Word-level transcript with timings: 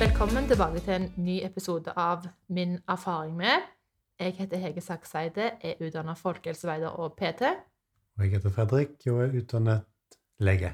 Velkommen 0.00 0.46
tilbake 0.48 0.80
til 0.80 0.94
en 0.94 1.10
ny 1.20 1.34
episode 1.44 1.92
av 1.92 2.22
Min 2.48 2.78
erfaring 2.88 3.34
med. 3.36 3.66
Jeg 4.20 4.32
heter 4.38 4.56
Hege 4.56 4.80
Sakseide, 4.80 5.50
er 5.60 5.82
utdannet 5.84 6.16
folkehelseveider 6.18 6.88
og 6.88 7.18
PT. 7.18 7.42
Og 8.16 8.24
jeg 8.24 8.30
heter 8.32 8.54
Fredrik 8.54 8.94
og 9.12 9.18
er 9.26 9.34
utdannet 9.42 9.82
lege. 10.40 10.70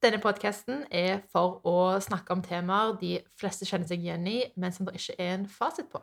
Denne 0.00 0.20
podkasten 0.24 0.86
er 0.90 1.26
for 1.28 1.60
å 1.68 2.00
snakke 2.00 2.32
om 2.32 2.44
temaer 2.46 2.94
de 3.02 3.18
fleste 3.36 3.68
kjenner 3.68 3.90
seg 3.90 4.00
igjen 4.00 4.24
i, 4.32 4.38
men 4.56 4.72
som 4.72 4.88
det 4.88 4.96
ikke 4.96 5.18
er 5.20 5.34
en 5.34 5.44
fasit 5.58 5.92
på. 5.92 6.00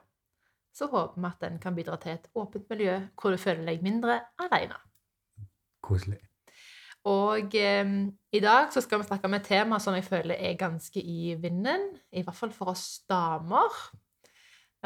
Så 0.70 0.92
håper 0.94 1.18
vi 1.18 1.32
at 1.32 1.42
den 1.42 1.58
kan 1.66 1.74
bidra 1.74 1.98
til 1.98 2.14
et 2.14 2.30
åpent 2.38 2.70
miljø 2.70 3.00
hvor 3.18 3.34
du 3.34 3.42
føler 3.42 3.66
deg 3.66 3.82
mindre 3.82 4.20
alene. 4.38 4.78
Koselig. 5.82 6.22
Og 7.10 7.56
eh, 7.60 7.90
i 8.32 8.42
dag 8.44 8.72
så 8.72 8.82
skal 8.84 9.02
vi 9.02 9.08
snakke 9.10 9.28
om 9.28 9.36
et 9.36 9.48
tema 9.48 9.80
som 9.84 9.96
jeg 9.98 10.06
føler 10.08 10.40
er 10.40 10.60
ganske 10.60 11.02
i 11.02 11.34
vinden, 11.40 11.90
i 12.12 12.24
hvert 12.24 12.38
fall 12.38 12.54
for 12.56 12.72
oss 12.72 13.04
damer. 13.10 13.82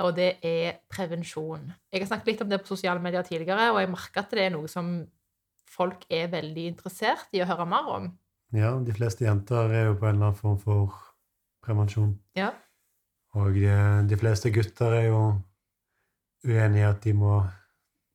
Og 0.01 0.13
det 0.17 0.37
er 0.45 0.81
prevensjon. 0.93 1.71
Jeg 1.91 2.01
har 2.03 2.09
snakket 2.09 2.31
litt 2.31 2.41
om 2.45 2.49
det 2.49 2.61
på 2.61 2.69
sosiale 2.69 3.01
medier 3.01 3.25
tidligere, 3.25 3.71
og 3.73 3.81
jeg 3.81 3.91
merker 3.93 4.21
at 4.21 4.33
det 4.33 4.45
er 4.45 4.53
noe 4.53 4.69
som 4.69 4.99
folk 5.67 6.05
er 6.13 6.29
veldig 6.31 6.67
interessert 6.73 7.33
i 7.33 7.41
å 7.43 7.49
høre 7.49 7.65
mer 7.69 7.89
om. 7.93 8.09
Ja, 8.55 8.71
de 8.79 8.93
fleste 8.95 9.25
jenter 9.25 9.73
er 9.73 9.89
jo 9.89 9.97
på 9.97 10.07
en 10.07 10.15
eller 10.15 10.29
annen 10.29 10.39
form 10.39 10.59
for 10.61 10.97
prevensjon. 11.65 12.13
Ja. 12.37 12.53
Og 13.37 13.57
de, 13.57 13.67
de 14.09 14.19
fleste 14.19 14.53
gutter 14.55 14.95
er 15.01 15.09
jo 15.09 15.21
uenig 16.47 16.81
i 16.81 16.87
at 16.87 17.01
de 17.03 17.13
må 17.17 17.41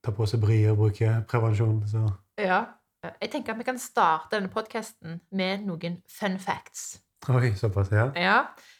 ta 0.02 0.14
på 0.14 0.26
seg 0.26 0.40
bryet 0.42 0.72
og 0.72 0.80
bruke 0.80 1.10
prevensjon. 1.30 1.82
Så 1.90 2.06
ja. 2.40 2.64
Jeg 3.02 3.30
tenker 3.30 3.52
at 3.52 3.58
vi 3.58 3.64
kan 3.66 3.78
starte 3.78 4.36
denne 4.36 4.50
podkasten 4.50 5.20
med 5.34 5.64
noen 5.66 6.02
fun 6.06 6.38
facts. 6.38 7.00
oi, 7.28 7.54
såpass, 7.58 7.90
ja. 7.90 8.10
Ja. 8.16 8.36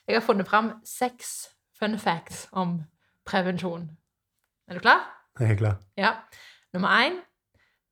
Jeg 0.06 0.16
har 0.16 0.22
funnet 0.22 0.46
fram 0.46 0.72
seks 0.84 1.48
fun 1.78 1.98
facts 1.98 2.48
om 2.52 2.82
prevensjon. 3.26 3.90
Er 4.68 4.74
du 4.74 4.80
klar? 4.80 5.02
Jeg 5.40 5.50
er 5.50 5.56
klar. 5.56 5.76
Ja. 5.96 6.12
Nummer 6.72 6.88
én. 6.88 7.18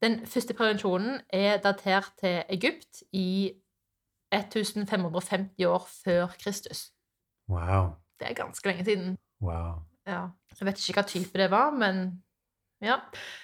Den 0.02 0.26
første 0.26 0.54
prevensjonen 0.54 1.20
er 1.28 1.56
datert 1.56 2.12
til 2.20 2.42
Egypt 2.48 3.02
i 3.12 3.52
1550 4.32 5.64
år 5.66 5.88
før 6.04 6.26
Kristus. 6.44 6.92
Wow. 7.48 7.90
Det 8.20 8.30
er 8.30 8.34
ganske 8.34 8.68
lenge 8.68 8.84
siden. 8.84 9.18
Wow. 9.40 9.82
Ja. 10.06 10.28
Jeg 10.60 10.66
vet 10.66 10.88
ikke 10.88 11.00
hva 11.00 11.06
type 11.08 11.38
det 11.38 11.50
var, 11.50 11.70
men 11.70 12.22
ja. 12.80 12.96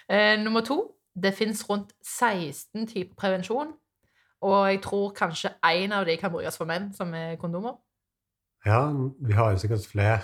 Eh, 0.08 0.38
nummer 0.38 0.60
to. 0.60 0.95
Det 1.22 1.34
fins 1.34 1.64
rundt 1.70 1.92
16 2.04 2.86
typer 2.86 3.14
prevensjon. 3.16 3.72
Og 4.46 4.56
jeg 4.70 4.82
tror 4.84 5.12
kanskje 5.16 5.54
én 5.64 5.92
av 5.92 6.04
de 6.06 6.16
kan 6.20 6.30
brukes 6.30 6.56
for 6.56 6.68
menn, 6.68 6.92
som 6.94 7.14
er 7.14 7.36
kondomer. 7.40 7.78
Ja, 8.66 8.90
vi 9.20 9.32
har 9.32 9.50
jo 9.50 9.58
sikkert 9.58 9.86
flere, 9.90 10.20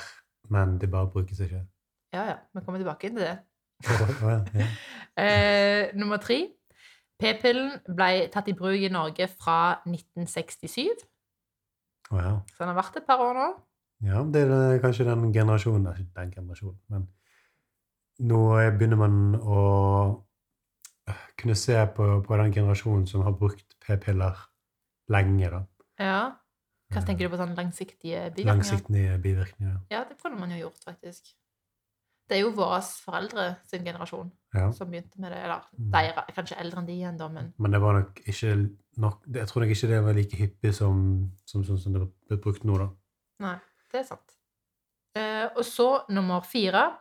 men 0.51 0.79
de 0.81 0.87
bare 0.91 1.11
brukes 1.11 1.41
ikke. 1.41 1.65
Ja, 2.13 2.25
ja. 2.29 2.37
Vi 2.55 2.61
kommer 2.65 2.79
tilbake 2.79 3.07
inn 3.07 3.17
til 3.17 3.27
det. 3.27 3.39
Ja. 3.89 4.41
Eh, 5.17 5.91
nummer 5.95 6.17
tre. 6.17 6.47
P-pillen 7.21 7.75
ble 7.85 8.31
tatt 8.33 8.47
i 8.49 8.55
bruk 8.57 8.81
i 8.81 8.89
Norge 8.89 9.27
fra 9.29 9.83
1967. 9.85 11.03
Wow. 12.11 12.39
Så 12.49 12.63
den 12.63 12.71
har 12.71 12.79
vært 12.79 12.97
et 12.97 13.05
par 13.05 13.21
år 13.21 13.37
nå. 13.37 13.49
Ja, 14.09 14.23
det 14.25 14.47
er 14.47 14.81
kanskje 14.81 15.05
den 15.05 15.29
generasjonen 15.35 15.93
Ikke 15.93 16.17
den 16.17 16.33
generasjonen, 16.33 16.81
men 16.89 17.05
nå 18.25 18.41
begynner 18.79 18.99
man 18.99 19.37
å 19.37 19.61
kunne 21.39 21.55
se 21.59 21.77
på, 21.97 22.07
på 22.27 22.37
den 22.41 22.53
generasjonen 22.53 23.07
som 23.07 23.23
har 23.27 23.33
brukt 23.33 23.77
p-piller 23.87 24.37
lenge. 25.09 25.51
da. 25.51 25.63
Ja. 25.99 26.33
Hva 26.93 27.01
tenker 27.07 27.25
du 27.29 27.33
på 27.33 27.39
sånne 27.41 27.57
langsiktige 27.57 28.27
bivirkninger? 28.35 28.51
Langsiktige 28.53 29.19
bivirkninger. 29.23 29.79
Ja, 29.91 30.05
det 30.05 30.19
kunne 30.23 30.39
man 30.41 30.51
jo 30.51 30.59
gjort, 30.67 30.83
faktisk. 30.85 31.33
Det 32.29 32.37
er 32.39 32.43
jo 32.45 32.51
våre 32.57 32.81
foreldre 32.83 33.57
sin 33.69 33.85
generasjon 33.85 34.31
Ja. 34.55 34.71
som 34.73 34.91
begynte 34.91 35.19
med 35.19 35.33
det. 35.33 35.39
Eller 35.43 35.61
Mm. 35.79 35.91
de 35.93 35.99
er 35.99 36.33
kanskje 36.37 36.59
eldre 36.61 36.79
enn 36.79 36.87
de 36.87 36.93
igjen, 36.93 37.17
da, 37.19 37.29
men 37.29 37.53
Men 37.59 37.71
det 37.73 37.81
var 37.81 37.93
nok 38.01 38.21
ikke 38.27 38.71
nok 38.99 39.23
Jeg 39.35 39.47
tror 39.49 39.61
nok 39.63 39.71
ikke 39.71 39.89
det 39.89 40.05
var 40.05 40.13
like 40.13 40.37
hyppig 40.37 40.75
som, 40.75 41.33
sånn 41.47 41.65
som, 41.65 41.79
som 41.79 41.93
det 41.93 42.03
ble 42.29 42.37
brukt 42.37 42.63
nå, 42.65 42.77
da. 42.79 42.89
nei, 43.41 43.57
det 43.93 44.01
er 44.01 44.05
sant. 44.05 44.37
Eh, 45.17 45.49
og 45.57 45.65
så 45.65 46.05
nummer 46.11 46.41
fire. 46.45 46.99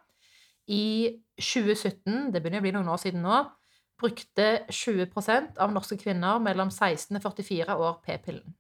I 0.68 1.22
2017, 1.40 2.32
det 2.32 2.42
begynner 2.42 2.60
å 2.60 2.62
bli 2.62 2.72
noen 2.72 2.88
år 2.88 2.98
siden 3.02 3.22
nå, 3.22 3.52
brukte 4.02 4.48
20% 4.68 5.60
av 5.62 5.74
norske 5.74 5.98
kvinner 6.02 6.42
mellom 6.44 6.72
16 6.74 7.20
og 7.20 7.24
44 7.24 7.78
år 7.78 8.00
p-pillen. 8.06 8.56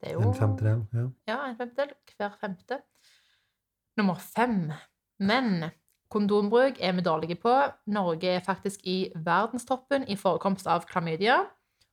Det 0.00 0.10
er 0.10 0.18
jo 0.18 0.26
En 0.28 0.36
femtedel. 0.36 0.84
Ja. 0.92 1.06
Ja, 1.28 1.38
en 1.48 1.56
femtedel. 1.56 1.94
Hver 2.16 2.36
femte. 2.40 2.80
Nummer 3.96 4.20
fem. 4.20 4.72
Men 5.18 5.70
kondombruk 6.12 6.78
er 6.80 6.92
vi 6.92 7.04
dårlige 7.06 7.38
på. 7.40 7.54
Norge 7.86 8.36
er 8.36 8.44
faktisk 8.44 8.84
i 8.84 9.12
verdenstoppen 9.14 10.04
i 10.08 10.16
forekomst 10.16 10.66
av 10.66 10.84
klamydia, 10.90 11.40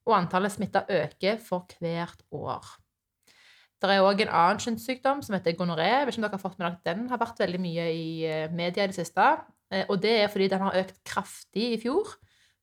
og 0.05 0.17
antallet 0.17 0.51
smitta 0.51 0.83
øker 0.89 1.39
for 1.45 1.67
hvert 1.79 2.25
år. 2.31 2.65
Det 3.81 3.89
er 3.89 4.03
òg 4.05 4.21
en 4.21 4.29
annen 4.29 4.59
kjønnssykdom 4.61 5.23
som 5.25 5.33
heter 5.33 5.55
gonoré. 5.57 5.87
Jeg 5.89 6.05
vet 6.05 6.13
ikke 6.13 6.21
om 6.21 6.27
dere 6.27 6.37
har 6.37 6.43
fått 6.43 6.59
med 6.59 6.67
dere 6.67 6.95
Den 6.95 7.07
har 7.09 7.21
vært 7.21 7.39
veldig 7.41 7.61
mye 7.61 7.87
i 7.95 8.09
eh, 8.29 8.51
media 8.53 8.83
i 8.83 8.91
det 8.91 8.97
siste. 8.97 9.29
Eh, 9.71 9.85
Og 9.89 10.01
det 10.03 10.11
er 10.23 10.27
fordi 10.27 10.47
den 10.51 10.59
har 10.61 10.77
økt 10.83 11.03
kraftig 11.07 11.73
i 11.73 11.79
fjor. 11.81 12.15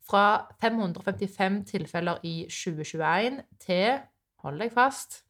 Fra 0.08 0.46
555 0.60 1.64
tilfeller 1.68 2.18
i 2.24 2.46
2021 2.48 3.42
til, 3.60 3.98
hold 4.40 4.60
deg 4.62 4.72
fast, 4.72 5.22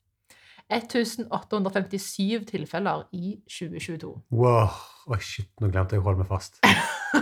1857 0.70 2.44
tilfeller 2.46 3.02
i 3.12 3.38
2022. 3.48 4.12
Wow. 4.30 4.68
Oi, 5.08 5.18
shit, 5.24 5.48
nå 5.60 5.70
glemte 5.72 5.96
jeg 5.96 6.02
å 6.02 6.04
holde 6.04 6.20
meg 6.20 6.28
fast. 6.28 6.60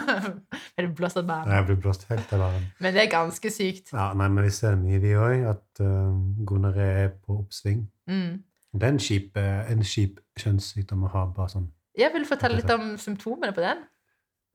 er 0.77 0.89
du 0.89 0.95
blåst 0.99 1.21
av 1.21 1.29
banen? 1.29 1.53
Jeg 1.55 1.69
ble 1.69 1.77
blåst 1.85 2.09
helt 2.11 2.33
av 2.35 2.43
banen. 2.43 2.67
Men 2.83 2.97
det 2.97 3.05
er 3.05 3.13
ganske 3.13 3.53
sykt. 3.55 3.93
Ja, 3.95 4.11
nei, 4.19 4.27
men 4.27 4.45
vi 4.49 4.53
ser 4.55 4.75
mye, 4.81 4.99
vi 5.03 5.15
òg, 5.15 5.47
at 5.53 5.83
uh, 5.85 6.11
gonoré 6.49 6.89
er 7.05 7.13
på 7.15 7.39
oppsving. 7.39 7.85
Mm. 8.11 8.43
Det 8.77 8.83
er 8.89 8.93
en 8.97 9.01
kjip, 9.01 9.39
kjip 9.87 10.19
kjønnssykdom 10.43 11.07
å 11.07 11.13
ha. 11.15 11.29
bare 11.37 11.55
sånn. 11.55 11.71
Jeg 11.97 12.13
vil 12.13 12.27
fortelle 12.29 12.59
litt 12.59 12.73
om 12.75 12.97
symptomene 13.01 13.55
på 13.57 13.63
den. 13.65 13.87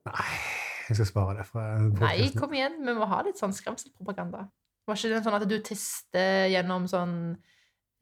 Nei, 0.08 0.38
jeg 0.88 0.98
skal 0.98 1.08
spare 1.08 1.36
det. 1.38 1.46
fra 1.46 1.66
Nei, 1.78 2.30
kom 2.34 2.54
igjen. 2.56 2.80
Vi 2.82 2.94
må 2.96 3.06
ha 3.10 3.22
litt 3.26 3.38
sånn 3.40 3.54
skremselpropaganda. 3.54 4.46
Var 4.88 4.98
ikke 4.98 5.12
det 5.12 5.22
sånn 5.22 5.36
at 5.38 5.46
du 5.46 5.56
tister 5.62 6.48
gjennom 6.50 6.88
sånn 6.90 7.14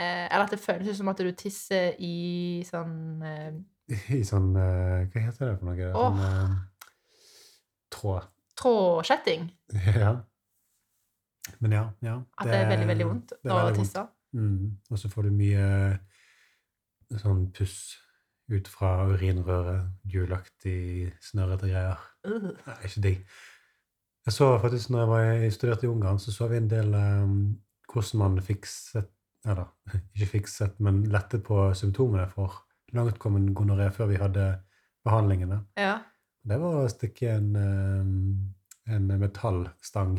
eh, 0.01 0.25
Eller 0.31 0.47
at 0.47 0.55
det 0.55 0.63
føles 0.63 0.97
som 0.97 1.11
at 1.13 1.21
du 1.21 1.29
tisser 1.37 1.99
i 2.01 2.63
sånn 2.65 3.21
eh, 3.21 3.59
I 4.17 4.23
sånn 4.25 4.55
eh, 4.57 5.05
Hva 5.13 5.25
heter 5.27 5.51
det 5.51 5.59
for 5.61 5.69
noe? 5.69 5.91
Åh. 5.91 6.17
Sånn, 6.17 6.25
eh, 6.25 6.89
tråd. 7.93 8.31
Trådskjetting? 8.61 9.49
Ja. 10.05 10.17
Men 11.61 11.73
ja. 11.75 11.85
ja 12.05 12.15
At 12.39 12.49
det 12.49 12.59
er 12.63 12.69
veldig, 12.69 12.89
veldig 12.91 13.07
vondt 13.09 13.33
når 13.43 13.61
du 13.61 13.69
å 13.71 13.77
tisse. 13.81 14.03
Mm. 14.37 14.77
Og 14.93 15.01
så 15.01 15.09
får 15.11 15.27
du 15.27 15.33
mye 15.35 15.65
sånn 17.19 17.47
puss 17.57 17.79
ut 18.51 18.69
fra 18.69 19.07
urinrøret. 19.11 19.89
Gulaktig, 20.11 21.13
snørrete 21.23 21.71
greier. 21.71 22.03
Nei, 22.27 22.77
ikke 22.87 23.05
digg. 23.07 23.25
Jeg 24.27 24.37
så 24.37 24.51
faktisk 24.61 24.91
når 24.91 25.01
jeg, 25.01 25.09
var, 25.09 25.21
jeg 25.21 25.53
studerte 25.53 25.87
i 25.87 25.91
Ungarn, 25.91 26.19
så 26.19 26.33
så 26.33 26.49
vi 26.51 26.59
en 26.61 26.71
del 26.71 26.95
um, 26.95 27.37
hvordan 27.93 28.19
man 28.19 28.43
fikset 28.45 29.09
Eller 29.49 29.71
ikke 30.15 30.27
fikset, 30.27 30.81
men 30.85 31.05
lettet 31.09 31.43
på 31.47 31.71
symptomene 31.75 32.27
for 32.29 32.59
langtkommen 32.93 33.55
gonoré 33.55 33.87
før 33.95 34.11
vi 34.11 34.19
hadde 34.21 34.45
behandlingene. 35.05 35.63
Ja. 35.81 35.95
Det 36.45 36.59
var 36.61 36.83
å 36.83 36.91
stikke 36.93 37.31
en, 37.39 37.55
um, 37.57 38.53
en 38.85 39.09
metallstang 39.21 40.19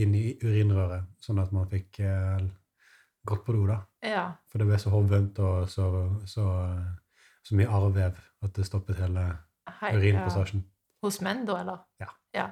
inn 0.00 0.14
i 0.16 0.38
urinrøret, 0.40 1.10
sånn 1.20 1.42
at 1.42 1.52
man 1.52 1.68
fikk 1.68 2.00
uh, 2.06 2.40
gått 3.28 3.44
på 3.44 3.54
do, 3.56 3.66
da. 3.68 3.78
ja. 4.06 4.24
For 4.50 4.62
det 4.62 4.68
ble 4.70 4.78
så 4.80 4.92
hovent 4.94 5.38
og 5.44 5.68
så, 5.70 5.88
så, 6.28 6.46
så 7.52 7.58
mye 7.60 7.68
arrvev 7.68 8.20
at 8.42 8.54
det 8.56 8.64
stoppet 8.64 8.96
hele 9.02 9.26
urinpassasjen. 9.82 10.62
Ja. 10.64 10.68
Hos 11.04 11.20
menn, 11.20 11.44
da, 11.44 11.58
eller? 11.60 11.82
Ja. 12.32 12.46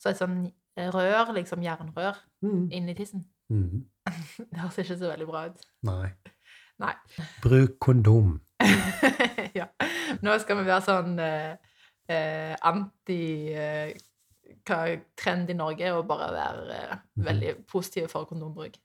Så 0.00 0.10
et 0.12 0.20
sånn 0.20 0.42
rør, 0.76 1.32
liksom 1.32 1.62
jernrør, 1.64 2.18
Mm. 2.44 2.68
inni 2.70 2.94
tissen. 2.94 3.24
Mm. 3.48 3.86
Det 4.50 4.58
høres 4.60 4.78
ikke 4.78 4.98
så 4.98 5.08
veldig 5.08 5.26
bra 5.26 5.46
ut. 5.48 5.62
Nei. 5.88 6.10
Nei. 6.82 6.92
Bruk 7.40 7.78
kondom. 7.80 8.34
ja. 9.60 9.70
Nå 10.20 10.34
skal 10.42 10.58
vi 10.58 10.66
være 10.66 10.84
sånn 10.84 11.16
eh, 11.22 11.54
eh, 12.10 12.52
anti 12.68 13.20
eh, 13.54 13.94
trend 14.66 15.50
i 15.50 15.56
Norge 15.56 15.94
og 15.94 16.04
bare 16.10 16.28
være 16.34 16.78
eh, 16.82 16.94
mm. 17.16 17.24
veldig 17.30 17.54
positive 17.70 18.12
for 18.12 18.28
kondombruk. 18.28 18.76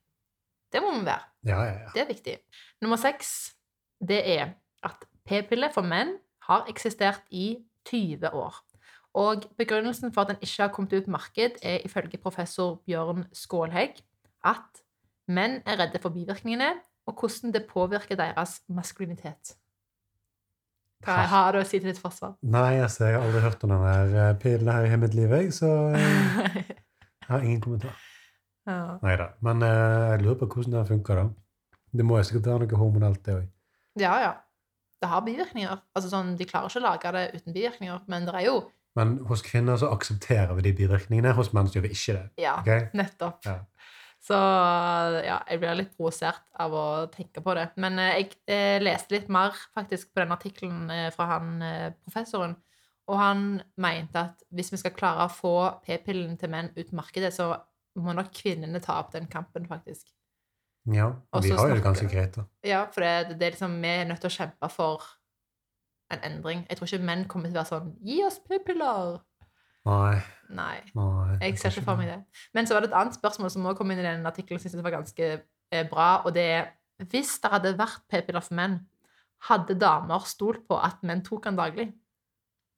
Det 0.71 0.83
må 0.85 0.94
vi 0.95 1.03
være. 1.03 1.27
Ja, 1.50 1.59
ja, 1.65 1.75
ja. 1.83 1.94
Det 1.95 2.06
er 2.06 2.11
viktig. 2.13 2.38
Nummer 2.85 3.01
seks, 3.01 3.57
det 4.00 4.21
er 4.38 4.53
at 4.88 5.03
p-piller 5.27 5.74
for 5.74 5.88
menn 5.88 6.18
har 6.48 6.68
eksistert 6.71 7.24
i 7.31 7.60
20 7.89 8.33
år. 8.33 8.60
Og 9.19 9.48
begrunnelsen 9.57 10.13
for 10.13 10.21
at 10.21 10.33
den 10.33 10.42
ikke 10.42 10.62
har 10.62 10.74
kommet 10.74 10.94
ut 10.94 11.06
på 11.06 11.12
marked, 11.12 11.57
er 11.63 11.80
ifølge 11.86 12.18
professor 12.21 12.77
Bjørn 12.86 13.25
Skålhegg 13.33 14.04
at 14.45 14.83
menn 15.27 15.60
er 15.66 15.80
redde 15.81 16.01
for 16.01 16.13
bivirkningene, 16.13 16.74
og 17.10 17.18
hvordan 17.19 17.54
det 17.54 17.66
påvirker 17.69 18.16
deres 18.16 18.62
maskulinitet. 18.68 19.56
Hva 21.06 21.24
har 21.31 21.56
du 21.56 21.62
å 21.62 21.68
si 21.68 21.80
til 21.80 21.88
ditt 21.89 22.01
forsvar? 22.01 22.36
Nei, 22.44 22.81
altså, 22.83 23.07
jeg 23.07 23.16
har 23.16 23.25
aldri 23.25 23.42
hørt 23.44 23.63
om 23.63 23.71
denne 23.71 24.25
pillen 24.42 24.71
her 24.74 24.86
i 24.86 24.98
mitt 25.00 25.16
liv, 25.16 25.31
jeg, 25.31 25.54
så 25.56 25.69
eh, 25.95 26.57
jeg 27.24 27.30
har 27.30 27.45
ingen 27.45 27.62
kommentar. 27.63 27.95
ja. 28.68 28.98
Nei 29.01 29.16
da. 29.21 29.30
Men 29.45 29.63
eh, 29.66 30.10
jeg 30.12 30.25
lurer 30.25 30.42
på 30.42 30.50
hvordan 30.54 30.75
den 30.75 30.89
funker, 30.92 31.24
da. 31.24 31.71
Det 31.95 32.06
må 32.06 32.19
jo 32.19 32.27
sikkert 32.27 32.51
være 32.51 32.68
noe 32.68 32.81
hormonelt, 32.83 33.24
det 33.25 33.38
òg. 33.39 33.50
ja, 34.04 34.13
ja. 34.25 34.36
Det 34.99 35.07
har 35.07 35.23
bivirkninger. 35.23 35.79
Altså 35.95 36.11
sånn, 36.11 36.35
De 36.39 36.47
klarer 36.47 36.71
ikke 36.71 36.81
å 36.81 36.87
lage 36.87 37.15
det 37.15 37.25
uten 37.37 37.55
bivirkninger, 37.55 38.03
men 38.11 38.27
det 38.27 38.35
er 38.35 38.49
jo 38.49 38.59
Men 38.97 39.19
hos 39.29 39.43
kvinner 39.45 39.77
så 39.79 39.91
aksepterer 39.93 40.51
vi 40.57 40.63
de 40.65 40.71
bivirkningene, 40.75 41.31
hos 41.37 41.53
menn 41.53 41.69
så 41.69 41.77
gjør 41.77 41.85
vi 41.85 41.91
ikke 41.95 42.15
det. 42.17 42.23
Ja, 42.41 42.55
okay? 42.59 42.87
nettopp. 42.97 43.45
Ja. 43.45 43.59
Så 44.19 44.35
ja, 45.23 45.37
jeg 45.47 45.61
blir 45.61 45.77
litt 45.79 45.93
provosert 45.95 46.43
av 46.59 46.73
å 46.75 46.85
tenke 47.13 47.43
på 47.43 47.55
det. 47.55 47.69
Men 47.79 47.99
eh, 48.01 48.17
jeg 48.17 48.33
eh, 48.51 48.79
leste 48.83 49.15
litt 49.15 49.29
mer 49.31 49.55
faktisk 49.75 50.11
på 50.11 50.23
den 50.23 50.35
artikkelen 50.35 50.91
eh, 50.91 51.07
fra 51.15 51.29
han 51.35 51.53
professoren. 52.03 52.57
Og 53.09 53.17
han 53.17 53.45
mente 53.81 54.25
at 54.27 54.43
hvis 54.53 54.73
vi 54.73 54.81
skal 54.81 54.93
klare 54.97 55.25
å 55.25 55.33
få 55.33 55.55
p-pillen 55.85 56.35
til 56.37 56.51
menn 56.53 56.69
ut 56.75 56.91
markedet, 56.93 57.31
så 57.33 57.53
må 57.99 58.13
nok 58.13 58.29
kvinnene 58.35 58.81
ta 58.83 58.99
opp 59.01 59.15
den 59.15 59.25
kampen, 59.31 59.65
faktisk. 59.69 60.11
Ja, 60.95 61.12
Og 61.31 61.44
vi 61.45 61.53
har 61.53 61.69
jo 61.69 61.77
det 61.77 61.86
ganske 61.86 62.09
greit, 62.09 62.36
da. 62.36 62.45
Ja, 62.65 62.83
for 62.94 63.06
det, 63.06 63.38
det 63.39 63.47
er 63.47 63.56
liksom, 63.56 63.77
vi 63.83 63.94
er 63.94 64.07
nødt 64.09 64.21
til 64.24 64.31
å 64.31 64.36
kjempe 64.36 64.69
for 64.74 65.06
en 66.13 66.24
endring. 66.25 66.65
Jeg 66.69 66.80
tror 66.80 66.89
ikke 66.89 67.09
menn 67.12 67.25
kommer 67.30 67.51
til 67.51 67.59
å 67.59 67.62
være 67.62 67.69
sånn 67.69 67.91
Gi 68.06 68.21
oss 68.25 68.39
p-piller! 68.45 69.19
Nei. 69.88 70.19
Nei. 70.53 70.77
nei 70.97 71.38
Jeg 71.44 71.59
ser 71.62 71.74
ikke 71.74 71.86
for 71.88 72.00
meg 72.01 72.09
det. 72.12 72.19
Men 72.57 72.68
så 72.68 72.75
var 72.75 72.83
det 72.83 72.91
et 72.91 73.00
annet 73.00 73.15
spørsmål 73.18 73.53
som 73.53 73.69
også 73.69 73.80
kom 73.80 73.94
inn 73.94 74.01
i 74.01 74.06
den 74.06 74.27
artikkelen, 74.27 74.59
som 74.59 74.68
jeg 74.68 74.75
synes 74.75 74.86
var 74.86 74.97
ganske 74.97 75.30
eh, 75.38 75.86
bra, 75.89 76.09
og 76.25 76.36
det 76.36 76.45
er 76.57 76.69
Hvis 77.00 77.38
det 77.39 77.47
hadde 77.53 77.77
vært 77.80 78.01
p-piller 78.12 78.44
for 78.44 78.57
menn, 78.59 78.74
hadde 79.47 79.77
damer 79.80 80.25
stolt 80.27 80.65
på 80.68 80.75
at 80.83 81.00
menn 81.07 81.21
tok 81.24 81.45
den 81.47 81.56
daglig? 81.56 81.85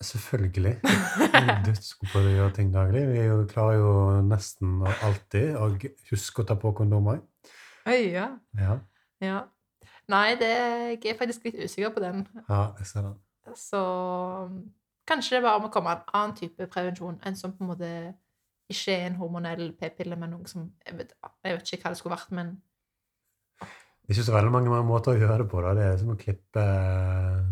Selvfølgelig. 0.01 0.75
Dødsgod 1.65 2.11
på 2.11 2.21
å 2.21 2.33
gjøre 2.35 2.53
ting 2.53 2.69
daglig. 2.73 3.01
Vi 3.09 3.23
er 3.23 3.41
klarer 3.49 3.79
jo 3.79 3.95
nesten 4.25 4.83
alltid 4.85 5.57
å 5.57 5.71
huske 6.11 6.43
å 6.43 6.47
ta 6.51 6.57
på 6.61 6.73
kondomer. 6.77 7.21
Oi, 7.89 8.11
ja. 8.13 8.27
Ja, 8.59 8.77
ja. 9.21 9.41
Nei, 10.11 10.35
det, 10.37 10.49
jeg 10.49 11.13
er 11.13 11.17
faktisk 11.17 11.45
litt 11.47 11.59
usikker 11.63 11.93
på 11.95 12.03
den. 12.03 12.25
ja 12.49 12.61
jeg 12.79 12.87
ser 12.89 13.05
den. 13.07 13.15
Så 13.57 13.79
kanskje 15.07 15.37
det 15.37 15.43
bare 15.45 15.61
må 15.63 15.69
komme 15.73 15.93
en 15.95 16.03
annen 16.13 16.35
type 16.37 16.67
prevensjon 16.71 17.17
enn 17.25 17.37
som 17.39 17.53
på 17.55 17.63
en 17.65 17.71
måte 17.71 17.89
ikke 18.71 18.93
er 18.95 19.07
en 19.09 19.17
hormonell 19.19 19.71
p-pille, 19.79 20.15
men 20.15 20.31
noe 20.35 20.47
som 20.47 20.69
jeg 20.85 20.97
vet, 20.99 21.15
jeg 21.43 21.57
vet 21.57 21.73
ikke 21.73 21.87
hva 21.87 21.93
det 21.93 21.99
skulle 21.99 22.15
vært, 22.15 22.31
men 22.37 22.53
Det 23.59 24.13
er 24.13 24.15
ikke 24.17 24.27
så 24.29 24.35
veldig 24.35 24.51
mange 24.53 24.81
måter 24.87 25.13
å 25.13 25.19
gjøre 25.19 25.43
det 25.43 25.49
på. 25.51 25.61
da. 25.63 25.73
Det 25.77 25.83
er 25.87 25.97
som 26.01 26.13
å 26.13 26.17
klippe 26.19 26.63
eh, 26.63 27.51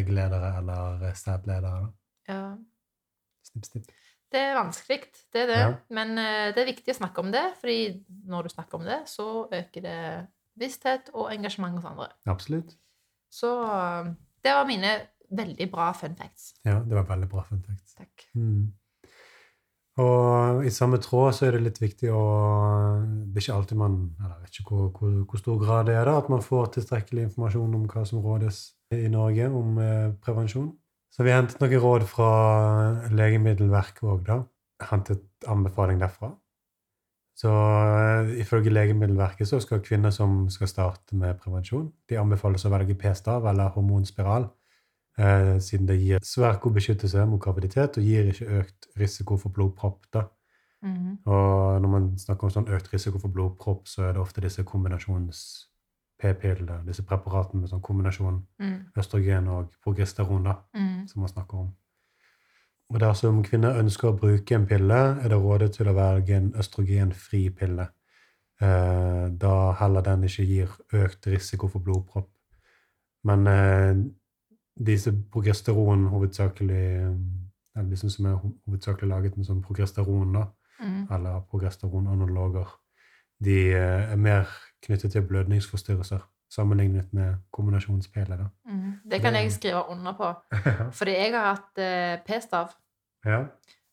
eggledere 0.00 0.50
eller 0.60 1.14
sædledere. 1.18 1.92
ja. 2.30 2.42
Snipp, 3.42 3.64
snipp. 3.66 3.88
Det 4.32 4.40
er 4.40 4.54
vanskelig, 4.56 5.00
det 5.34 5.42
er 5.44 5.50
det. 5.50 5.60
Ja. 5.60 5.72
Men 5.92 6.14
eh, 6.20 6.50
det 6.54 6.62
er 6.62 6.70
viktig 6.70 6.94
å 6.94 6.98
snakke 7.02 7.24
om 7.24 7.32
det, 7.34 7.44
fordi 7.60 7.80
når 8.30 8.48
du 8.48 8.54
snakker 8.54 8.80
om 8.80 8.86
det, 8.88 9.02
så 9.10 9.26
øker 9.44 9.84
det 9.84 9.98
bevissthet 10.56 11.10
og 11.12 11.32
engasjement 11.32 11.76
hos 11.76 11.88
andre. 11.88 12.08
Absolutt. 12.32 12.76
Så 13.32 13.52
eh, 13.64 14.12
det 14.44 14.54
var 14.56 14.68
mine 14.68 14.94
veldig 15.32 15.68
bra 15.72 15.90
fun 15.96 16.16
facts. 16.16 16.54
Ja, 16.64 16.80
det 16.80 16.96
var 16.96 17.08
veldig 17.08 17.28
bra 17.32 17.44
fun 17.48 17.62
facts. 17.66 17.96
Takk. 17.98 18.28
Mm. 18.36 18.72
Og 20.00 20.62
i 20.64 20.70
samme 20.72 20.96
tråd 21.04 21.34
så 21.36 21.46
er 21.46 21.56
det 21.58 21.66
litt 21.66 21.78
viktig 21.82 22.08
å 22.16 22.20
Det 23.04 23.36
er 23.36 23.42
ikke 23.42 23.56
alltid 23.58 23.76
man 23.76 23.96
eller 24.16 24.38
Jeg 24.38 24.44
vet 24.46 24.60
ikke 24.62 24.70
hvor, 24.70 24.86
hvor, 24.96 25.18
hvor 25.28 25.42
stor 25.42 25.58
grad 25.60 25.90
det 25.90 25.96
er 26.00 26.08
da, 26.08 26.14
at 26.16 26.30
man 26.32 26.44
får 26.44 26.70
tilstrekkelig 26.78 27.26
informasjon 27.28 27.74
om 27.76 27.82
hva 27.92 28.04
som 28.08 28.22
rådes 28.24 28.62
i 28.96 29.10
Norge 29.12 29.50
om 29.52 29.76
eh, 29.80 30.14
prevensjon. 30.24 30.70
Så 31.12 31.26
vi 31.26 31.34
hentet 31.34 31.60
noen 31.60 31.82
råd 31.82 32.06
fra 32.08 32.28
Legemiddelverket 33.12 34.06
òg, 34.08 34.22
da. 34.24 34.38
Hentet 34.88 35.26
anbefaling 35.50 36.00
derfra. 36.00 36.32
Så 37.36 37.50
eh, 37.50 38.32
ifølge 38.42 38.72
Legemiddelverket 38.72 39.48
så 39.48 39.60
skal 39.60 39.82
kvinner 39.84 40.12
som 40.14 40.46
skal 40.52 40.70
starte 40.70 41.16
med 41.16 41.38
prevensjon, 41.40 41.88
de 42.08 42.18
anbefales 42.20 42.64
å 42.68 42.72
velge 42.72 42.96
p-stav 42.98 43.46
eller 43.48 43.72
hormonspiral, 43.74 44.48
eh, 45.18 45.56
siden 45.64 45.88
det 45.88 45.98
gir 46.00 46.24
svært 46.26 46.60
god 46.64 46.76
beskyttelse 46.76 47.24
mot 47.28 47.42
graviditet 47.42 47.98
og 47.98 48.08
gir 48.08 48.32
ikke 48.32 48.62
økt 48.62 48.88
risiko 49.00 49.40
for 49.40 49.54
blodpropp. 49.54 50.06
da. 50.12 50.28
Mhm. 50.82 51.18
Og 51.26 51.80
når 51.82 51.88
man 51.88 52.08
snakker 52.18 52.44
om 52.44 52.50
sånn 52.50 52.72
økt 52.72 52.92
risiko 52.92 53.18
for 53.18 53.28
blodpropp, 53.28 53.86
så 53.86 54.08
er 54.08 54.12
det 54.12 54.22
ofte 54.22 54.40
disse 54.40 54.64
kombinasjons-p-pillene, 56.22 56.84
disse 56.86 57.02
preparatene 57.02 57.60
med 57.62 57.70
sånn 57.70 57.82
kombinasjon 57.82 58.42
Mm. 58.60 58.86
østrogen 58.96 59.48
og 59.48 59.70
progesteron, 59.84 60.44
da, 60.44 60.56
Mm. 60.74 61.06
som 61.08 61.20
man 61.20 61.28
snakker 61.28 61.54
om. 61.58 61.74
Og 62.90 63.00
dersom 63.00 63.42
kvinner 63.42 63.78
ønsker 63.80 64.08
å 64.12 64.18
bruke 64.18 64.52
en 64.54 64.66
pille, 64.66 65.20
er 65.24 65.28
det 65.28 65.38
rådet 65.38 65.72
til 65.74 65.86
å 65.86 65.94
velge 65.94 66.36
en 66.36 66.52
østrogenfri 66.52 67.50
pille. 67.50 67.88
Eh, 68.60 69.28
da 69.30 69.72
heller 69.72 70.02
den 70.02 70.22
ikke 70.24 70.46
gir 70.46 70.68
økt 70.92 71.26
risiko 71.26 71.68
for 71.68 71.80
blodpropp. 71.80 72.28
Men 73.24 73.46
eh, 73.46 73.94
disse 74.78 75.10
progesteron 75.12 76.08
hovedsakelig 76.08 77.18
eller 77.74 77.88
disse 77.90 78.10
som 78.10 78.26
er 78.26 78.36
hovedsakelig 78.68 79.08
laget 79.08 79.36
med 79.36 79.46
sånn 79.46 79.62
progesteron, 79.62 80.32
da, 80.32 80.46
Mm. 80.82 81.06
eller 81.10 81.40
progesteronanaloger, 81.50 82.66
de 83.44 83.58
eh, 83.74 84.12
er 84.12 84.16
mer 84.16 84.50
knyttet 84.82 85.12
til 85.12 85.26
blødningsforstyrrelser 85.26 86.22
sammenlignet 86.52 87.12
med 87.12 87.34
kombinasjonspiller. 87.52 88.48
Mm. 88.64 88.92
Det 89.10 89.20
kan 89.20 89.34
jeg 89.34 89.52
skrive 89.52 89.88
under 89.88 90.12
på. 90.12 90.32
Fordi 90.98 91.10
jeg 91.10 91.32
har 91.32 91.54
hatt 91.54 91.78
eh, 91.78 92.18
p-stav, 92.26 92.74
ja. 93.24 93.44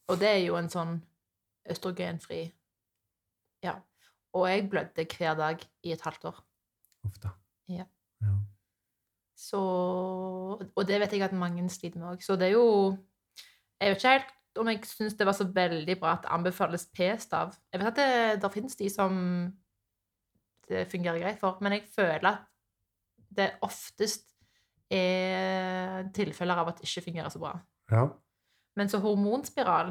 og 0.08 0.20
det 0.20 0.30
er 0.30 0.42
jo 0.44 0.58
en 0.60 0.70
sånn 0.70 1.00
østrogenfri 1.70 2.50
Ja. 3.64 3.80
Og 4.34 4.46
jeg 4.50 4.70
blødde 4.70 5.06
hver 5.18 5.34
dag 5.36 5.64
i 5.84 5.92
et 5.92 6.02
halvt 6.02 6.26
år. 6.30 6.44
Ofte. 7.08 7.32
Ja. 7.68 7.86
ja. 8.22 8.34
Så 9.38 9.60
Og 10.76 10.88
det 10.88 11.00
vet 11.00 11.14
jeg 11.14 11.22
at 11.22 11.34
mange 11.34 11.70
sliter 11.70 12.00
med 12.00 12.12
òg. 12.12 12.22
Så 12.22 12.36
det 12.36 12.48
er 12.48 12.52
jo 12.52 12.98
Jeg 13.82 13.90
vet 13.90 13.98
ikke 13.98 14.12
helt 14.12 14.34
om 14.60 14.70
jeg 14.72 14.84
syns 14.88 15.18
det 15.18 15.28
var 15.28 15.36
så 15.38 15.48
veldig 15.54 15.96
bra 16.00 16.14
at 16.16 16.26
det 16.26 16.34
anbefales 16.36 16.88
p-stav. 16.96 17.56
Jeg 17.74 17.82
vet 17.82 17.92
at 17.92 18.00
det, 18.00 18.42
der 18.44 18.54
finnes 18.54 18.78
de 18.80 18.90
som 18.92 19.14
det 20.70 20.86
fungerer 20.92 21.22
greit 21.22 21.40
for, 21.42 21.58
men 21.62 21.78
jeg 21.78 21.88
føler 21.96 22.30
at 22.30 22.46
det 23.38 23.50
oftest 23.66 24.28
er 24.90 26.10
tilfeller 26.14 26.62
av 26.62 26.72
at 26.72 26.80
det 26.80 26.90
ikke 26.90 27.08
fungerer 27.10 27.30
så 27.34 27.42
bra. 27.42 27.54
ja. 27.92 28.08
Men 28.78 28.88
så 28.90 29.02
hormonspiral, 29.04 29.90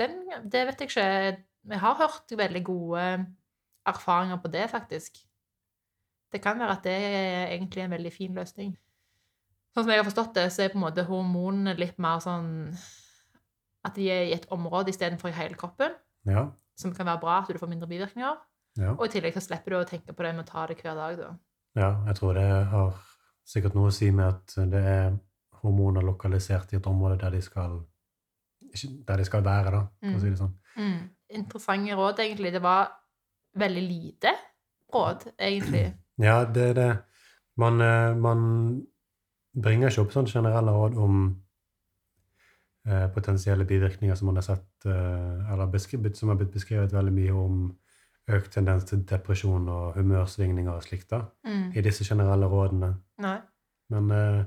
den, 0.00 0.22
det 0.48 0.62
vet 0.66 0.80
jeg 0.80 0.88
ikke. 0.88 1.06
Jeg 1.68 1.80
har 1.82 1.96
hørt 1.98 2.38
veldig 2.38 2.62
gode 2.64 3.02
erfaringer 3.86 4.38
på 4.40 4.48
det, 4.48 4.70
faktisk. 4.70 5.18
Det 6.32 6.40
kan 6.42 6.58
være 6.60 6.76
at 6.76 6.84
det 6.84 6.92
er 6.92 7.52
egentlig 7.52 7.82
en 7.82 7.90
veldig 7.90 8.12
fin 8.12 8.34
løsning. 8.34 8.70
Sånn 9.74 9.84
som 9.84 9.92
jeg 9.92 10.00
har 10.00 10.08
forstått 10.08 10.34
det, 10.38 10.46
så 10.52 10.64
er 10.64 10.72
på 10.72 10.78
en 10.78 10.86
måte 10.86 11.04
hormonene 11.08 11.76
litt 11.76 11.98
mer 12.00 12.22
sånn 12.24 12.48
At 13.84 13.94
de 13.96 14.08
er 14.10 14.22
i 14.28 14.32
et 14.34 14.46
område 14.50 14.90
istedenfor 14.90 15.28
i 15.28 15.32
hele 15.36 15.54
kroppen, 15.54 15.90
Ja. 16.26 16.46
som 16.76 16.94
kan 16.94 17.06
være 17.06 17.20
bra, 17.20 17.38
at 17.42 17.48
du 17.54 17.58
får 17.58 17.68
mindre 17.68 17.86
bivirkninger. 17.88 18.34
ja. 18.78 18.90
Og 18.94 19.04
i 19.06 19.08
tillegg 19.08 19.34
så 19.34 19.40
slipper 19.40 19.70
du 19.70 19.76
å 19.76 19.84
tenke 19.88 20.12
på 20.12 20.22
det 20.22 20.34
med 20.34 20.44
å 20.44 20.50
ta 20.50 20.66
det 20.66 20.76
hver 20.82 20.94
dag, 20.94 21.16
da. 21.18 21.30
Ja, 21.76 22.04
jeg 22.06 22.14
tror 22.16 22.34
det 22.34 22.66
har 22.70 22.94
sikkert 23.46 23.74
noe 23.74 23.88
å 23.88 23.92
si 23.92 24.10
med 24.10 24.26
at 24.26 24.54
det 24.70 24.82
er 24.84 25.18
hormoner 25.62 26.02
lokalisert 26.02 26.72
i 26.72 26.76
et 26.76 26.86
område 26.86 27.18
der 27.20 27.30
de 27.30 27.40
skal, 27.42 27.80
der 29.06 29.16
de 29.16 29.24
skal 29.24 29.42
være, 29.42 29.70
da, 29.70 29.80
for 30.02 30.16
å 30.18 30.20
si 30.20 30.30
det 30.30 30.38
sånn. 30.38 30.54
Mm. 30.76 31.10
Interessante 31.30 31.94
råd, 31.98 32.18
egentlig. 32.18 32.52
Det 32.52 32.62
var 32.62 32.92
veldig 33.58 33.82
lite 33.88 34.32
råd, 34.94 35.32
egentlig. 35.38 35.94
Ja, 36.18 36.44
det 36.44 36.62
er 36.70 36.74
det. 36.74 36.98
Man, 37.56 37.80
eh, 37.80 38.14
man 38.14 38.86
bringer 39.54 39.88
ikke 39.88 40.00
opp 40.02 40.10
sånne 40.12 40.30
generelle 40.32 40.72
råd 40.74 40.96
om 40.98 41.20
potensielle 43.14 43.64
bivirkninger 43.68 44.14
som 44.16 44.26
man 44.30 44.36
har 44.40 44.42
sett, 44.46 44.68
eh, 44.86 45.52
eller 45.52 46.12
som 46.14 46.28
har 46.28 46.36
blitt 46.36 46.52
beskrevet 46.52 46.92
veldig 46.92 47.12
mye 47.12 47.32
om 47.34 47.76
økt 48.28 48.52
tendens 48.52 48.84
til 48.84 49.02
depresjon 49.08 49.68
og 49.72 49.94
humørsvingninger 49.96 50.72
og 50.72 50.82
slikt 50.84 51.08
da, 51.10 51.22
Mm. 51.46 51.72
i 51.76 51.80
disse 51.80 52.04
generelle 52.04 52.46
rådene. 52.46 52.94
Nei. 53.18 53.38
Men 53.90 54.10
eh, 54.10 54.44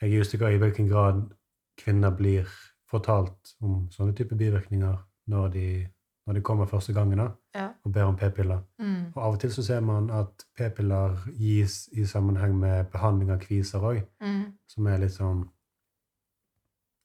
jeg 0.00 0.12
er 0.14 0.20
usikker 0.20 0.48
i 0.48 0.58
hvilken 0.58 0.88
grad 0.88 1.30
kvinner 1.78 2.10
blir 2.16 2.46
fortalt 2.90 3.54
om 3.62 3.88
sånne 3.90 4.14
type 4.16 4.34
bivirkninger 4.36 4.96
når 5.28 5.48
de, 5.52 5.88
når 6.26 6.34
de 6.34 6.40
kommer 6.40 6.66
første 6.66 6.92
gangen 6.92 7.18
da, 7.18 7.28
Ja. 7.54 7.68
og 7.84 7.92
ber 7.92 8.04
om 8.04 8.16
p-piller. 8.16 8.62
Mm. 8.80 9.12
Og 9.16 9.22
av 9.22 9.32
og 9.34 9.40
til 9.40 9.50
så 9.50 9.62
ser 9.62 9.80
man 9.80 10.10
at 10.10 10.44
p-piller 10.56 11.16
gis 11.36 11.88
i 11.92 12.04
sammenheng 12.04 12.54
med 12.58 12.90
behandling 12.92 13.30
av 13.30 13.38
kviser 13.40 13.80
òg, 13.80 14.02
Mm. 14.22 14.52
som 14.68 14.86
er 14.86 14.98
litt 14.98 15.12
sånn 15.12 15.48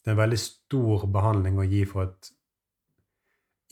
Det 0.06 0.12
er 0.12 0.16
en 0.16 0.22
veldig 0.22 0.38
stor 0.38 1.06
behandling 1.10 1.58
å 1.58 1.66
gi 1.66 1.84
for 1.90 2.06
et 2.06 2.32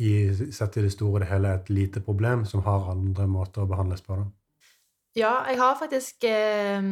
i, 0.02 0.34
Sett 0.52 0.80
i 0.80 0.82
det 0.82 0.90
store 0.96 1.20
og 1.20 1.22
det 1.22 1.30
hele 1.30 1.52
et 1.54 1.68
lite 1.70 2.02
problem 2.02 2.48
som 2.50 2.64
har 2.66 2.88
andre 2.90 3.28
måter 3.30 3.62
å 3.62 3.70
behandles 3.70 4.02
på. 4.02 4.18
da. 4.18 4.26
Ja, 5.14 5.34
jeg 5.46 5.60
har 5.60 5.76
faktisk 5.78 6.26
eh, 6.26 6.88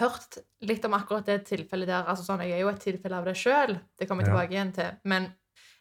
hørt 0.00 0.38
litt 0.64 0.86
om 0.88 0.96
akkurat 0.96 1.28
det 1.28 1.42
tilfellet 1.50 1.90
der. 1.90 2.08
Altså 2.08 2.24
sånn, 2.24 2.40
Jeg 2.46 2.56
er 2.56 2.62
jo 2.64 2.70
et 2.72 2.80
tilfelle 2.80 3.18
av 3.18 3.28
det 3.28 3.36
sjøl, 3.36 3.76
det 3.98 4.08
kommer 4.08 4.24
jeg 4.24 4.32
Ja. 4.32 4.38
tilbake 4.38 4.56
igjen 4.56 4.72
til. 4.74 4.96
Men 5.04 5.28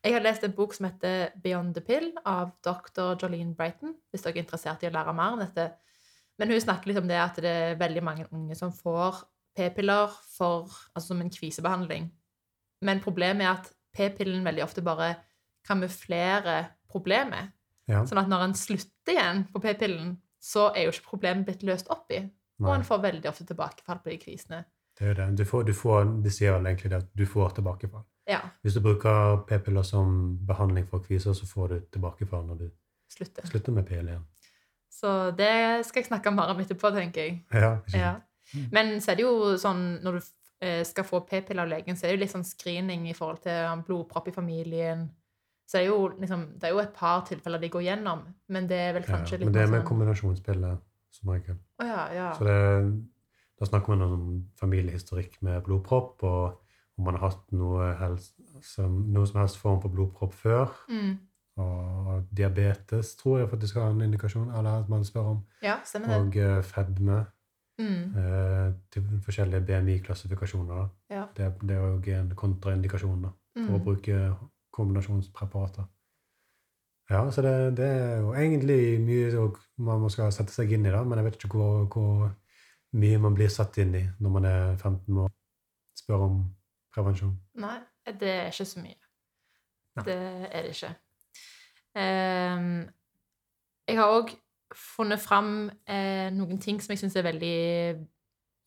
jeg 0.04 0.14
har 0.14 0.22
lest 0.22 0.44
en 0.44 0.52
bok 0.52 0.74
som 0.74 0.90
heter 0.90 1.32
Beyond 1.42 1.74
the 1.76 1.82
Pill 1.82 2.12
av 2.26 2.52
dr. 2.62 3.16
Jolene 3.16 3.56
Brighton, 3.56 3.96
hvis 4.12 4.24
dere 4.24 4.36
er 4.36 4.44
interessert 4.44 4.84
i 4.84 4.88
å 4.90 4.94
lære 4.94 5.16
mer 5.16 5.34
om 5.34 5.40
dette. 5.40 5.72
Men 6.38 6.50
hun 6.50 6.60
snakker 6.62 6.88
litt 6.88 7.00
om 7.02 7.08
det 7.08 7.18
at 7.18 7.36
det 7.42 7.46
er 7.46 7.80
veldig 7.80 8.04
mange 8.04 8.28
unge 8.32 8.56
som 8.56 8.72
får 8.72 9.24
p-piller 9.58 10.12
altså 10.38 11.02
som 11.08 11.22
en 11.22 11.30
kvisebehandling. 11.34 12.12
Men 12.82 13.00
problemet 13.04 13.46
er 13.46 13.52
at 13.56 13.72
p-pillen 13.98 14.44
veldig 14.46 14.64
ofte 14.64 14.82
bare 14.86 15.16
kamuflerer 15.68 16.66
problemet. 16.92 17.54
Ja. 17.88 18.04
Sånn 18.08 18.20
at 18.22 18.30
når 18.32 18.48
en 18.50 18.56
slutter 18.58 19.14
igjen 19.16 19.46
på 19.54 19.62
p-pillen, 19.64 20.18
så 20.44 20.70
er 20.76 20.88
jo 20.88 20.94
ikke 20.96 21.10
problemet 21.14 21.48
blitt 21.48 21.64
løst 21.68 21.90
opp 21.94 22.12
i. 22.12 22.22
Og 22.64 22.72
en 22.74 22.84
får 22.88 23.02
veldig 23.04 23.30
ofte 23.30 23.46
tilbakefall 23.46 24.00
på 24.04 24.10
de 24.10 24.18
krisene. 24.18 24.64
det 24.98 25.08
er 25.12 25.14
det. 25.14 25.26
Du 25.38 25.46
får, 25.46 25.64
du 25.68 25.74
får, 25.78 26.06
de 26.24 26.30
sier 26.34 26.56
vel 26.56 26.66
egentlig 26.66 26.90
det 26.90 26.98
at 27.04 27.10
du 27.14 27.26
får 27.30 27.52
tilbakefall. 27.60 28.04
Ja, 28.28 28.40
Hvis 28.62 28.74
du 28.74 28.82
bruker 28.82 29.38
p-piller 29.48 29.84
som 29.88 30.38
behandling 30.48 30.88
for 30.90 31.00
kviser, 31.00 31.34
så 31.34 31.46
får 31.48 31.68
du 31.68 31.76
tilbakefall 31.96 32.44
når 32.48 32.56
du 32.64 32.66
slutter. 33.14 33.46
slutter 33.48 33.72
med 33.72 33.86
pil 33.88 34.08
igjen. 34.10 34.26
Så 34.92 35.32
det 35.38 35.86
skal 35.86 36.02
jeg 36.02 36.10
snakke 36.10 36.32
mer 36.34 36.50
om 36.52 36.60
etterpå, 36.60 36.92
tenker 36.96 37.22
jeg. 37.22 37.46
Ja, 37.54 37.78
Ja. 37.94 38.16
Men 38.72 39.02
så 39.02 39.12
er 39.12 39.16
det 39.20 39.24
jo 39.26 39.56
sånn, 39.60 40.00
når 40.04 40.18
du 40.18 40.26
skal 40.58 41.06
få 41.06 41.20
p-piller 41.22 41.68
av 41.68 41.70
legen, 41.70 41.94
så 41.94 42.08
er 42.08 42.10
det 42.10 42.16
jo 42.16 42.22
litt 42.24 42.32
sånn 42.34 42.48
screening 42.48 43.04
i 43.12 43.14
forhold 43.14 43.44
til 43.44 43.84
blodpropp 43.86 44.32
i 44.32 44.34
familien. 44.34 45.04
Så 45.68 45.78
det 45.78 45.84
er 45.84 45.90
jo 45.92 46.08
liksom, 46.16 46.46
det 46.58 46.70
er 46.70 46.74
jo 46.74 46.80
et 46.82 46.96
par 46.96 47.26
tilfeller 47.28 47.62
de 47.62 47.70
går 47.70 47.84
gjennom, 47.90 48.24
men 48.56 48.70
det 48.70 48.80
er 48.88 48.96
vel 48.96 49.04
Ja, 49.06 49.18
kanskje 49.18 49.42
litt 49.42 49.50
men 49.50 49.58
det 49.58 49.66
er 49.66 49.70
med 49.70 49.82
sånn... 49.82 49.90
kombinasjonspiller 49.90 50.78
som 51.18 51.32
regel. 51.34 51.60
Oh, 51.82 51.88
ja, 51.90 52.04
ja. 52.16 52.30
Så 52.38 52.48
det, 52.48 52.58
da 53.60 53.68
snakker 53.68 53.94
man 53.94 54.06
om 54.08 54.28
familiehistorikk 54.60 55.38
med 55.46 55.60
blodpropp, 55.66 56.24
og 56.24 56.98
om 56.98 57.10
man 57.10 57.18
har 57.20 57.34
hatt 57.34 57.44
noe, 57.54 57.92
helst, 58.00 58.38
som, 58.66 59.02
noe 59.14 59.28
som 59.30 59.42
helst 59.44 59.60
form 59.62 59.82
for 59.84 59.94
blodpropp 59.94 60.34
før. 60.38 60.72
Mm. 60.90 61.18
Og 61.62 62.28
diabetes 62.38 63.16
tror 63.18 63.42
jeg 63.42 63.50
faktisk 63.52 63.80
har 63.82 63.92
en 63.92 64.04
indikasjon, 64.06 64.52
eller 64.56 64.84
at 64.84 64.90
man 64.90 65.06
spør 65.06 65.34
om. 65.34 65.40
Ja. 65.66 65.80
Og 66.06 66.38
eh, 66.38 66.62
fedme. 66.66 67.26
Mm. 67.78 68.16
Eh, 68.18 68.74
til 68.92 69.04
forskjellige 69.26 69.62
BMI-klassifikasjoner. 69.68 70.88
Ja. 71.14 71.26
Det, 71.38 71.52
det 71.62 71.76
er 71.76 71.84
jo 71.84 72.16
en 72.20 72.32
kontraindikasjon 72.36 73.22
da, 73.28 73.30
for 73.58 73.76
å 73.76 73.78
Mm. 73.78 73.84
bruke 73.86 74.18
kombinasjonspreparater. 74.74 75.86
Ja, 77.10 77.22
så 77.32 77.42
det, 77.42 77.78
det 77.78 77.86
er 77.88 78.18
jo 78.20 78.34
egentlig 78.34 79.00
mye 79.00 79.52
man 79.78 80.10
skal 80.10 80.32
sette 80.36 80.52
seg 80.52 80.72
inn 80.76 80.86
i, 80.86 80.92
da, 80.92 81.04
men 81.04 81.18
jeg 81.22 81.26
vet 81.30 81.38
ikke 81.40 81.58
hvor, 81.58 81.86
hvor 81.94 82.34
mye 82.98 83.18
man 83.24 83.34
blir 83.38 83.50
satt 83.50 83.78
inn 83.78 83.94
i 83.96 84.04
når 84.20 84.30
man 84.34 84.46
er 84.46 84.76
15 84.78 85.18
år. 85.24 85.30
Spør 85.98 86.26
om 86.28 86.42
prevensjon. 86.94 87.38
Nei, 87.56 87.78
det 88.20 88.30
er 88.30 88.52
ikke 88.52 88.66
så 88.66 88.80
mye. 88.84 88.98
Nei. 89.98 90.04
Det 90.06 90.18
er 90.52 90.62
det 90.68 90.74
ikke. 90.76 90.92
Um, 91.98 92.68
jeg 93.88 93.98
har 93.98 94.12
òg 94.20 94.36
funnet 94.76 95.22
fram 95.22 95.70
eh, 95.88 96.28
noen 96.34 96.60
ting 96.60 96.82
som 96.82 96.94
jeg 96.94 97.02
syns 97.04 97.16
er 97.16 97.28
veldig 97.28 97.60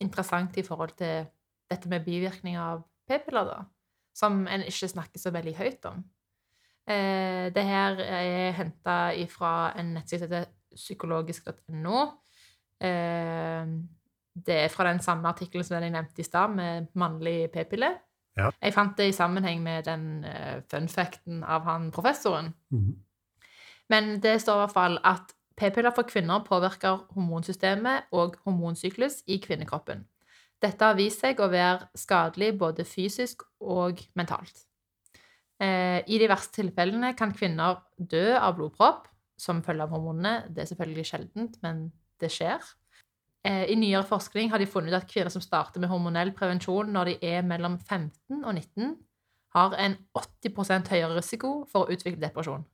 interessant 0.00 0.56
i 0.56 0.64
forhold 0.64 0.94
til 0.98 1.28
dette 1.70 1.90
med 1.90 2.04
bivirkninger 2.06 2.60
av 2.60 2.82
p-piller, 3.08 3.50
da. 3.50 3.58
Som 4.16 4.46
en 4.50 4.64
ikke 4.66 4.88
snakker 4.90 5.22
så 5.22 5.32
veldig 5.34 5.54
høyt 5.58 5.86
om. 5.90 6.02
Eh, 6.90 7.46
det 7.54 7.64
her 7.66 8.00
er 8.02 8.56
henta 8.58 8.98
fra 9.30 9.54
en 9.78 9.94
nettside 9.98 10.24
som 10.24 10.32
heter 10.32 10.50
psykologisk.no. 10.74 12.04
Eh, 12.80 13.74
det 14.46 14.56
er 14.64 14.72
fra 14.72 14.86
den 14.88 15.02
samme 15.04 15.28
artikkelen 15.28 15.66
som 15.66 15.78
jeg 15.78 15.92
nevnte 15.92 16.22
i 16.22 16.26
stad, 16.26 16.54
med 16.54 16.90
mannlig 16.94 17.50
p-pille. 17.52 17.92
Ja. 18.38 18.50
Jeg 18.62 18.74
fant 18.74 18.96
det 18.98 19.10
i 19.10 19.14
sammenheng 19.14 19.62
med 19.62 19.84
den 19.84 20.24
uh, 20.24 20.62
funfacten 20.70 21.42
av 21.44 21.66
han 21.66 21.90
professoren. 21.90 22.54
Mhm. 22.70 22.96
Men 23.90 24.20
det 24.22 24.40
står 24.40 24.54
i 24.54 24.62
hvert 24.62 24.72
fall 24.72 24.98
at 25.04 25.32
p-piller 25.60 25.92
for 25.94 26.08
kvinner 26.08 26.42
påvirker 26.46 27.04
hormonsystemet 27.14 28.08
og 28.16 28.38
hormonsyklus 28.46 29.20
i 29.28 29.38
kvinnekroppen. 29.42 30.06
Dette 30.60 30.84
har 30.84 30.96
vist 30.98 31.22
seg 31.22 31.40
å 31.40 31.48
være 31.52 31.88
skadelig 31.96 32.54
både 32.60 32.84
fysisk 32.88 33.46
og 33.60 34.00
mentalt. 34.18 34.66
Eh, 35.60 36.00
I 36.04 36.18
de 36.20 36.28
verste 36.28 36.60
tilfellene 36.60 37.12
kan 37.16 37.32
kvinner 37.36 37.80
dø 37.96 38.32
av 38.36 38.56
blodpropp 38.56 39.08
som 39.40 39.62
følge 39.64 39.84
av 39.84 39.94
hormonene. 39.94 40.48
Det 40.48 40.64
er 40.64 40.70
selvfølgelig 40.72 41.06
sjeldent, 41.08 41.58
men 41.64 41.86
det 42.20 42.32
skjer. 42.32 42.64
Eh, 43.44 43.66
I 43.72 43.76
nyere 43.76 44.04
forskning 44.08 44.52
har 44.52 44.60
de 44.60 44.68
funnet 44.68 44.92
ut 44.92 44.98
at 45.00 45.08
kvinner 45.08 45.32
som 45.32 45.44
starter 45.44 45.80
med 45.80 45.92
hormonell 45.92 46.32
prevensjon 46.36 46.92
når 46.92 47.12
de 47.12 47.30
er 47.36 47.44
mellom 47.44 47.78
15 47.78 48.44
og 48.44 48.52
19, 48.54 48.98
har 49.56 49.74
en 49.82 49.96
80 50.14 50.92
høyere 50.92 51.16
risiko 51.16 51.54
for 51.72 51.84
å 51.84 51.96
utvikle 51.96 52.20
depresjon. 52.22 52.64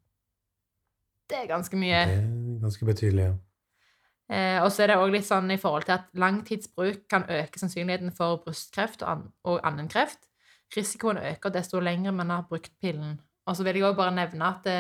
Det 1.26 1.38
er 1.43 1.49
ganske 1.50 1.78
mye. 1.78 2.02
Ganske 2.63 2.89
betydelig. 2.89 3.31
ja. 3.31 3.35
Eh, 4.27 4.59
og 4.59 4.73
så 4.75 4.83
er 4.83 4.91
det 4.91 4.97
også 4.99 5.15
litt 5.15 5.27
sånn 5.29 5.51
i 5.55 5.59
forhold 5.61 5.87
til 5.87 5.95
at 5.95 6.07
langtidsbruk 6.19 7.05
kan 7.11 7.29
øke 7.31 7.61
sannsynligheten 7.61 8.15
for 8.15 8.41
brystkreft 8.43 9.05
og, 9.05 9.11
an 9.13 9.27
og 9.47 9.61
annen 9.67 9.91
kreft. 9.91 10.27
Risikoen 10.75 11.21
øker 11.23 11.53
desto 11.55 11.79
lenger 11.79 12.15
man 12.17 12.33
har 12.35 12.47
brukt 12.49 12.73
pillen. 12.83 13.21
Og 13.47 13.55
så 13.55 13.63
vil 13.63 13.79
jeg 13.79 13.87
også 13.87 14.01
bare 14.01 14.17
nevne 14.17 14.49
at 14.49 14.65
det, 14.67 14.79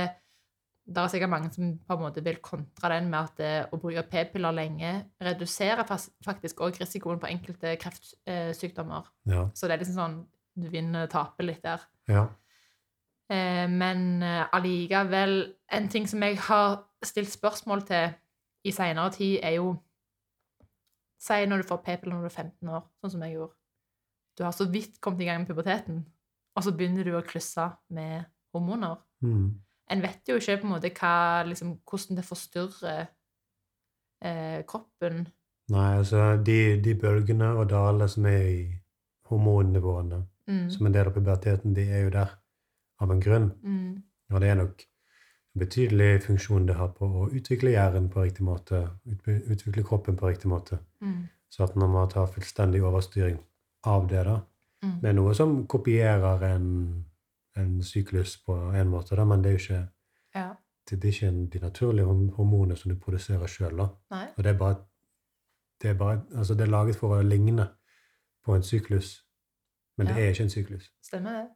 det 0.86 1.02
er 1.02 1.12
sikkert 1.12 1.30
mange 1.30 1.52
som 1.54 1.76
på 1.78 1.94
en 1.94 2.02
måte 2.02 2.24
vil 2.26 2.40
kontra 2.42 2.90
den 2.96 3.06
med 3.12 3.20
at 3.20 3.38
det, 3.38 3.52
å 3.70 3.78
bruke 3.78 4.02
p-piller 4.10 4.56
lenge 4.56 4.92
reduserer 5.22 5.86
faktisk 5.86 6.64
også 6.66 6.82
risikoen 6.82 7.22
på 7.22 7.30
enkelte 7.30 7.76
kreftsykdommer. 7.82 9.06
Ja. 9.30 9.46
Så 9.54 9.70
det 9.70 9.76
er 9.76 9.84
liksom 9.84 10.00
sånn 10.00 10.18
du 10.56 10.66
vinner 10.72 11.06
og 11.06 11.12
taper 11.12 11.46
litt 11.46 11.62
der. 11.62 11.86
ja. 12.10 12.26
Eh, 13.30 13.66
men 13.70 14.22
eh, 14.22 14.44
allikevel 14.54 15.32
En 15.74 15.88
ting 15.90 16.04
som 16.06 16.22
jeg 16.22 16.36
har 16.46 16.76
stilt 17.02 17.32
spørsmål 17.32 17.82
til 17.88 18.12
i 18.64 18.70
seinere 18.70 19.10
tid, 19.10 19.40
er 19.42 19.56
jo 19.58 19.72
Si 21.18 21.46
når 21.46 21.62
du 21.62 21.66
får 21.66 21.80
p-piller 21.82 22.14
når 22.14 22.26
du 22.26 22.28
er 22.28 22.34
15 22.42 22.68
år, 22.68 22.82
sånn 23.00 23.10
som 23.10 23.22
jeg 23.24 23.32
gjorde. 23.34 23.54
Du 24.38 24.44
har 24.44 24.52
så 24.52 24.66
vidt 24.70 25.00
kommet 25.00 25.20
i 25.24 25.24
gang 25.24 25.40
med 25.40 25.48
puberteten, 25.48 26.02
og 26.54 26.62
så 26.62 26.72
begynner 26.76 27.04
du 27.08 27.14
å 27.16 27.22
klusse 27.24 27.64
med 27.96 28.26
hormoner. 28.54 28.98
Mm. 29.24 29.46
En 29.90 30.02
vet 30.04 30.28
jo 30.28 30.36
ikke 30.36 30.58
på 30.60 30.68
en 30.68 30.74
måte 30.74 30.90
hva, 30.92 31.42
liksom, 31.48 31.72
hvordan 31.88 32.18
det 32.20 32.26
forstyrrer 32.28 33.06
eh, 34.22 34.60
kroppen. 34.68 35.24
Nei, 35.72 35.88
altså 35.98 36.36
de, 36.46 36.58
de 36.84 36.94
bølgene 37.00 37.48
og 37.56 37.70
dalene 37.72 38.08
som 38.12 38.28
er 38.30 38.42
i 38.52 38.64
hormonnivåene, 39.30 40.24
Mm. 40.46 40.68
som 40.70 40.86
en 40.86 40.94
del 40.94 41.08
av 41.08 41.14
puberteten, 41.16 41.72
de 41.74 41.88
er 41.90 42.04
jo 42.04 42.10
der 42.14 42.36
av 43.00 43.10
en 43.12 43.20
grunn. 43.20 43.50
Mm. 43.62 44.02
Og 44.32 44.40
det 44.40 44.48
er 44.50 44.54
nok 44.60 44.82
en 45.54 45.60
betydelig 45.60 46.22
funksjon 46.26 46.66
det 46.68 46.74
har 46.76 46.88
på 46.96 47.06
å 47.06 47.28
utvikle 47.30 47.70
hjernen 47.72 48.08
på 48.12 48.22
riktig 48.24 48.44
måte, 48.44 48.82
utvikle 49.26 49.84
kroppen 49.84 50.16
på 50.16 50.28
riktig 50.28 50.48
måte. 50.52 50.78
Mm. 51.00 51.28
Så 51.48 51.64
at 51.64 51.76
når 51.76 51.88
man 51.88 52.08
tar 52.12 52.26
fullstendig 52.26 52.82
overstyring 52.84 53.38
av 53.84 54.08
det, 54.08 54.24
da 54.24 54.40
Mm. 54.82 55.00
Det 55.00 55.08
er 55.08 55.12
noe 55.16 55.34
som 55.34 55.66
kopierer 55.66 56.42
en, 56.54 57.04
en 57.56 57.82
syklus 57.82 58.36
på 58.44 58.52
en 58.76 58.88
måte, 58.92 59.16
da, 59.16 59.24
men 59.24 59.42
det 59.42 59.48
er 59.48 59.54
jo 59.56 59.62
ikke, 59.62 59.88
Ja. 60.34 60.50
det 60.90 61.04
er 61.04 61.08
ikke 61.08 61.30
de 61.52 61.58
naturlige 61.58 62.04
horm- 62.06 62.30
hormonene 62.36 62.76
som 62.76 62.90
du 62.92 62.96
produserer 63.00 63.46
sjøl. 63.46 63.76
Nei. 64.10 64.26
Og 64.36 64.44
det 64.44 64.52
er 64.52 64.58
bare 64.58 64.76
det 65.82 65.90
er, 65.90 65.94
bare, 65.94 66.20
altså 66.36 66.54
det 66.54 66.60
er 66.66 66.70
laget 66.70 66.96
for 66.96 67.16
å 67.16 67.22
ligne 67.22 67.68
på 68.44 68.54
en 68.54 68.62
syklus, 68.62 69.24
men 69.96 70.06
det 70.06 70.16
er 70.16 70.28
ikke 70.30 70.42
en 70.42 70.50
syklus. 70.50 70.90
Stemmer 71.02 71.32
det. 71.32 71.48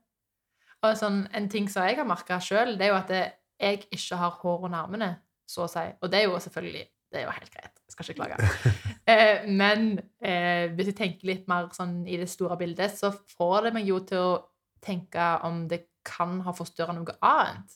Og 0.87 0.97
sånn, 0.97 1.25
en 1.37 1.49
ting 1.53 1.69
som 1.69 1.85
jeg 1.85 1.99
har 1.99 2.09
merka 2.09 2.39
sjøl, 2.43 2.77
det 2.79 2.87
er 2.87 2.95
jo 2.95 3.01
at 3.01 3.11
jeg 3.13 3.83
ikke 3.93 4.21
har 4.21 4.39
hår 4.41 4.65
under 4.69 4.87
armene, 4.87 5.11
så 5.49 5.67
å 5.67 5.71
si. 5.71 5.85
Og 6.01 6.13
det 6.13 6.23
er 6.23 6.29
jo 6.29 6.41
selvfølgelig 6.41 6.87
det 7.11 7.19
er 7.19 7.27
jo 7.27 7.35
helt 7.35 7.51
greit. 7.51 7.81
Jeg 7.87 7.93
skal 7.93 8.07
ikke 8.07 8.23
klage. 8.23 8.75
eh, 9.11 9.47
men 9.51 9.89
eh, 10.23 10.71
hvis 10.77 10.93
jeg 10.93 10.99
tenker 11.01 11.31
litt 11.31 11.49
mer 11.51 11.67
sånn 11.75 12.05
i 12.07 12.19
det 12.21 12.29
store 12.31 12.59
bildet, 12.61 12.95
så 12.95 13.11
får 13.35 13.67
det 13.67 13.73
meg 13.75 13.91
jo 13.91 13.99
til 14.07 14.23
å 14.23 14.37
tenke 14.85 15.27
om 15.47 15.65
det 15.69 15.83
kan 16.07 16.39
ha 16.47 16.55
forstyrra 16.57 16.95
noe 16.97 17.17
annet. 17.27 17.75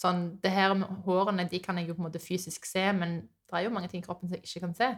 Sånn, 0.00 0.24
det 0.40 0.52
her 0.52 0.74
med 0.76 1.04
hårene 1.04 1.46
de 1.50 1.60
kan 1.64 1.76
jeg 1.80 1.90
jo 1.90 1.98
på 1.98 2.02
en 2.02 2.08
måte 2.08 2.20
fysisk 2.20 2.66
se, 2.68 2.84
men 2.96 3.20
det 3.46 3.60
er 3.60 3.68
jo 3.68 3.74
mange 3.76 3.92
ting 3.92 4.02
i 4.02 4.06
kroppen 4.06 4.28
som 4.28 4.38
jeg 4.38 4.48
ikke 4.48 4.64
kan 4.64 4.74
se. 4.76 4.90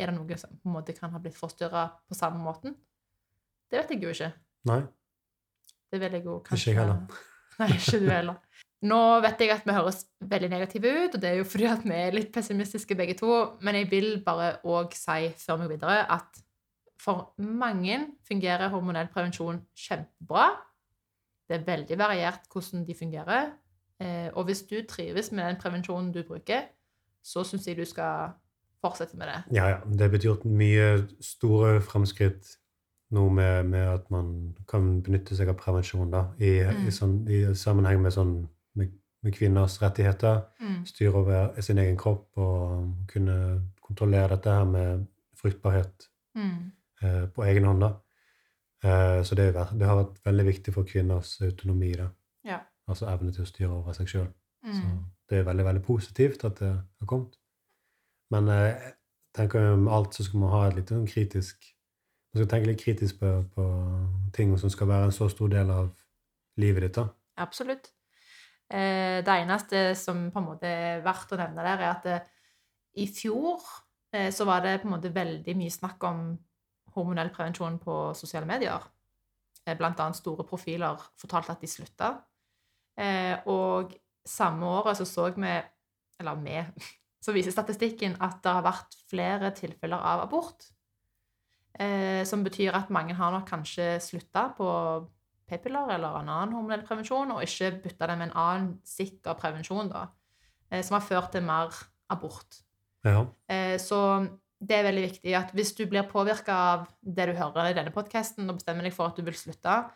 Er 0.00 0.12
det 0.12 0.16
noe 0.16 0.38
som 0.40 0.52
på 0.54 0.68
en 0.68 0.76
måte 0.76 0.94
kan 0.96 1.12
ha 1.12 1.20
blitt 1.20 1.36
forstyrra 1.36 1.88
på 2.08 2.16
samme 2.16 2.40
måten? 2.44 2.76
Det 3.72 3.80
vet 3.80 3.96
jeg 3.96 4.04
jo 4.04 4.12
ikke. 4.12 4.32
Nei. 4.68 4.82
Det 5.90 6.00
vil 6.00 6.12
jeg 6.18 6.24
jo 6.24 6.38
Ikke 6.38 6.52
kanskje 6.52 6.72
jeg 6.72 6.78
heller. 6.80 7.18
Nei, 7.60 7.68
ikke 7.76 8.00
du 8.00 8.10
heller. 8.10 8.38
Nå 8.90 8.98
vet 9.20 9.42
jeg 9.44 9.50
at 9.52 9.66
vi 9.68 9.74
høres 9.76 10.04
veldig 10.24 10.48
negative 10.48 10.92
ut, 11.04 11.16
og 11.16 11.20
det 11.20 11.28
er 11.30 11.40
jo 11.42 11.44
fordi 11.44 11.66
at 11.68 11.82
vi 11.84 11.96
er 11.98 12.14
litt 12.16 12.30
pessimistiske 12.32 12.96
begge 12.96 13.16
to, 13.18 13.32
men 13.60 13.76
jeg 13.76 13.90
vil 13.90 14.08
bare 14.24 14.54
òg 14.64 14.94
si 14.96 15.28
før 15.42 15.58
vi 15.60 15.66
går 15.66 15.74
videre, 15.74 15.98
at 16.16 16.40
for 17.00 17.34
mange 17.40 17.98
fungerer 18.28 18.72
hormonell 18.72 19.08
prevensjon 19.12 19.60
kjempebra. 19.76 20.48
Det 21.48 21.58
er 21.58 21.66
veldig 21.66 21.98
variert 21.98 22.48
hvordan 22.52 22.86
de 22.86 22.96
fungerer. 22.96 23.50
Eh, 24.00 24.28
Og 24.34 24.44
hvis 24.48 24.62
du 24.68 24.78
trives 24.88 25.32
med 25.32 25.44
den 25.44 25.60
prevensjonen 25.60 26.12
du 26.12 26.22
bruker, 26.24 26.68
så 27.24 27.44
syns 27.44 27.66
jeg 27.68 27.76
du 27.76 27.84
skal 27.84 28.32
fortsette 28.80 29.16
med 29.16 29.28
det. 29.28 29.40
Ja, 29.56 29.68
ja. 29.74 29.80
Det 29.84 30.20
gjort 30.24 30.44
mye 30.44 31.06
store 31.20 31.80
fremskritt 31.84 32.56
nå 33.10 33.28
med, 33.32 33.66
med 33.66 33.88
at 33.88 34.10
man 34.10 34.54
kan 34.68 35.02
benytte 35.02 35.36
seg 35.36 35.48
av 35.48 35.56
prevensjon 35.58 36.10
da, 36.10 36.24
i, 36.38 36.60
Mm. 36.62 36.86
i, 36.86 36.90
sånn, 36.90 37.28
i 37.28 37.40
sammenheng 37.54 38.00
med, 38.02 38.12
sånn, 38.12 38.48
med, 38.74 38.92
med 39.22 39.34
kvinners 39.34 39.80
rettigheter. 39.82 40.44
Mm. 40.60 40.84
Styre 40.86 41.14
over 41.14 41.60
sin 41.62 41.78
egen 41.78 41.96
kropp 41.96 42.28
og 42.38 42.94
kunne 43.08 43.62
kontrollere 43.82 44.28
dette 44.36 44.50
her 44.50 44.64
med 44.64 45.06
fruktbarhet 45.34 46.06
Mm. 46.36 46.70
eh, 47.02 47.26
på 47.26 47.42
egen 47.44 47.64
hånd. 47.64 47.80
da. 47.80 47.92
Eh, 48.84 49.22
så 49.22 49.34
det, 49.34 49.52
det 49.54 49.86
har 49.86 49.96
vært 50.04 50.20
veldig 50.24 50.46
viktig 50.46 50.74
for 50.74 50.84
kvinners 50.84 51.40
autonomi. 51.42 51.92
da. 51.96 52.08
Ja. 52.44 52.58
Altså 52.88 53.06
evne 53.10 53.32
til 53.32 53.42
å 53.44 53.46
styre 53.46 53.70
over 53.70 53.92
seg 53.92 54.06
sjøl. 54.06 54.28
Så 54.64 54.82
Mm. 54.84 55.04
det 55.28 55.38
er 55.38 55.44
veldig 55.44 55.64
veldig 55.64 55.82
positivt 55.82 56.44
at 56.44 56.58
det 56.58 56.68
har 57.00 57.06
kommet. 57.06 57.34
Men 58.30 58.48
eh, 58.48 58.74
jeg 58.78 58.92
tenker 59.34 59.76
med 59.76 59.92
alt 59.92 60.14
så 60.14 60.22
skal 60.24 60.40
man 60.40 60.50
ha 60.50 60.68
et 60.68 60.74
litt 60.76 60.88
sånn 60.88 61.06
kritisk 61.06 61.56
Man 62.30 62.42
skal 62.42 62.50
tenke 62.52 62.70
litt 62.70 62.82
kritisk 62.82 63.18
på, 63.22 63.30
på 63.54 63.64
ting 64.36 64.52
som 64.58 64.70
skal 64.70 64.88
være 64.90 65.08
en 65.08 65.14
så 65.14 65.26
stor 65.32 65.50
del 65.50 65.70
av 65.74 65.88
livet 66.62 66.86
ditt. 66.86 67.00
da. 67.00 67.08
Absolutt. 67.42 67.90
Eh, 68.70 69.18
det 69.26 69.34
eneste 69.34 69.96
som 69.98 70.28
på 70.30 70.38
en 70.38 70.46
måte 70.52 70.70
er 70.70 71.02
verdt 71.02 71.32
å 71.34 71.40
nevne 71.40 71.64
der, 71.66 71.80
er 71.80 71.90
at 71.90 72.06
eh, 72.06 72.28
i 73.02 73.08
fjor 73.10 73.58
eh, 74.14 74.28
så 74.34 74.46
var 74.46 74.62
det 74.62 74.76
på 74.82 74.86
en 74.86 74.94
måte 74.94 75.10
veldig 75.14 75.56
mye 75.58 75.74
snakk 75.74 76.06
om 76.06 76.22
hormonell 76.94 77.32
prevensjon 77.34 77.80
på 77.82 77.98
sosiale 78.18 78.46
medier. 78.46 78.86
Blant 79.78 80.00
annet 80.02 80.18
store 80.18 80.46
profiler 80.46 80.98
fortalte 81.20 81.54
at 81.54 81.60
de 81.62 81.68
slutta. 81.70 82.08
Og 83.52 83.92
samme 84.26 84.66
året 84.66 84.98
så 84.98 85.04
så 85.06 85.28
vi, 85.36 85.52
eller 86.18 86.40
vi, 86.42 86.56
så 87.24 87.34
viser 87.36 87.54
statistikken 87.54 88.16
at 88.18 88.40
det 88.42 88.54
har 88.56 88.66
vært 88.66 88.96
flere 89.12 89.52
tilfeller 89.54 90.02
av 90.10 90.24
abort. 90.24 90.66
Eh, 91.78 92.24
som 92.26 92.42
betyr 92.44 92.74
at 92.74 92.90
mange 92.90 93.14
har 93.14 93.30
nok 93.32 93.46
kanskje 93.48 93.94
slutta 94.02 94.48
på 94.56 94.66
p-piller 95.48 95.94
eller 95.94 96.18
en 96.18 96.28
annen 96.28 96.54
hormonell 96.54 96.82
prevensjon, 96.86 97.30
og 97.30 97.42
ikke 97.42 97.82
bytta 97.84 98.08
det 98.10 98.18
med 98.18 98.28
en 98.28 98.36
annen 98.42 98.72
sikker 98.86 99.38
prevensjon, 99.38 99.88
da, 99.90 100.08
eh, 100.70 100.82
som 100.82 100.98
har 100.98 101.06
ført 101.06 101.32
til 101.32 101.42
mer 101.42 101.70
abort. 102.10 102.62
Ja. 103.04 103.26
Eh, 103.48 103.78
Så 103.78 104.28
det 104.60 104.76
er 104.76 104.92
veldig 104.92 105.06
viktig 105.10 105.34
at 105.34 105.52
hvis 105.52 105.74
du 105.74 105.86
blir 105.86 106.02
påvirka 106.10 106.52
av 106.52 106.88
det 107.02 107.30
du 107.30 107.32
hører 107.32 107.70
i 107.70 107.72
denne 107.72 107.92
podkasten, 107.94 108.48
og 108.50 108.58
bestemmer 108.58 108.82
deg 108.82 108.92
for 108.92 109.06
at 109.06 109.16
du 109.16 109.22
vil 109.22 109.34
slutte, 109.34 109.90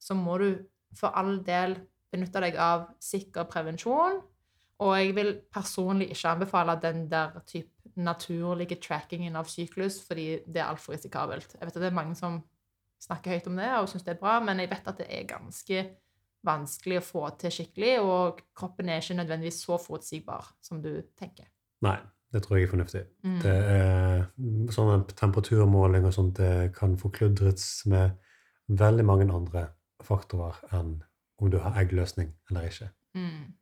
så 0.00 0.14
må 0.14 0.38
du 0.38 0.64
for 0.94 1.08
all 1.08 1.42
del 1.42 1.76
benytte 2.10 2.40
deg 2.40 2.56
av 2.56 2.88
sikker 3.00 3.44
prevensjon. 3.44 4.22
Og 4.80 4.96
jeg 4.96 5.14
vil 5.14 5.40
personlig 5.52 6.10
ikke 6.10 6.30
anbefale 6.30 6.80
den 6.80 7.08
der 7.10 7.40
type 7.44 7.77
naturlige 7.98 8.78
trackingen 8.82 9.36
av 9.38 9.48
syklus, 9.50 9.98
fordi 10.06 10.40
det 10.46 10.62
er 10.62 10.68
altfor 10.68 10.94
risikabelt. 10.94 11.56
Jeg 11.56 11.66
vet 11.66 11.76
at 11.76 11.82
det 11.82 11.90
er 11.90 11.96
mange 11.98 12.18
som 12.18 12.40
snakker 13.02 13.36
høyt 13.36 13.48
om 13.50 13.58
det 13.58 13.70
og 13.78 13.88
syns 13.90 14.06
det 14.06 14.14
er 14.16 14.20
bra, 14.20 14.38
men 14.44 14.62
jeg 14.62 14.70
vet 14.70 14.90
at 14.90 15.00
det 15.00 15.08
er 15.14 15.26
ganske 15.30 15.82
vanskelig 16.46 17.00
å 17.00 17.04
få 17.04 17.24
til 17.40 17.54
skikkelig, 17.54 17.96
og 18.04 18.42
kroppen 18.56 18.90
er 18.90 19.02
ikke 19.02 19.18
nødvendigvis 19.18 19.64
så 19.66 19.78
forutsigbar 19.82 20.52
som 20.64 20.82
du 20.82 20.92
tenker. 21.18 21.48
Nei, 21.84 21.98
det 22.32 22.42
tror 22.44 22.58
jeg 22.58 22.68
er 22.68 22.72
fornuftig. 22.72 23.02
Mm. 23.26 23.36
Det 23.42 23.56
er 23.74 24.24
sånn 24.74 25.06
temperaturmåling 25.18 26.06
og 26.08 26.14
sånt 26.14 26.38
det 26.38 26.70
kan 26.76 26.96
forkludres 27.00 27.68
med 27.90 28.16
veldig 28.68 29.06
mange 29.08 29.28
andre 29.32 29.68
faktorer 30.04 30.58
enn 30.76 30.98
om 31.38 31.50
du 31.50 31.58
har 31.62 31.78
eggløsning 31.80 32.32
eller 32.50 32.68
ikke. 32.68 32.90
Mm. 33.18 33.54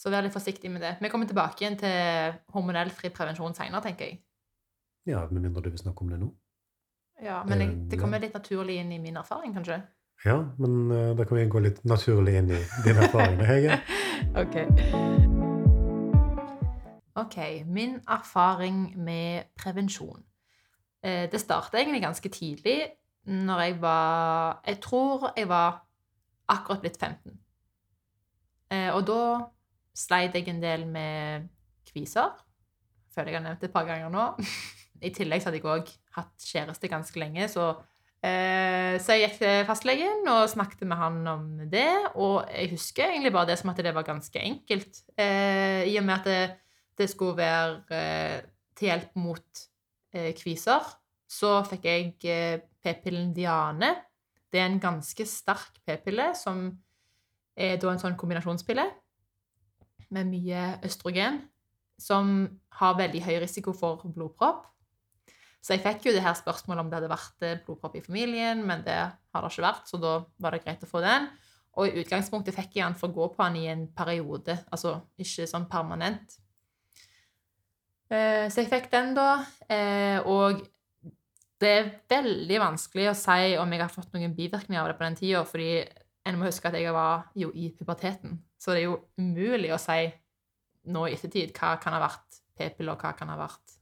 Så 0.00 0.08
vær 0.08 0.24
litt 0.24 0.32
forsiktig 0.32 0.70
med 0.72 0.80
det. 0.80 0.94
Vi 1.02 1.08
kommer 1.12 1.28
tilbake 1.28 1.60
igjen 1.60 1.76
til 1.80 2.36
hormonell 2.54 2.88
fri 2.96 3.10
prevensjon 3.12 3.52
senere, 3.56 3.82
tenker 3.84 4.08
jeg. 4.08 4.20
Ja, 5.10 5.26
Med 5.30 5.42
mindre 5.42 5.60
du 5.62 5.68
vil 5.70 5.78
snakke 5.80 6.04
om 6.06 6.08
det 6.12 6.20
nå. 6.20 6.30
Ja, 7.22 7.42
men 7.44 7.60
jeg, 7.60 7.68
Eh, 7.68 7.88
det 7.90 7.98
kommer 8.00 8.18
litt 8.18 8.32
naturlig 8.34 8.78
inn 8.80 8.92
i 8.92 8.98
min 8.98 9.16
erfaring, 9.16 9.52
kanskje. 9.54 9.82
Ja, 10.24 10.38
men 10.58 10.90
uh, 10.90 11.16
da 11.16 11.24
kan 11.24 11.36
vi 11.36 11.46
gå 11.48 11.60
litt 11.60 11.84
naturlig 11.84 12.34
inn 12.38 12.50
i 12.50 12.60
din 12.84 12.96
erfaring. 12.96 13.40
Hege. 13.44 13.80
Ok. 14.36 14.56
Ok, 17.16 17.36
min 17.66 18.00
erfaring 18.08 18.92
med 18.96 19.48
prevensjon. 19.56 20.22
Eh, 21.02 21.30
Det 21.32 21.40
startet 21.40 21.80
egentlig 21.80 22.02
ganske 22.02 22.28
tidlig, 22.28 22.90
når 23.24 23.60
jeg 23.60 23.80
var 23.80 24.60
Jeg 24.66 24.80
tror 24.80 25.32
jeg 25.36 25.48
var 25.48 25.86
akkurat 26.48 26.80
blitt 26.80 26.96
15. 27.00 27.38
Eh, 28.70 28.94
Og 28.94 29.06
da 29.06 29.46
sleit 29.96 30.34
jeg 30.34 30.48
en 30.48 30.62
del 30.62 30.86
med 30.86 31.48
kviser. 31.90 32.32
Føler 33.14 33.32
jeg 33.32 33.40
har 33.40 33.46
nevnt 33.48 33.60
det 33.64 33.70
et 33.70 33.74
par 33.74 33.88
ganger 33.88 34.12
nå. 34.12 34.26
I 35.02 35.10
tillegg 35.16 35.44
hadde 35.46 35.58
jeg 35.58 35.64
òg 35.66 35.88
hatt 36.16 36.50
kjæreste 36.50 36.90
ganske 36.92 37.22
lenge, 37.22 37.48
så 37.52 37.72
Eh, 38.20 38.98
Så 39.00 39.14
jeg 39.16 39.30
gikk 39.30 39.38
til 39.40 39.62
fastlegen 39.64 40.26
og 40.28 40.48
snakket 40.52 40.82
med 40.84 40.98
han 41.00 41.14
om 41.30 41.44
det, 41.72 41.88
og 42.20 42.50
jeg 42.52 42.68
husker 42.74 43.06
egentlig 43.08 43.32
bare 43.32 43.48
det 43.48 43.54
som 43.56 43.70
at 43.72 43.80
det 43.80 43.94
var 43.96 44.04
ganske 44.04 44.36
enkelt. 44.44 44.98
Eh, 45.16 45.88
I 45.88 45.96
og 45.96 46.04
med 46.04 46.18
at 46.18 46.26
det, 46.28 46.56
det 47.00 47.06
skulle 47.08 47.38
være 47.38 47.80
eh, 47.96 48.42
til 48.76 48.90
hjelp 48.90 49.16
mot 49.16 49.62
eh, 50.12 50.34
kviser, 50.36 50.84
så 51.24 51.64
fikk 51.64 51.88
jeg 51.88 52.12
eh, 52.28 52.60
p-pillen 52.84 53.32
Diane. 53.32 53.94
Det 54.52 54.60
er 54.60 54.68
en 54.68 54.80
ganske 54.82 55.24
sterk 55.24 55.80
p-pille 55.86 56.34
som 56.36 56.66
er 57.56 57.80
da 57.80 57.88
en 57.94 58.02
sånn 58.04 58.20
kombinasjonspille 58.20 58.84
med 60.14 60.30
mye 60.30 60.64
østrogen, 60.86 61.40
som 62.00 62.48
har 62.80 62.98
veldig 62.98 63.22
høy 63.26 63.36
risiko 63.42 63.74
for 63.76 64.02
blodpropp. 64.08 64.66
Så 65.60 65.74
jeg 65.74 65.84
fikk 65.84 66.08
jo 66.08 66.14
det 66.16 66.24
her 66.24 66.36
spørsmålet 66.38 66.80
om 66.80 66.90
det 66.90 66.96
hadde 66.96 67.12
vært 67.12 67.44
eh, 67.44 67.58
blodpropp 67.66 67.98
i 67.98 68.04
familien, 68.04 68.62
men 68.66 68.84
det 68.86 68.96
har 68.96 69.44
det 69.44 69.52
ikke 69.52 69.66
vært, 69.66 69.90
så 69.90 70.00
da 70.00 70.14
var 70.40 70.56
det 70.56 70.62
greit 70.64 70.86
å 70.86 70.88
få 70.88 71.02
den. 71.04 71.28
Og 71.78 71.86
i 71.86 72.02
utgangspunktet 72.02 72.56
fikk 72.56 72.78
jeg 72.78 72.86
den 72.86 72.96
for 72.98 73.12
å 73.12 73.16
gå 73.18 73.26
på 73.34 73.44
den 73.44 73.58
i 73.60 73.66
en 73.70 73.84
periode, 73.94 74.56
altså 74.72 74.96
ikke 75.20 75.46
sånn 75.50 75.68
permanent. 75.70 76.38
Eh, 78.10 78.48
Så 78.50 78.64
jeg 78.64 78.72
fikk 78.72 78.88
den 78.90 79.12
da, 79.14 79.44
eh, 79.68 80.18
og 80.24 80.64
det 81.60 81.70
er 81.76 81.92
veldig 82.08 82.58
vanskelig 82.62 83.10
å 83.10 83.18
si 83.18 83.56
om 83.60 83.72
jeg 83.72 83.82
har 83.84 83.92
fått 83.92 84.14
noen 84.16 84.34
bivirkninger 84.34 84.80
av 84.80 84.88
det 84.88 84.96
på 84.96 85.04
den 85.04 85.18
tida, 85.20 85.44
fordi 85.44 85.84
en 86.30 86.38
må 86.40 86.48
huske 86.48 86.70
at 86.70 86.78
jeg 86.78 86.94
var 86.94 87.28
jo 87.38 87.50
i 87.54 87.70
puberteten, 87.76 88.38
så 88.60 88.74
det 88.74 88.82
er 88.82 88.88
jo 88.88 88.98
umulig 89.20 89.72
å 89.74 89.80
si 89.80 90.08
nå 90.90 91.04
i 91.06 91.14
ettertid 91.16 91.52
hva 91.56 91.74
kan 91.82 91.96
ha 91.96 92.00
vært 92.02 92.40
p-piller, 92.56 92.94
og 92.94 93.02
hva 93.04 93.12
kan 93.16 93.30
ha 93.32 93.36
vært 93.40 93.76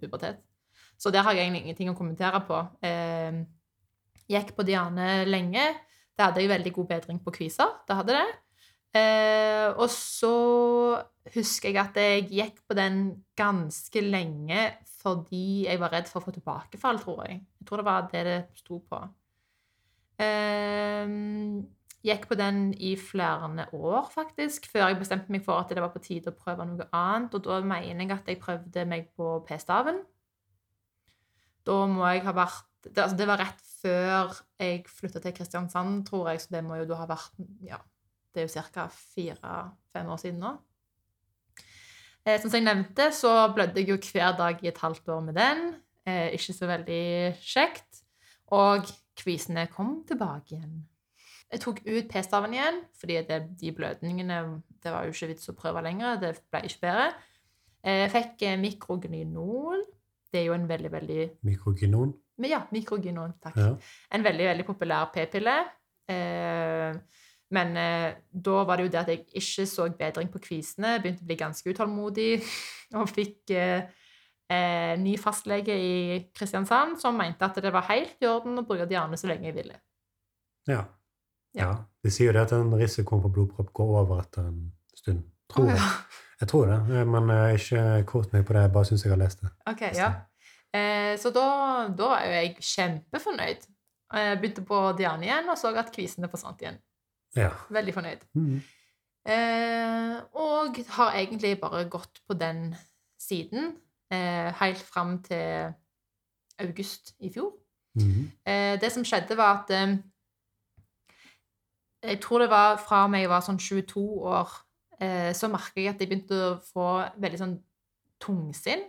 pubertet. 0.00 0.42
Så 0.98 1.12
der 1.14 1.22
har 1.22 1.36
jeg 1.36 1.46
egentlig 1.46 1.62
ingenting 1.66 1.92
å 1.92 1.96
kommentere 1.98 2.40
på. 2.46 2.58
Eh, 2.82 3.38
gikk 4.30 4.56
på 4.56 4.66
Diane 4.66 5.22
lenge. 5.28 5.68
Det 6.18 6.24
hadde 6.24 6.42
jeg 6.42 6.50
veldig 6.50 6.72
god 6.74 6.88
bedring 6.90 7.20
på 7.22 7.34
kviser. 7.36 7.76
Det 7.86 7.96
hadde 8.00 8.16
det. 8.18 8.26
Eh, 8.98 9.68
og 9.76 9.86
så 9.92 10.34
husker 11.34 11.70
jeg 11.70 11.78
at 11.82 11.98
jeg 12.00 12.26
gikk 12.32 12.62
på 12.66 12.76
den 12.78 13.02
ganske 13.36 14.02
lenge 14.02 14.70
fordi 14.98 15.68
jeg 15.68 15.78
var 15.78 15.92
redd 15.94 16.08
for 16.10 16.20
å 16.20 16.26
få 16.26 16.34
tilbakefall, 16.34 16.98
tror 17.00 17.22
jeg. 17.28 17.38
Jeg 17.60 17.68
tror 17.68 17.80
det 17.80 17.86
var 17.86 18.08
det 18.10 18.22
det 18.26 18.38
sto 18.58 18.80
på. 18.82 18.98
Eh, 20.18 21.10
gikk 22.06 22.28
på 22.30 22.38
den 22.38 22.72
i 22.74 22.94
flere 22.98 23.66
år, 23.74 24.06
faktisk, 24.12 24.68
før 24.70 24.88
jeg 24.88 25.00
bestemte 25.00 25.34
meg 25.34 25.44
for 25.46 25.60
at 25.60 25.72
det 25.74 25.82
var 25.82 25.92
på 25.94 26.02
tide 26.02 26.32
å 26.32 26.38
prøve 26.38 26.66
noe 26.66 26.88
annet. 26.94 27.34
Og 27.34 27.44
da 27.46 27.58
mener 27.64 28.04
jeg 28.04 28.14
at 28.14 28.30
jeg 28.30 28.42
prøvde 28.42 28.86
meg 28.88 29.10
på 29.18 29.38
p-staven. 29.48 30.00
Da 31.68 31.82
må 31.90 32.06
jeg 32.08 32.24
ha 32.24 32.34
vært 32.36 32.64
det, 32.86 33.02
altså 33.02 33.16
det 33.18 33.26
var 33.26 33.40
rett 33.42 33.64
før 33.82 34.36
jeg 34.60 34.84
flytta 34.90 35.20
til 35.22 35.34
Kristiansand, 35.34 36.04
tror 36.06 36.30
jeg, 36.30 36.42
så 36.42 36.54
det 36.54 36.62
må 36.66 36.78
jo 36.78 36.86
da 36.88 37.00
ha 37.00 37.08
vært 37.10 37.40
ja, 37.66 37.80
Det 38.32 38.44
er 38.44 38.46
jo 38.46 38.62
ca. 38.74 38.86
fire-fem 38.92 40.10
år 40.14 40.20
siden 40.22 40.40
nå. 40.44 40.52
Eh, 42.24 42.38
som 42.40 42.52
jeg 42.52 42.64
nevnte, 42.66 43.10
så 43.14 43.32
blødde 43.54 43.82
jeg 43.82 43.90
jo 43.90 43.98
hver 44.12 44.36
dag 44.38 44.62
i 44.62 44.70
et 44.70 44.80
halvt 44.82 45.10
år 45.14 45.20
med 45.26 45.38
den. 45.38 45.62
Eh, 46.06 46.28
ikke 46.36 46.54
så 46.54 46.68
veldig 46.70 47.04
kjekt. 47.40 48.02
Og 48.54 48.86
kvisene 49.18 49.66
kom 49.72 49.98
tilbake 50.08 50.56
igjen. 50.56 50.78
Jeg 51.48 51.62
tok 51.64 51.78
ut 51.86 52.08
p-staven 52.12 52.52
igjen, 52.54 52.82
fordi 53.00 53.20
det, 53.28 53.38
de 53.60 53.70
blødningene 53.72 54.38
Det 54.82 54.92
var 54.92 55.06
jo 55.06 55.14
ikke 55.14 55.30
vits 55.30 55.48
å 55.48 55.54
prøve 55.56 55.80
lenger. 55.82 56.18
Det 56.20 56.34
ble 56.52 56.60
ikke 56.68 56.82
bedre. 56.84 57.06
Eh, 57.82 58.02
Jeg 58.04 58.10
fikk 58.12 58.42
eh, 58.46 58.58
mikrogynol. 58.60 59.86
Det 60.28 60.42
er 60.42 60.44
jo 60.50 60.56
en 60.58 60.68
veldig, 60.68 60.90
veldig 60.92 61.22
Mikrogynon. 61.48 62.12
ja, 62.44 62.60
mikrogynon, 62.70 63.32
takk. 63.42 63.56
Ja. 63.56 63.70
En 64.12 64.24
veldig, 64.24 64.44
veldig 64.50 64.66
populær 64.68 65.08
p-pille. 65.14 65.56
Eh, 66.08 66.98
men 67.56 67.76
eh, 67.80 68.12
da 68.30 68.64
var 68.68 68.76
det 68.76 68.84
jo 68.84 68.92
det 68.92 69.00
at 69.00 69.08
jeg 69.08 69.24
ikke 69.40 69.64
så 69.66 69.88
bedring 69.96 70.28
på 70.32 70.42
kvisene, 70.44 70.98
begynte 71.00 71.24
å 71.24 71.28
bli 71.30 71.38
ganske 71.40 71.72
utålmodig, 71.72 72.42
og 73.00 73.08
fikk 73.08 73.54
eh, 73.56 73.88
eh, 74.50 74.94
ny 75.00 75.16
fastlege 75.20 75.74
i 75.74 76.20
Kristiansand 76.34 76.98
som 77.00 77.16
mente 77.18 77.44
at 77.44 77.58
det 77.62 77.72
var 77.74 77.86
helt 77.90 78.16
i 78.22 78.28
orden 78.30 78.60
å 78.60 78.66
bruke 78.66 78.88
Diane 78.88 79.18
så 79.20 79.30
lenge 79.30 79.50
jeg 79.50 79.58
ville. 79.58 79.76
Ja. 80.68 80.84
Ja. 81.56 81.72
De 82.04 82.12
sier 82.12 82.30
jo 82.30 82.36
det 82.36 82.46
at 82.46 82.54
den 82.54 82.72
risikoen 82.78 83.22
for 83.24 83.32
blodpropp 83.34 83.72
går 83.76 83.94
over 84.02 84.22
etter 84.22 84.50
en 84.50 84.72
stund. 84.96 85.24
Tror 85.48 85.70
jeg. 85.72 85.84
Jeg 86.38 86.50
tror 86.52 86.68
det, 86.70 87.04
men 87.08 87.30
jeg 87.32 87.38
har 87.40 87.56
ikke 87.58 88.10
kort 88.12 88.34
meg 88.34 88.44
på 88.46 88.54
det. 88.54 88.66
Jeg 88.66 88.72
bare 88.76 88.86
syns 88.86 89.04
jeg 89.04 89.10
har 89.10 89.18
lest 89.18 89.40
det. 89.42 89.48
Ok, 89.72 89.80
ja. 89.96 90.10
Eh, 90.76 91.14
så 91.18 91.32
da, 91.34 91.46
da 91.98 92.10
er 92.18 92.26
jo 92.26 92.34
jeg 92.36 92.68
kjempefornøyd. 92.68 93.64
Jeg 94.18 94.38
begynte 94.40 94.64
på 94.68 94.78
Diane 94.96 95.26
igjen 95.26 95.50
og 95.50 95.58
så 95.60 95.72
at 95.76 95.90
kvisene 95.92 96.30
forsvant 96.30 96.62
igjen. 96.62 96.78
Ja. 97.36 97.50
Veldig 97.74 97.94
fornøyd. 97.96 98.22
Mm. 98.38 98.60
Eh, 99.28 100.14
og 100.40 100.78
har 100.94 101.18
egentlig 101.18 101.56
bare 101.60 101.84
gått 101.90 102.22
på 102.28 102.36
den 102.38 102.70
siden 103.20 103.74
eh, 104.12 104.52
helt 104.60 104.82
fram 104.82 105.22
til 105.22 105.74
august 106.58 107.14
i 107.20 107.32
fjor. 107.32 107.52
Mhm. 107.94 108.30
Eh, 108.46 108.80
det 108.80 108.92
som 108.92 109.04
skjedde, 109.04 109.36
var 109.36 109.62
at 109.62 109.70
eh, 109.70 109.98
Jeg 112.02 112.20
tror 112.20 112.38
det 112.38 112.50
var 112.50 112.76
fra 112.76 113.06
meg 113.10 113.24
jeg 113.24 113.30
var 113.30 113.40
sånn 113.42 113.58
22 113.58 114.22
år, 114.22 114.48
eh, 115.00 115.32
så 115.34 115.48
merka 115.50 115.80
jeg 115.80 115.88
at 115.88 116.00
jeg 116.00 116.08
begynte 116.08 116.36
å 116.36 116.60
få 116.62 117.10
veldig 117.18 117.38
sånn 117.38 117.56
tungsinn. 118.22 118.84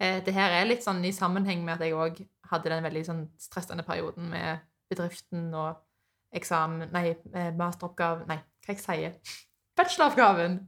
Eh, 0.00 0.20
det 0.24 0.34
her 0.34 0.50
er 0.50 0.68
litt 0.68 0.84
sånn 0.84 1.04
i 1.04 1.10
sammenheng 1.14 1.64
med 1.64 1.74
at 1.74 1.80
jeg 1.86 1.94
òg 1.94 2.20
hadde 2.50 2.70
den 2.70 2.84
veldig 2.84 3.02
sånn 3.06 3.24
stressende 3.40 3.82
perioden 3.86 4.30
med 4.30 4.62
bedriften 4.90 5.52
og 5.54 5.80
eksamen 6.34 6.90
Nei, 6.92 7.14
eh, 7.34 7.52
masteroppgave 7.56 8.26
Nei, 8.30 8.40
hva 8.66 8.74
jeg 8.74 8.82
sier 8.82 9.36
Bacheloroppgaven! 9.78 10.60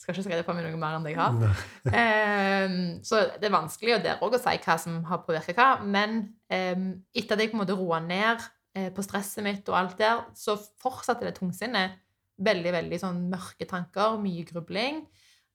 Skal 0.00 0.14
ikke 0.14 0.24
skrive 0.24 0.44
på 0.46 0.54
meg 0.56 0.64
noe 0.64 0.78
mer 0.80 0.94
enn 0.96 1.04
det 1.04 1.12
jeg 1.12 1.20
har. 1.20 1.56
Ehm, 2.00 2.78
så 3.04 3.18
det 3.36 3.50
er 3.50 3.52
vanskelig 3.52 3.98
og 3.98 4.04
der 4.06 4.22
også 4.24 4.38
å 4.38 4.44
si 4.46 4.56
hva 4.64 4.76
som 4.80 4.94
har 5.10 5.20
påvirket 5.26 5.58
hva. 5.60 5.66
Men 5.84 6.14
um, 6.48 6.86
etter 7.12 7.36
at 7.36 7.42
jeg 7.44 7.50
på 7.52 7.58
en 7.58 7.62
måte 7.64 7.76
roa 7.76 7.98
ned 8.00 8.40
eh, 8.78 8.88
på 8.96 9.04
stresset 9.04 9.44
mitt 9.44 9.68
og 9.68 9.76
alt 9.76 9.98
der, 10.00 10.22
så 10.38 10.56
fortsatte 10.80 11.26
det 11.28 11.34
tungsinnet. 11.36 11.98
Veldig 12.40 12.72
veldig 12.72 13.00
sånn 13.02 13.26
mørke 13.28 13.68
tanker, 13.68 14.16
mye 14.22 14.46
grubling. 14.48 15.02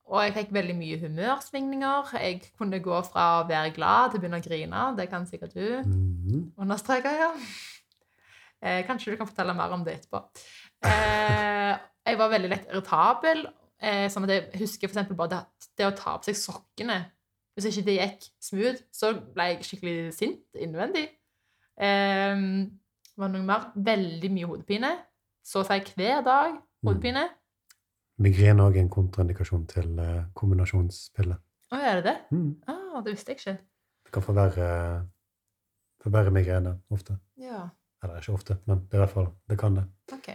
Og 0.06 0.22
jeg 0.22 0.36
fikk 0.36 0.52
veldig 0.54 0.76
mye 0.78 1.00
humørsvingninger. 1.02 2.12
Jeg 2.22 2.44
kunne 2.60 2.78
gå 2.86 3.00
fra 3.08 3.40
å 3.40 3.48
være 3.50 3.72
glad 3.74 4.12
til 4.14 4.20
å 4.20 4.22
begynne 4.22 4.38
å 4.38 4.46
grine. 4.46 4.84
Det 5.00 5.08
kan 5.10 5.26
sikkert 5.26 5.56
du 5.58 5.82
Mhm. 5.82 6.52
understreke, 6.62 7.10
ja. 7.18 7.32
Eh, 8.62 8.84
kanskje 8.86 9.12
du 9.12 9.18
kan 9.18 9.28
fortelle 9.28 9.56
mer 9.58 9.74
om 9.74 9.84
det 9.84 9.96
etterpå. 9.98 10.22
Eh, 10.86 11.74
jeg 12.06 12.18
var 12.22 12.30
veldig 12.30 12.50
lett 12.54 12.70
irritabel. 12.70 13.48
Eh, 13.86 14.08
sånn 14.10 14.26
at 14.26 14.34
jeg 14.34 14.64
husker 14.64 14.90
eksempel 14.90 15.18
bare 15.20 15.36
det, 15.36 15.70
det 15.78 15.86
å 15.86 15.94
ta 15.98 16.16
på 16.18 16.30
seg 16.30 16.40
sokkene. 16.40 16.98
Hvis 17.56 17.70
ikke 17.70 17.86
det 17.88 17.98
gikk 18.00 18.26
smooth, 18.44 18.82
så 18.92 19.14
ble 19.36 19.52
jeg 19.52 19.68
skikkelig 19.68 19.98
sint 20.18 20.60
innvendig. 20.60 21.06
Eh, 21.78 22.42
var 23.16 23.32
det 23.32 23.38
noe 23.38 23.48
mer? 23.48 23.70
Veldig 23.78 24.32
mye 24.34 24.50
hodepine. 24.50 24.92
Så 25.46 25.62
å 25.62 25.68
si 25.68 25.78
hver 25.94 26.24
dag 26.26 26.58
hodepine. 26.86 27.28
Migrene 28.26 28.66
er 28.70 28.80
en 28.80 28.90
kontraindikasjon 28.92 29.68
til 29.70 30.00
eh, 30.02 30.26
kombinasjonspille. 30.40 31.38
Å, 31.70 31.80
er 31.80 32.00
det 32.00 32.06
det? 32.08 32.16
Mm. 32.36 32.52
Ah, 32.72 33.02
det 33.06 33.14
visste 33.14 33.34
jeg 33.34 33.42
ikke. 33.42 33.56
Det 34.06 34.14
kan 34.16 34.24
forverre, 34.24 34.68
forverre 36.04 36.34
migrene 36.34 36.78
ofte. 36.96 37.18
Ja. 37.42 37.66
Eller 38.04 38.22
ikke 38.22 38.36
ofte, 38.38 38.58
men 38.70 38.86
det 38.86 38.98
er 38.98 39.02
i 39.02 39.06
hvert 39.06 39.16
fall 39.16 39.32
det 39.52 39.58
kan 39.60 39.78
det. 39.80 39.86
Ok. 40.16 40.30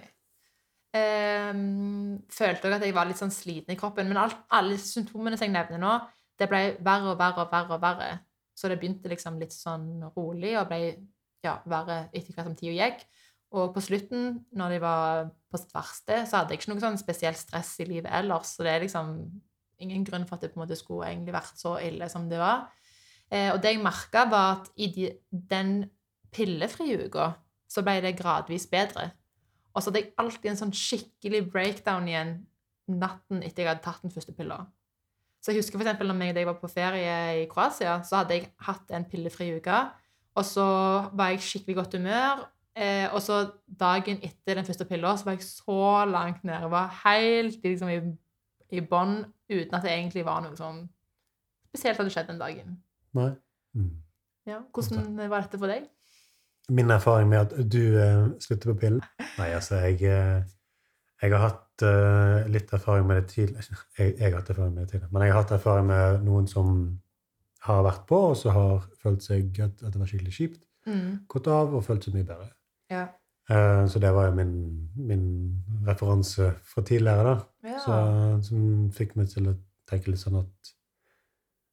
Ehm, 0.96 2.18
følte 2.35 2.66
også 2.66 2.81
at 2.81 2.85
jeg 2.87 2.94
var 2.96 3.07
litt 3.07 3.20
sånn 3.20 3.35
sliten 3.35 3.74
i 3.74 3.79
kroppen. 3.79 4.09
Men 4.11 4.24
alt, 4.24 4.40
alle 4.50 4.79
symptomene 4.81 5.38
som 5.38 5.46
jeg 5.46 5.55
nevner 5.55 5.83
nå, 5.83 5.94
det 6.40 6.48
ble 6.50 6.62
verre 6.83 7.12
og 7.12 7.20
verre 7.20 7.44
og 7.44 7.53
verre. 7.53 7.76
og 7.76 7.83
verre. 7.85 8.11
Så 8.57 8.68
det 8.68 8.81
begynte 8.81 9.09
liksom 9.09 9.38
litt 9.40 9.55
sånn 9.57 10.03
rolig 10.16 10.57
og 10.61 10.68
ble 10.68 10.81
ja, 11.44 11.61
verre 11.70 12.09
etter 12.12 12.35
hvert 12.35 12.50
som 12.50 12.57
tida 12.59 12.74
gikk. 12.76 13.05
Og 13.57 13.72
på 13.74 13.83
slutten, 13.83 14.42
når 14.55 14.74
de 14.74 14.81
var 14.83 15.31
på 15.50 15.59
sitt 15.59 15.72
verste, 15.74 16.18
så 16.29 16.38
hadde 16.38 16.55
jeg 16.55 16.61
ikke 16.61 16.72
noe 16.74 16.83
sånn 16.83 17.00
spesielt 17.00 17.40
stress 17.40 17.72
i 17.83 17.87
livet 17.88 18.12
ellers. 18.20 18.55
Så 18.55 18.66
det 18.66 18.74
er 18.74 18.85
liksom 18.85 19.14
ingen 19.81 20.05
grunn 20.07 20.26
for 20.29 20.37
at 20.37 20.44
det 20.44 20.53
på 20.53 20.61
en 20.61 20.66
måte 20.66 20.79
skulle 20.79 21.09
egentlig 21.09 21.35
vært 21.35 21.59
så 21.59 21.79
ille 21.83 22.07
som 22.12 22.29
det 22.31 22.38
var. 22.38 22.68
Eh, 23.31 23.48
og 23.55 23.62
det 23.62 23.74
jeg 23.74 23.83
merka, 23.83 24.26
var 24.31 24.61
at 24.61 24.70
i 24.76 24.90
de, 24.94 25.09
den 25.31 25.88
pillefrie 26.35 27.09
uka 27.09 27.33
så 27.70 27.83
ble 27.87 28.00
det 28.05 28.18
gradvis 28.18 28.68
bedre. 28.70 29.11
Og 29.75 29.83
så 29.83 29.91
hadde 29.91 30.03
jeg 30.03 30.13
alltid 30.21 30.51
en 30.51 30.61
sånn 30.65 30.77
skikkelig 30.77 31.45
breakdown 31.53 32.09
igjen 32.11 32.37
natten 32.91 33.43
etter 33.47 33.65
jeg 33.65 33.71
hadde 33.71 33.85
tatt 33.85 34.03
den 34.03 34.13
første 34.15 34.35
pilla. 34.35 34.65
Så 35.41 35.53
jeg 35.53 35.63
husker 35.63 35.79
for 35.79 35.87
eksempel 35.87 36.11
når 36.11 36.25
jeg, 36.27 36.37
da 36.37 36.43
jeg 36.43 36.51
var 36.51 36.59
på 36.61 36.71
ferie 36.71 37.19
i 37.41 37.45
Kroatia, 37.49 38.01
så 38.05 38.21
hadde 38.21 38.37
jeg 38.37 38.49
hatt 38.67 38.91
en 38.97 39.07
pillefri 39.09 39.53
uke. 39.57 39.83
Og 40.37 40.47
så 40.47 40.67
var 41.17 41.33
jeg 41.33 41.45
skikkelig 41.47 41.79
godt 41.79 41.97
humør. 41.97 42.43
Eh, 42.77 43.07
og 43.15 43.23
så 43.25 43.41
dagen 43.81 44.21
etter 44.23 44.59
den 44.59 44.67
første 44.69 44.87
pilla 44.89 45.15
så 45.19 45.27
var 45.27 45.39
jeg 45.39 45.47
så 45.47 46.05
langt 46.11 46.45
nede. 46.45 46.61
Jeg 46.67 46.73
var 46.75 46.93
helt 47.05 47.65
liksom, 47.65 47.91
i, 47.91 48.01
i 48.77 48.83
bånn 48.85 49.23
uten 49.51 49.79
at 49.79 49.87
det 49.87 49.95
egentlig 49.95 50.27
var 50.27 50.45
noe 50.45 50.59
sånn 50.59 50.85
spesielt 51.71 51.99
hadde 52.01 52.13
skjedd 52.13 52.31
den 52.33 52.43
dagen. 52.43 52.77
Nei. 53.17 53.33
Mm. 53.79 53.91
Ja. 54.49 54.61
Hvordan 54.75 55.15
var 55.31 55.45
dette 55.45 55.59
for 55.61 55.71
deg? 55.71 55.87
Min 56.71 56.91
erfaring 56.95 57.29
med 57.31 57.41
at 57.41 57.73
du 57.73 57.83
uh, 57.99 58.31
slutter 58.43 58.73
på 58.73 58.79
pillen 58.85 59.03
Nei, 59.39 59.51
altså, 59.57 59.81
jeg, 59.83 60.01
eh, 60.07 60.43
jeg 61.23 61.33
har 61.35 61.43
hatt 61.43 61.85
uh, 61.85 62.49
litt 62.51 62.73
erfaring 62.77 63.07
med 63.09 63.21
det 63.21 63.27
tidligere. 63.33 63.79
Jeg, 63.99 64.15
jeg 64.19 64.27
har 64.27 64.41
hatt 64.41 64.51
erfaring 64.53 64.75
med 64.75 64.85
det 64.85 64.93
tidligere, 64.93 65.13
men 65.13 65.25
jeg 65.25 65.33
har 65.33 65.43
hatt 65.43 65.55
erfaring 65.57 65.87
med 65.89 66.27
noen 66.27 66.49
som 66.51 66.75
har 67.67 67.83
vært 67.85 68.05
på, 68.09 68.19
og 68.31 68.37
så 68.41 68.53
har 68.57 68.85
følt 69.03 69.25
seg 69.25 69.61
at, 69.61 69.83
at 69.83 69.93
det 69.93 70.01
var 70.01 70.11
skikkelig 70.11 70.37
kjipt. 70.37 70.61
Mm. 70.89 71.25
Gått 71.29 71.49
av 71.53 71.75
og 71.77 71.85
følt 71.85 72.07
seg 72.07 72.17
mye 72.17 72.29
bedre. 72.29 72.51
Ja. 72.93 73.07
Uh, 73.51 73.85
så 73.91 74.03
det 74.03 74.13
var 74.15 74.29
jo 74.29 74.37
min, 74.39 74.55
min 74.97 75.25
referanse 75.89 76.53
fra 76.71 76.85
tidligere, 76.87 77.33
da. 77.33 77.73
ja. 77.73 77.81
Så, 77.85 77.97
som 78.51 78.69
fikk 78.97 79.17
meg 79.19 79.33
til 79.33 79.51
å 79.51 79.57
tenke 79.91 80.13
litt 80.13 80.23
sånn 80.23 80.39
at 80.41 80.73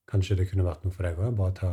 kanskje 0.09 0.39
det 0.39 0.47
kunne 0.49 0.65
vært 0.67 0.85
noe 0.85 0.95
for 0.95 1.07
deg 1.07 1.19
òg. 1.19 1.35
Bare 1.37 1.55
ta 1.55 1.71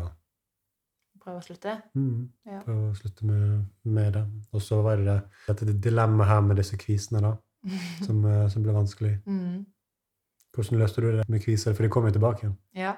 Prøve 1.24 1.40
å 1.40 1.44
slutte. 1.46 1.74
mm, 1.96 2.28
Ja. 2.46 2.58
prøve 2.66 2.90
å 2.90 2.96
slutte 2.98 3.26
med, 3.26 3.64
med 3.84 4.12
det. 4.12 4.24
Og 4.52 4.62
så 4.62 4.82
var 4.84 4.96
det 5.00 5.06
det, 5.06 5.20
dette 5.48 5.78
dilemmaet 5.86 6.28
her 6.28 6.40
med 6.40 6.56
disse 6.60 6.76
kvisene, 6.76 7.22
da, 7.24 7.36
som, 8.06 8.24
eh, 8.28 8.48
som 8.52 8.62
ble 8.62 8.74
vanskelig. 8.76 9.14
Mm. 9.26 9.64
Hvordan 10.54 10.78
løste 10.78 11.02
du 11.02 11.08
det 11.16 11.24
med 11.28 11.42
kviser? 11.42 11.74
For 11.74 11.82
de 11.82 11.90
kom 11.90 12.04
jo 12.06 12.12
tilbake 12.14 12.44
igjen. 12.44 12.56
Ja. 12.78 12.92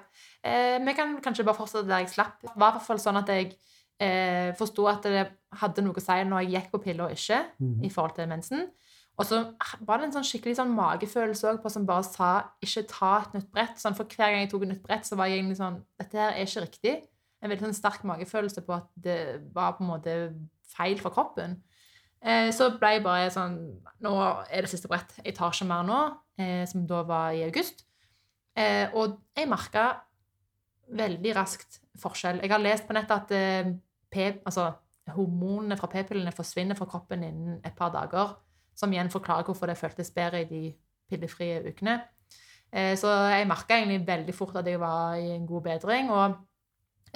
Eh, 0.45 0.77
vi 0.85 0.93
kan 0.99 1.17
kanskje 1.25 1.47
bare 1.47 1.57
fortsette 1.57 1.89
der 1.89 2.03
jeg 2.05 2.13
slapp. 2.13 2.43
Det 2.43 2.53
var 2.57 2.75
i 2.75 2.77
hvert 2.77 2.89
fall 2.89 3.01
sånn 3.01 3.21
at 3.23 3.31
jeg 3.33 3.55
eh, 4.03 4.51
forsto 4.59 4.85
at 4.91 5.07
det 5.07 5.23
hadde 5.63 5.85
noe 5.87 5.97
å 5.97 6.05
si 6.05 6.19
når 6.29 6.45
jeg 6.45 6.53
gikk 6.57 6.75
på 6.75 6.83
piller 6.85 7.07
og 7.07 7.17
ikke, 7.17 7.41
mm. 7.63 7.79
i 7.87 7.93
forhold 7.95 8.19
til 8.19 8.29
mensen. 8.29 8.67
Og 9.17 9.25
så 9.25 9.39
var 9.89 9.97
det 9.97 10.11
en 10.11 10.17
sånn 10.19 10.27
skikkelig 10.29 10.59
sånn 10.59 10.75
magefølelse 10.77 11.49
også 11.49 11.63
på 11.63 11.71
som 11.73 11.87
bare 11.89 12.05
sa 12.05 12.31
ikke 12.61 12.83
ta 12.91 13.13
et 13.23 13.39
nytt 13.39 13.47
brett. 13.55 13.79
Sånn, 13.81 13.97
for 13.97 14.05
hver 14.05 14.35
gang 14.35 14.43
jeg 14.43 14.51
tok 14.53 14.67
et 14.67 14.73
nytt 14.75 14.83
brett, 14.85 15.09
så 15.09 15.17
var 15.17 15.31
jeg 15.31 15.41
egentlig 15.41 15.57
sånn 15.57 15.79
Dette 15.97 16.21
her 16.21 16.35
er 16.35 16.45
ikke 16.45 16.65
riktig. 16.67 16.97
En 17.43 17.53
veldig 17.53 17.69
sånn 17.69 17.77
sterk 17.77 18.05
magefølelse 18.09 18.63
på 18.67 18.75
at 18.77 18.87
det 18.97 19.19
var 19.55 19.77
på 19.77 19.85
en 19.85 19.91
måte 19.91 20.15
feil 20.73 21.01
for 21.03 21.15
kroppen. 21.15 21.59
Eh, 22.25 22.49
så 22.55 22.71
ble 22.81 22.97
jeg 22.97 23.05
bare 23.05 23.29
sånn 23.31 23.59
Nå 24.03 24.13
er 24.51 24.65
det 24.65 24.71
siste 24.73 24.89
brett. 24.91 25.13
Jeg 25.23 25.37
tar 25.37 25.53
ikke 25.53 25.69
mer 25.69 25.85
nå. 25.87 26.01
Eh, 26.41 26.65
som 26.69 26.87
da 26.89 27.03
var 27.07 27.37
i 27.37 27.45
august. 27.47 27.87
Eh, 28.57 28.89
og 28.97 29.21
jeg 29.37 29.49
merka 29.49 29.87
veldig 30.97 31.37
raskt 31.37 31.81
forskjell. 32.01 32.43
Jeg 32.43 32.53
har 32.53 32.63
lest 32.63 32.87
på 32.89 32.97
nettet 32.97 33.15
at 33.17 33.33
eh, 33.37 33.71
p, 34.13 34.27
altså, 34.47 34.71
hormonene 35.15 35.79
fra 35.79 35.89
p-pillene 35.93 36.35
forsvinner 36.35 36.79
fra 36.79 36.89
kroppen 36.91 37.25
innen 37.25 37.61
et 37.65 37.77
par 37.79 37.93
dager. 37.95 38.37
Som 38.77 38.93
igjen 38.93 39.13
forklarer 39.13 39.47
hvorfor 39.49 39.71
det 39.71 39.79
føltes 39.81 40.13
bedre 40.13 40.43
i 40.45 40.51
de 40.51 40.63
pillefrie 41.09 41.63
ukene. 41.71 42.01
Eh, 42.73 42.93
så 42.99 43.13
jeg 43.31 43.49
merka 43.49 43.79
egentlig 43.79 44.07
veldig 44.07 44.35
fort 44.37 44.59
at 44.61 44.69
jeg 44.69 44.81
var 44.81 45.17
i 45.17 45.31
en 45.37 45.47
god 45.49 45.63
bedring. 45.71 46.11
Og 46.13 46.37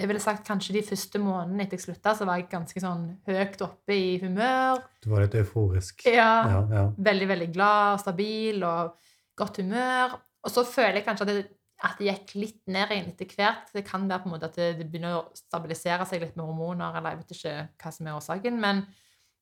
jeg 0.00 0.08
ville 0.08 0.22
sagt 0.22 0.46
kanskje 0.48 0.74
de 0.78 0.82
første 0.86 1.20
månedene 1.22 1.66
etter 1.66 1.76
jeg 1.78 1.84
slutta, 1.84 2.14
så 2.16 2.26
var 2.28 2.40
jeg 2.40 2.48
ganske 2.52 2.80
sånn 2.82 3.04
høyt 3.28 3.62
oppe 3.66 3.94
i 3.96 4.18
humør. 4.22 4.80
Du 5.04 5.10
var 5.12 5.24
litt 5.26 5.36
euforisk. 5.40 6.06
Ja, 6.08 6.32
Ja, 6.48 6.60
ja. 6.72 6.84
veldig, 6.96 7.28
veldig 7.34 7.48
glad 7.54 7.94
og 7.98 8.00
stabil 8.04 8.64
og 8.64 8.94
godt 9.36 9.60
humør. 9.62 10.16
Og 10.44 10.50
så 10.54 10.64
føler 10.64 11.00
jeg 11.00 11.06
kanskje 11.08 11.26
at 11.28 11.32
det, 11.34 11.46
at 11.84 12.00
det 12.00 12.08
gikk 12.10 12.34
litt 12.36 12.58
ned 12.68 12.90
igjen 12.92 13.12
etter 13.12 13.30
hvert. 13.36 13.70
Det 13.72 13.84
kan 13.88 14.08
være 14.08 14.22
på 14.24 14.28
en 14.28 14.34
måte 14.34 14.48
at 14.50 14.56
det, 14.56 14.70
det 14.80 14.88
begynner 14.90 15.18
å 15.18 15.22
stabilisere 15.36 16.04
seg 16.08 16.24
litt 16.24 16.36
med 16.36 16.44
hormoner, 16.48 16.96
eller 16.98 17.14
jeg 17.14 17.20
vet 17.22 17.36
ikke 17.36 17.54
hva 17.84 17.92
som 17.96 18.08
er 18.10 18.16
årsaken. 18.18 18.58
Men 18.60 18.82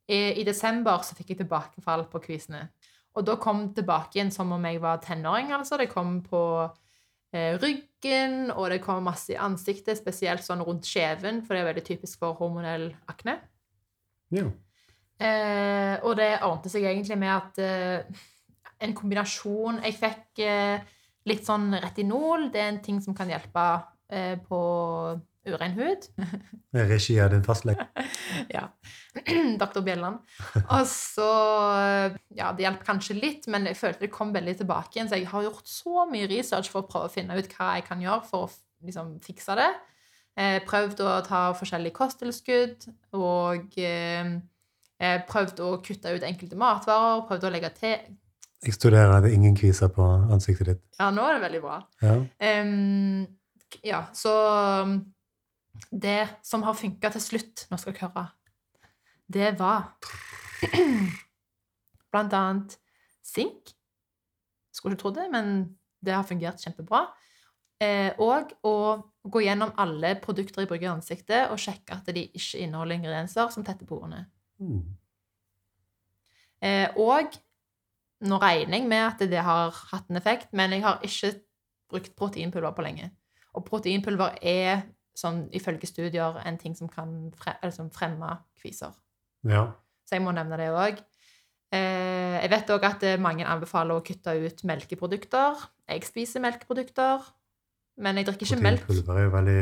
i, 0.09 0.19
i 0.41 0.45
desember 0.47 1.03
så 1.07 1.17
fikk 1.19 1.35
jeg 1.35 1.41
tilbakefall 1.45 2.07
på 2.13 2.21
kvisene. 2.29 2.69
Og 3.19 3.27
da 3.27 3.35
kom 3.43 3.65
det 3.67 3.81
tilbake 3.81 4.19
igjen 4.19 4.31
som 4.35 4.53
om 4.55 4.65
jeg 4.69 4.79
var 4.83 5.01
tenåring. 5.03 5.51
altså. 5.53 5.77
Det 5.81 5.89
kom 5.91 6.21
på 6.23 6.43
ryggen, 7.35 8.51
og 8.55 8.71
det 8.73 8.81
kommer 8.81 9.11
masse 9.11 9.35
i 9.35 9.41
ansiktet, 9.41 9.99
spesielt 10.01 10.45
sånn 10.45 10.63
rundt 10.65 10.89
kjeven, 10.89 11.43
for 11.45 11.55
det 11.55 11.61
er 11.61 11.69
veldig 11.69 11.85
typisk 11.85 12.23
for 12.23 12.39
hormonell 12.41 12.91
akne. 13.11 13.37
ja. 14.33 14.49
Eh, 15.19 15.97
og 16.07 16.15
det 16.15 16.29
ordnet 16.47 16.71
seg 16.71 16.85
egentlig 16.87 17.17
med 17.19 17.33
at 17.33 17.57
eh, 17.59 18.21
en 18.87 18.93
kombinasjon 18.95 19.81
Jeg 19.83 19.97
fikk 19.99 20.43
eh, 20.47 20.85
litt 21.27 21.47
sånn 21.47 21.73
retinol. 21.75 22.49
Det 22.55 22.61
er 22.63 22.71
en 22.71 22.83
ting 22.85 23.01
som 23.03 23.17
kan 23.19 23.31
hjelpe 23.31 23.65
eh, 24.15 24.37
på 24.39 24.61
urein 25.53 25.75
hud. 25.77 26.07
Regi 26.93 27.19
av 27.23 27.33
din 27.33 27.45
fastlege. 27.47 27.87
ja. 28.57 28.67
Doktor 29.63 29.85
Bjelland. 29.87 30.21
Og 30.65 30.87
så 30.91 31.29
Ja, 32.37 32.53
det 32.53 32.67
hjalp 32.67 32.85
kanskje 32.87 33.19
litt, 33.19 33.49
men 33.51 33.67
jeg 33.69 33.79
følte 33.79 34.07
det 34.07 34.13
kom 34.15 34.33
veldig 34.35 34.59
tilbake 34.61 34.97
igjen. 34.97 35.11
Så 35.11 35.21
jeg 35.21 35.31
har 35.31 35.47
gjort 35.49 35.71
så 35.71 36.07
mye 36.11 36.29
research 36.31 36.71
for 36.73 36.85
å 36.85 36.91
prøve 36.91 37.11
å 37.11 37.15
finne 37.15 37.39
ut 37.39 37.51
hva 37.57 37.75
jeg 37.79 37.89
kan 37.89 38.03
gjøre 38.05 38.27
for 38.29 38.49
å 38.49 38.53
liksom, 38.87 39.17
fikse 39.25 39.57
det. 39.59 39.71
Eh, 40.39 40.61
prøvd 40.69 41.03
å 41.03 41.17
ta 41.27 41.41
forskjellige 41.59 41.97
kosttilskudd 41.97 42.87
og 43.19 43.75
eh, 43.83 44.37
prøvd 45.27 45.63
å 45.65 45.73
kutte 45.83 46.15
ut 46.15 46.27
enkelte 46.27 46.59
matvarer. 46.59 47.25
Prøvd 47.27 47.49
å 47.49 47.53
legge 47.55 47.73
til 47.79 47.97
Jeg 48.67 48.75
studerer 48.75 49.23
det 49.23 49.33
ingen 49.35 49.57
kviser 49.59 49.91
på 49.95 50.05
ansiktet 50.35 50.73
ditt. 50.73 50.85
Ja, 50.99 51.11
nå 51.15 51.27
er 51.27 51.39
det 51.39 51.45
veldig 51.47 51.61
bra. 51.63 51.81
Ja. 52.03 52.15
um, 52.63 53.27
ja, 53.85 54.05
så 54.17 54.33
Det 55.91 56.21
som 56.45 56.65
har 56.67 56.77
funka 56.77 57.11
til 57.15 57.25
slutt, 57.25 57.67
nå 57.71 57.79
skal 57.81 57.95
dere 57.95 58.09
høre, 58.09 58.27
det 59.29 59.53
var 59.59 59.91
blant 62.13 62.37
annet 62.37 62.79
sink. 63.25 63.75
Skulle 64.73 64.97
ikke 64.97 65.05
tro 65.05 65.15
det, 65.17 65.27
men 65.33 65.57
det 66.05 66.15
har 66.15 66.27
fungert 66.27 66.63
kjempebra. 66.63 67.07
Eh, 67.79 68.11
og 68.19 68.55
å 68.67 68.77
gå 69.29 69.43
gjennom 69.45 69.75
alle 69.79 70.17
produkter 70.23 70.65
jeg 70.65 70.71
bruker 70.71 70.89
i 70.89 70.93
ansiktet, 70.93 71.51
og 71.53 71.61
sjekke 71.63 71.99
at 71.99 72.09
de 72.15 72.25
ikke 72.27 72.63
inneholder 72.65 72.99
ingredienser 72.99 73.53
som 73.55 73.67
tetter 73.67 73.87
porene. 73.87 74.25
Mm. 74.59 74.81
Eh, 76.65 76.97
og 76.99 77.37
nå 78.27 78.39
regner 78.43 78.81
jeg 78.81 78.89
med 78.91 79.05
at 79.05 79.23
det 79.31 79.45
har 79.47 79.75
hatt 79.93 80.09
en 80.11 80.19
effekt, 80.19 80.51
men 80.57 80.75
jeg 80.75 80.83
har 80.83 81.03
ikke 81.07 81.37
brukt 81.89 82.15
proteinpulver 82.19 82.75
på 82.75 82.85
lenge. 82.85 83.11
Og 83.55 83.65
proteinpulver 83.67 84.41
er, 84.43 84.83
sånn, 85.19 85.47
ifølge 85.57 85.89
studier, 85.91 86.39
en 86.47 86.59
ting 86.61 86.77
som 86.79 86.91
kan 86.91 87.15
fre 87.39 87.57
eller 87.59 87.75
som 87.75 87.91
fremme 87.95 88.31
kviser. 88.61 88.95
Ja. 89.49 89.67
Så 90.07 90.17
jeg 90.17 90.25
må 90.25 90.35
nevne 90.37 90.59
det 90.61 90.71
òg. 90.73 91.03
Eh, 91.75 92.39
jeg 92.39 92.53
vet 92.55 92.71
òg 92.73 92.87
at 92.89 93.03
eh, 93.05 93.19
mange 93.21 93.47
anbefaler 93.47 93.99
å 93.99 94.05
kutte 94.05 94.37
ut 94.41 94.65
melkeprodukter. 94.69 95.67
Jeg 95.91 96.07
spiser 96.09 96.45
melkeprodukter, 96.45 97.27
men 98.01 98.21
jeg 98.21 98.31
drikker 98.31 98.49
ikke 98.49 98.65
melk. 98.65 98.87
Proteinpulver 98.87 99.21
er 99.21 99.29
jo 99.29 99.35
veldig 99.35 99.61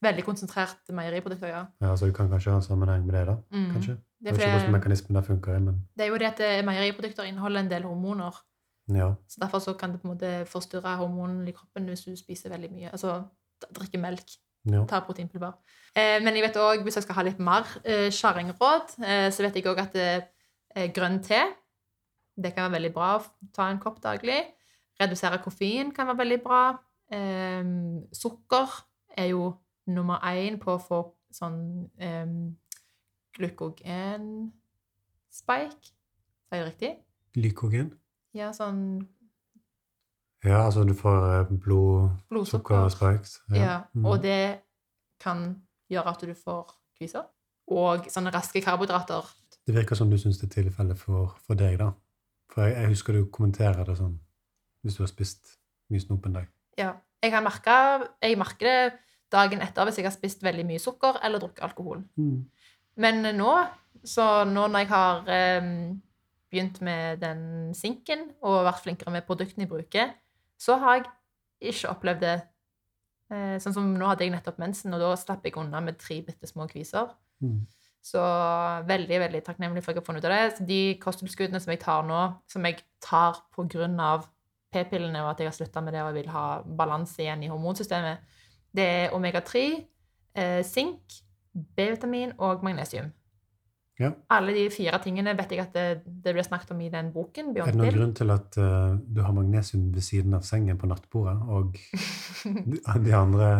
Veldig 0.00 0.22
konsentrert 0.24 0.88
meieriprodukter, 0.96 1.50
ja. 1.52 1.64
Ja, 1.84 1.90
så 1.96 2.06
du 2.08 2.14
kan 2.16 2.30
kanskje 2.32 2.54
ha 2.54 2.56
en 2.56 2.64
sammenheng 2.64 3.02
med 3.04 3.18
det, 3.18 3.26
da? 3.28 3.34
Mm. 3.52 3.66
Kanskje? 3.74 3.96
Det 4.20 4.30
Jeg 4.30 4.32
er, 4.32 4.38
ikke 4.38 4.52
hvordan 4.54 4.72
mekanismen 4.72 5.16
der 5.18 5.26
funker, 5.26 5.58
men 5.58 5.82
det 5.96 6.04
er 6.04 6.08
jo 6.08 6.20
det 6.20 6.28
at 6.28 6.40
eh, 6.40 6.62
meieriprodukter 6.64 7.28
inneholder 7.28 7.60
en 7.60 7.70
del 7.70 7.84
hormoner. 7.84 8.38
ja. 8.88 9.10
Så 9.28 9.40
derfor 9.42 9.58
så 9.58 9.74
kan 9.74 9.92
det 9.92 10.00
på 10.00 10.08
en 10.08 10.14
måte 10.14 10.30
forstyrre 10.46 10.96
hormonene 10.96 11.48
i 11.48 11.52
kroppen 11.52 11.84
hvis 11.84 12.06
du 12.08 12.16
spiser 12.16 12.48
veldig 12.48 12.70
mye. 12.72 12.92
Altså 12.92 13.18
drikker 13.76 14.00
melk, 14.00 14.24
ja. 14.68 14.82
Ta 14.88 15.00
proteinpulver. 15.06 15.54
Eh, 15.96 16.18
men 16.22 16.36
jeg 16.36 16.44
vet 16.44 16.58
også, 16.60 16.82
hvis 16.84 16.98
jeg 16.98 17.06
skal 17.06 17.16
ha 17.16 17.24
litt 17.26 17.40
mer 17.42 17.64
eh, 17.84 18.10
kjerringråd, 18.12 18.86
eh, 19.04 19.28
så 19.32 19.46
vet 19.46 19.56
jeg 19.56 19.68
òg 19.70 19.80
at 19.82 19.96
eh, 20.00 20.88
grønn 20.94 21.18
te 21.24 21.40
det 22.40 22.54
kan 22.54 22.68
være 22.68 22.78
veldig 22.78 22.92
bra 22.94 23.08
å 23.18 23.24
ta 23.52 23.68
en 23.70 23.80
kopp 23.82 23.98
daglig. 24.02 24.38
Redusere 25.00 25.40
koffein 25.44 25.92
kan 25.96 26.08
være 26.08 26.22
veldig 26.22 26.40
bra. 26.44 26.62
Eh, 27.12 27.64
sukker 28.16 28.68
er 29.18 29.32
jo 29.32 29.50
nummer 29.90 30.18
én 30.30 30.58
på 30.62 30.76
å 30.76 30.82
få 30.82 31.00
sånn 31.34 31.60
eh, 32.00 32.26
glukogenspike. 33.36 35.94
Sa 36.50 36.58
jeg 36.58 36.66
riktig? 36.66 36.92
Glykogen? 37.36 37.92
Ja, 38.34 38.50
sånn 38.54 38.80
Ja, 40.44 40.64
altså 40.64 40.84
du 40.88 40.94
får 40.96 41.50
blod, 41.60 42.10
blodsukker. 42.28 42.88
spikes. 42.88 43.40
Ja, 43.50 43.62
ja. 43.62 43.80
og 44.04 44.22
det 44.22 44.60
kan 45.20 45.62
gjøre 45.90 46.14
at 46.14 46.22
du 46.24 46.34
får 46.34 46.72
kviser. 46.98 47.26
Og 47.70 48.08
sånne 48.10 48.32
raske 48.34 48.62
karbohydrater. 48.64 49.28
Det 49.66 49.74
virker 49.76 49.98
som 49.98 50.10
du 50.10 50.16
syns 50.18 50.40
det 50.40 50.48
er 50.48 50.62
tilfellet 50.62 50.98
for, 50.98 51.36
for 51.46 51.58
deg, 51.58 51.76
da. 51.78 51.92
For 52.50 52.66
jeg, 52.66 52.78
jeg 52.80 52.94
husker 52.94 53.18
du 53.18 53.28
kommenterer 53.30 53.84
det 53.86 53.98
sånn 54.00 54.16
hvis 54.80 54.96
du 54.96 55.04
har 55.04 55.10
spist 55.10 55.58
mye 55.92 56.00
snop 56.00 56.26
en 56.26 56.40
dag. 56.40 56.50
Ja. 56.80 56.94
Jeg, 57.20 57.34
har 57.34 57.44
merket, 57.44 58.06
jeg 58.24 58.38
merker 58.40 58.66
det 58.66 58.98
dagen 59.30 59.60
etter 59.62 59.86
hvis 59.86 60.00
jeg 60.00 60.08
har 60.08 60.14
spist 60.14 60.44
veldig 60.44 60.64
mye 60.66 60.80
sukker 60.82 61.20
eller 61.26 61.42
drukket 61.42 61.66
alkohol. 61.66 62.00
Men 63.00 63.20
nå, 63.36 63.50
så 64.04 64.44
nå 64.48 64.66
når 64.72 64.84
jeg 64.84 64.90
har 64.90 65.28
um, 65.60 66.00
begynt 66.50 66.80
med 66.86 67.20
den 67.22 67.42
sinken 67.76 68.30
og 68.40 68.64
vært 68.66 68.82
flinkere 68.86 69.14
med 69.14 69.28
produktene 69.28 69.66
jeg 69.66 69.70
bruker, 69.70 70.14
så 70.60 70.76
har 70.82 70.98
jeg 70.98 71.10
ikke 71.72 71.92
opplevd 71.94 72.24
det. 72.24 72.38
Eh, 73.30 73.56
sånn 73.62 73.76
som 73.76 73.92
nå 73.94 74.08
hadde 74.08 74.26
jeg 74.26 74.34
nettopp 74.34 74.58
mensen, 74.60 74.94
og 74.96 75.02
da 75.02 75.12
slapp 75.18 75.44
jeg 75.46 75.56
unna 75.60 75.82
med 75.84 76.00
tre 76.00 76.20
bitte 76.26 76.48
små 76.50 76.66
kviser. 76.70 77.12
Mm. 77.44 77.62
Så 78.04 78.20
veldig 78.88 79.20
veldig 79.26 79.42
takknemlig 79.44 79.82
for 79.84 79.92
at 79.92 79.98
jeg 79.98 80.02
har 80.02 80.06
funnet 80.06 80.24
ut 80.24 80.28
av 80.30 80.34
det. 80.34 80.56
Så 80.56 80.66
de 80.68 80.80
kosttilskuddene 81.02 81.60
som 81.60 81.72
jeg 81.74 81.82
tar 81.82 82.06
nå, 82.08 82.20
som 82.50 82.66
jeg 82.66 82.80
tar 83.04 83.42
pga. 83.54 84.12
p-pillene 84.70 85.22
og 85.24 85.32
at 85.32 85.40
jeg 85.40 85.48
har 85.48 85.54
slutta 85.56 85.80
med 85.82 85.92
det 85.92 86.00
og 86.00 86.12
jeg 86.12 86.22
vil 86.22 86.28
ha 86.30 86.62
balanse 86.62 87.18
igjen 87.18 87.42
i 87.42 87.48
hormonsystemet, 87.50 88.20
det 88.70 88.84
er 88.86 89.14
omega-3, 89.16 89.62
eh, 90.38 90.62
sink, 90.62 91.02
B-vitamin 91.52 92.32
og 92.38 92.62
magnesium. 92.62 93.10
Ja. 94.00 94.10
Alle 94.32 94.54
de 94.56 94.62
fire 94.72 94.96
tingene 95.04 95.34
vet 95.36 95.50
jeg 95.52 95.60
at 95.60 95.74
det, 95.76 95.84
det 96.24 96.32
blir 96.32 96.46
snakket 96.46 96.70
om 96.72 96.78
i 96.80 96.88
den 96.88 97.10
boken. 97.12 97.50
Er 97.52 97.66
det 97.68 97.76
noen 97.76 97.92
grunn 97.92 98.14
til 98.16 98.30
at 98.32 98.56
uh, 98.56 98.94
du 98.96 99.20
har 99.20 99.34
magnesium 99.36 99.90
ved 99.92 100.00
siden 100.06 100.34
av 100.38 100.46
sengen 100.48 100.78
på 100.80 100.88
nattbordet, 100.88 101.36
og 101.52 101.76
de 103.04 103.12
andre 103.16 103.50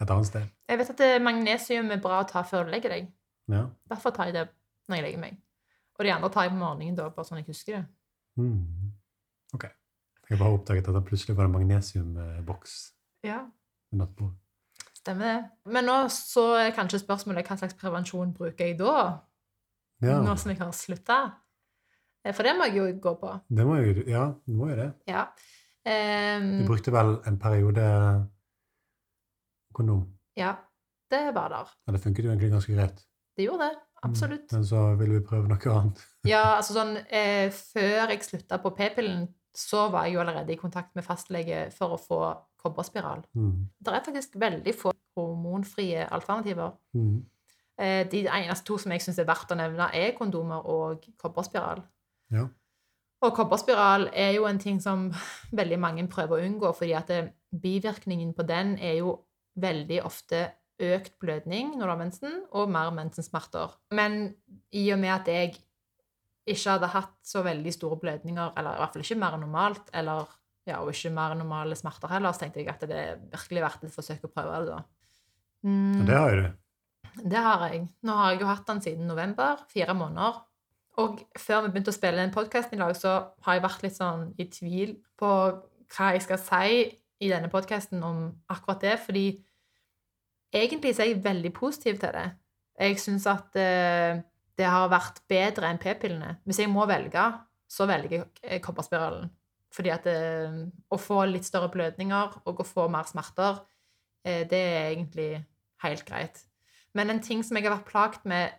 et 0.00 0.10
annet 0.12 0.28
sted? 0.28 0.46
Jeg 0.70 0.78
vet 0.78 0.92
at 0.94 1.02
det- 1.02 1.22
magnesium 1.24 1.90
er 1.90 1.98
bra 2.04 2.20
å 2.22 2.28
ta 2.30 2.44
før 2.46 2.68
du 2.68 2.70
legger 2.76 2.94
deg. 2.94 3.10
Ja. 3.50 3.64
Derfor 3.90 4.14
tar 4.14 4.30
jeg 4.30 4.34
det 4.38 4.46
når 4.88 5.00
jeg 5.00 5.04
legger 5.08 5.24
meg. 5.26 5.36
Og 5.98 6.04
de 6.06 6.12
andre 6.14 6.30
tar 6.30 6.46
jeg 6.46 6.52
på 6.54 6.60
morgenen, 6.62 6.94
da, 6.98 7.08
bare 7.10 7.26
sånn 7.26 7.38
jeg 7.42 7.48
husker 7.50 7.78
det. 7.80 7.84
Mm. 8.38 8.92
Ok. 9.56 9.64
Jeg 10.28 10.36
har 10.36 10.42
bare 10.44 10.58
oppdaget 10.58 10.88
at 10.90 10.94
det 10.98 11.04
plutselig 11.08 11.36
var 11.38 11.46
en 11.48 11.54
magnesiumboks 11.54 12.74
Ja. 13.26 13.40
på 13.90 13.98
nattbordet. 13.98 14.36
Stemmer 14.98 15.26
det. 15.30 15.72
Men 15.72 15.86
nå 15.86 15.96
så 16.10 16.48
er 16.58 16.74
kanskje 16.74 16.98
spørsmålet 17.02 17.46
hva 17.46 17.56
slags 17.58 17.74
prevensjon 17.78 18.32
bruker 18.34 18.66
jeg 18.66 18.78
da? 18.78 19.20
Ja, 20.02 20.18
Nå 20.22 20.34
som 20.36 20.50
jeg 20.52 20.58
har 20.60 20.72
slutta? 20.76 21.18
For 22.34 22.42
det 22.42 22.56
må 22.58 22.66
jeg 22.66 22.76
jo 22.76 22.86
gå 23.00 23.12
på. 23.20 23.30
det 23.48 23.64
må 23.66 23.76
jeg, 23.78 24.02
ja, 24.10 24.24
du 24.46 24.52
må 24.58 24.68
jo 24.72 24.76
det. 24.76 24.90
Ja. 25.08 25.26
Du 25.86 25.90
Ehm, 25.92 26.64
brukte 26.66 26.90
vel 26.90 27.12
en 27.30 27.36
periode 27.38 27.84
kondom. 29.74 30.06
ja. 30.36 30.54
Det 31.10 31.34
var 31.34 31.48
der. 31.48 31.68
Ja, 31.86 31.92
det 31.92 32.00
funket 32.02 32.24
jo 32.24 32.30
egentlig 32.32 32.48
ganske 32.50 32.72
greit. 32.74 33.04
Det 33.38 33.44
gjorde 33.46 33.68
det. 33.68 33.76
Absolutt. 34.02 34.50
Mm. 34.50 34.56
Men 34.56 34.64
så 34.66 34.80
ville 34.98 35.14
vi 35.20 35.24
prøve 35.28 35.46
noe 35.48 35.70
annet. 35.78 36.00
Ja, 36.26 36.40
altså 36.56 36.74
sånn 36.74 36.96
eh, 37.14 37.46
Før 37.54 38.10
jeg 38.10 38.24
slutta 38.26 38.58
på 38.58 38.72
p-pillen, 38.74 39.28
så 39.54 39.84
var 39.94 40.08
jeg 40.08 40.16
jo 40.16 40.20
allerede 40.24 40.50
i 40.52 40.58
kontakt 40.58 40.96
med 40.98 41.06
fastlege 41.06 41.68
for 41.76 41.94
å 41.94 42.00
få 42.02 42.18
kobberspiral. 42.58 43.22
Mm. 43.38 43.68
Det 43.78 43.94
er 43.94 44.02
faktisk 44.08 44.34
veldig 44.42 44.74
få 44.74 44.90
hormonfrie 45.14 46.08
alternativer. 46.10 46.74
Mm. 46.98 47.22
Eh, 47.76 48.02
de 48.08 48.24
eneste 48.24 48.64
to 48.64 48.78
som 48.80 48.92
jeg 48.94 49.04
syns 49.04 49.18
er 49.20 49.28
verdt 49.28 49.52
å 49.52 49.58
nevne, 49.58 49.90
er 49.92 50.14
kondomer 50.16 50.64
og 50.72 51.04
kobberspiral. 51.20 51.82
Ja. 52.32 52.46
Og 53.24 53.34
kobberspiral 53.36 54.10
er 54.16 54.34
jo 54.36 54.46
en 54.48 54.60
ting 54.60 54.80
som 54.82 55.10
veldig 55.60 55.80
mange 55.80 56.06
prøver 56.12 56.38
å 56.38 56.46
unngå, 56.48 56.72
fordi 56.76 56.96
at 56.96 57.12
det, 57.12 57.24
bivirkningen 57.56 58.34
på 58.36 58.44
den 58.48 58.74
er 58.82 59.00
jo 59.00 59.18
veldig 59.60 60.02
ofte 60.04 60.48
økt 60.82 61.14
blødning 61.22 61.70
når 61.76 61.84
du 61.86 61.90
har 61.90 62.00
mensen, 62.00 62.40
og 62.52 62.72
mer 62.72 62.90
mensensmerter. 62.96 63.78
Men 63.96 64.34
i 64.76 64.88
og 64.92 65.00
med 65.00 65.14
at 65.14 65.30
jeg 65.32 65.54
ikke 66.46 66.76
hadde 66.76 66.90
hatt 66.92 67.14
så 67.26 67.42
veldig 67.44 67.72
store 67.74 67.96
blødninger, 68.02 68.52
eller 68.56 68.76
i 68.76 68.82
hvert 68.82 68.96
fall 68.96 69.06
ikke 69.06 69.20
mer 69.22 69.36
enn 69.36 69.46
normalt, 69.46 69.88
eller 69.96 70.28
ja, 70.66 70.82
og 70.82 70.92
ikke 70.92 71.14
mer 71.14 71.34
normale 71.38 71.78
smerter 71.78 72.10
heller, 72.10 72.34
så 72.34 72.44
tenkte 72.44 72.60
jeg 72.60 72.70
at 72.72 72.84
det 72.88 72.98
er 72.98 73.18
virkelig 73.32 73.64
verdt 73.64 73.86
et 73.86 73.94
forsøk 73.94 74.26
å 74.26 74.32
prøve 74.32 74.60
det, 74.62 74.76
da. 74.76 74.78
Mm. 75.66 76.06
Det 76.06 76.16
har 76.16 76.36
du. 76.36 76.46
Det 77.14 77.42
har 77.42 77.64
jeg. 77.68 77.86
Nå 78.06 78.16
har 78.18 78.34
jeg 78.34 78.42
jo 78.42 78.50
hatt 78.50 78.68
den 78.68 78.82
siden 78.84 79.08
november. 79.10 79.62
Fire 79.72 79.94
måneder. 79.96 80.42
Og 81.02 81.20
før 81.38 81.66
vi 81.66 81.72
begynte 81.74 81.92
å 81.92 81.96
spille 81.96 82.22
den 82.22 82.34
podkasten 82.34 82.78
i 82.78 82.82
dag, 82.82 82.94
så 82.96 83.16
har 83.44 83.56
jeg 83.56 83.64
vært 83.66 83.82
litt 83.84 83.96
sånn 83.96 84.30
i 84.40 84.46
tvil 84.48 84.94
på 85.20 85.32
hva 85.96 86.12
jeg 86.14 86.24
skal 86.24 86.40
si 86.40 86.78
i 87.22 87.28
denne 87.32 87.50
podkasten 87.52 88.02
om 88.04 88.22
akkurat 88.52 88.82
det, 88.84 88.94
fordi 89.04 89.26
egentlig 90.56 90.94
så 90.96 91.04
er 91.04 91.12
jeg 91.12 91.24
veldig 91.24 91.52
positiv 91.56 92.00
til 92.00 92.16
det. 92.16 92.26
Jeg 92.80 93.00
syns 93.00 93.28
at 93.30 93.56
eh, 93.60 94.22
det 94.56 94.68
har 94.68 94.88
vært 94.92 95.22
bedre 95.28 95.68
enn 95.68 95.80
p-pillene. 95.80 96.38
Hvis 96.48 96.60
jeg 96.64 96.72
må 96.72 96.84
velge, 96.88 97.24
så 97.68 97.88
velger 97.88 98.22
jeg 98.22 98.64
kopperspiralen, 98.64 98.64
kobberspiralen. 98.64 99.34
Fordi 99.76 99.92
at 99.92 100.06
eh, 100.08 100.60
å 100.88 100.98
få 101.00 101.22
litt 101.28 101.46
større 101.46 101.70
blødninger 101.72 102.40
og 102.48 102.62
å 102.62 102.66
få 102.66 102.86
mer 102.92 103.08
smerter, 103.08 103.60
eh, 104.24 104.44
det 104.48 104.60
er 104.60 104.90
egentlig 104.94 105.30
helt 105.84 106.04
greit. 106.08 106.44
Men 106.96 107.12
en 107.12 107.22
ting 107.22 107.42
som 107.44 107.58
jeg 107.58 107.66
har 107.66 107.76
vært 107.76 107.90
plagt 107.90 108.24
med 108.28 108.54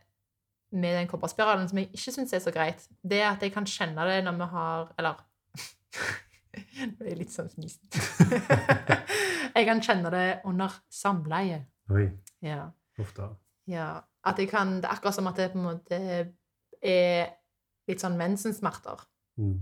med 0.71 0.97
den 0.97 1.07
kobberspiralen, 1.07 1.67
som 1.69 1.77
jeg 1.79 1.87
ikke 1.95 2.11
syns 2.11 2.33
er 2.33 2.41
så 2.43 2.51
greit, 2.51 2.81
det 3.03 3.21
er 3.21 3.29
at 3.31 3.43
jeg 3.43 3.53
kan 3.53 3.65
kjenne 3.65 4.03
det 4.09 4.17
når 4.25 4.39
vi 4.41 4.47
har 4.51 4.89
Eller 4.99 5.21
Nå 6.97 7.05
er 7.05 7.19
litt 7.19 7.31
sånn 7.33 7.49
fnisete. 7.53 8.01
jeg 9.55 9.65
kan 9.67 9.81
kjenne 9.83 10.09
det 10.09 10.25
under 10.49 10.73
samleie. 10.89 11.59
Oi. 11.93 12.07
Ja. 12.41 12.71
Da. 13.15 13.27
ja. 13.69 13.89
At 14.25 14.41
jeg 14.41 14.49
kan, 14.49 14.79
det 14.81 14.89
er 14.89 14.95
akkurat 14.95 15.15
som 15.15 15.29
at 15.29 15.37
det 15.37 15.51
på 15.53 15.59
en 15.61 15.67
måte 15.67 15.99
er 16.81 17.29
litt 17.87 18.01
sånn 18.01 18.17
mensensmerter. 18.17 19.05
Mm. 19.37 19.59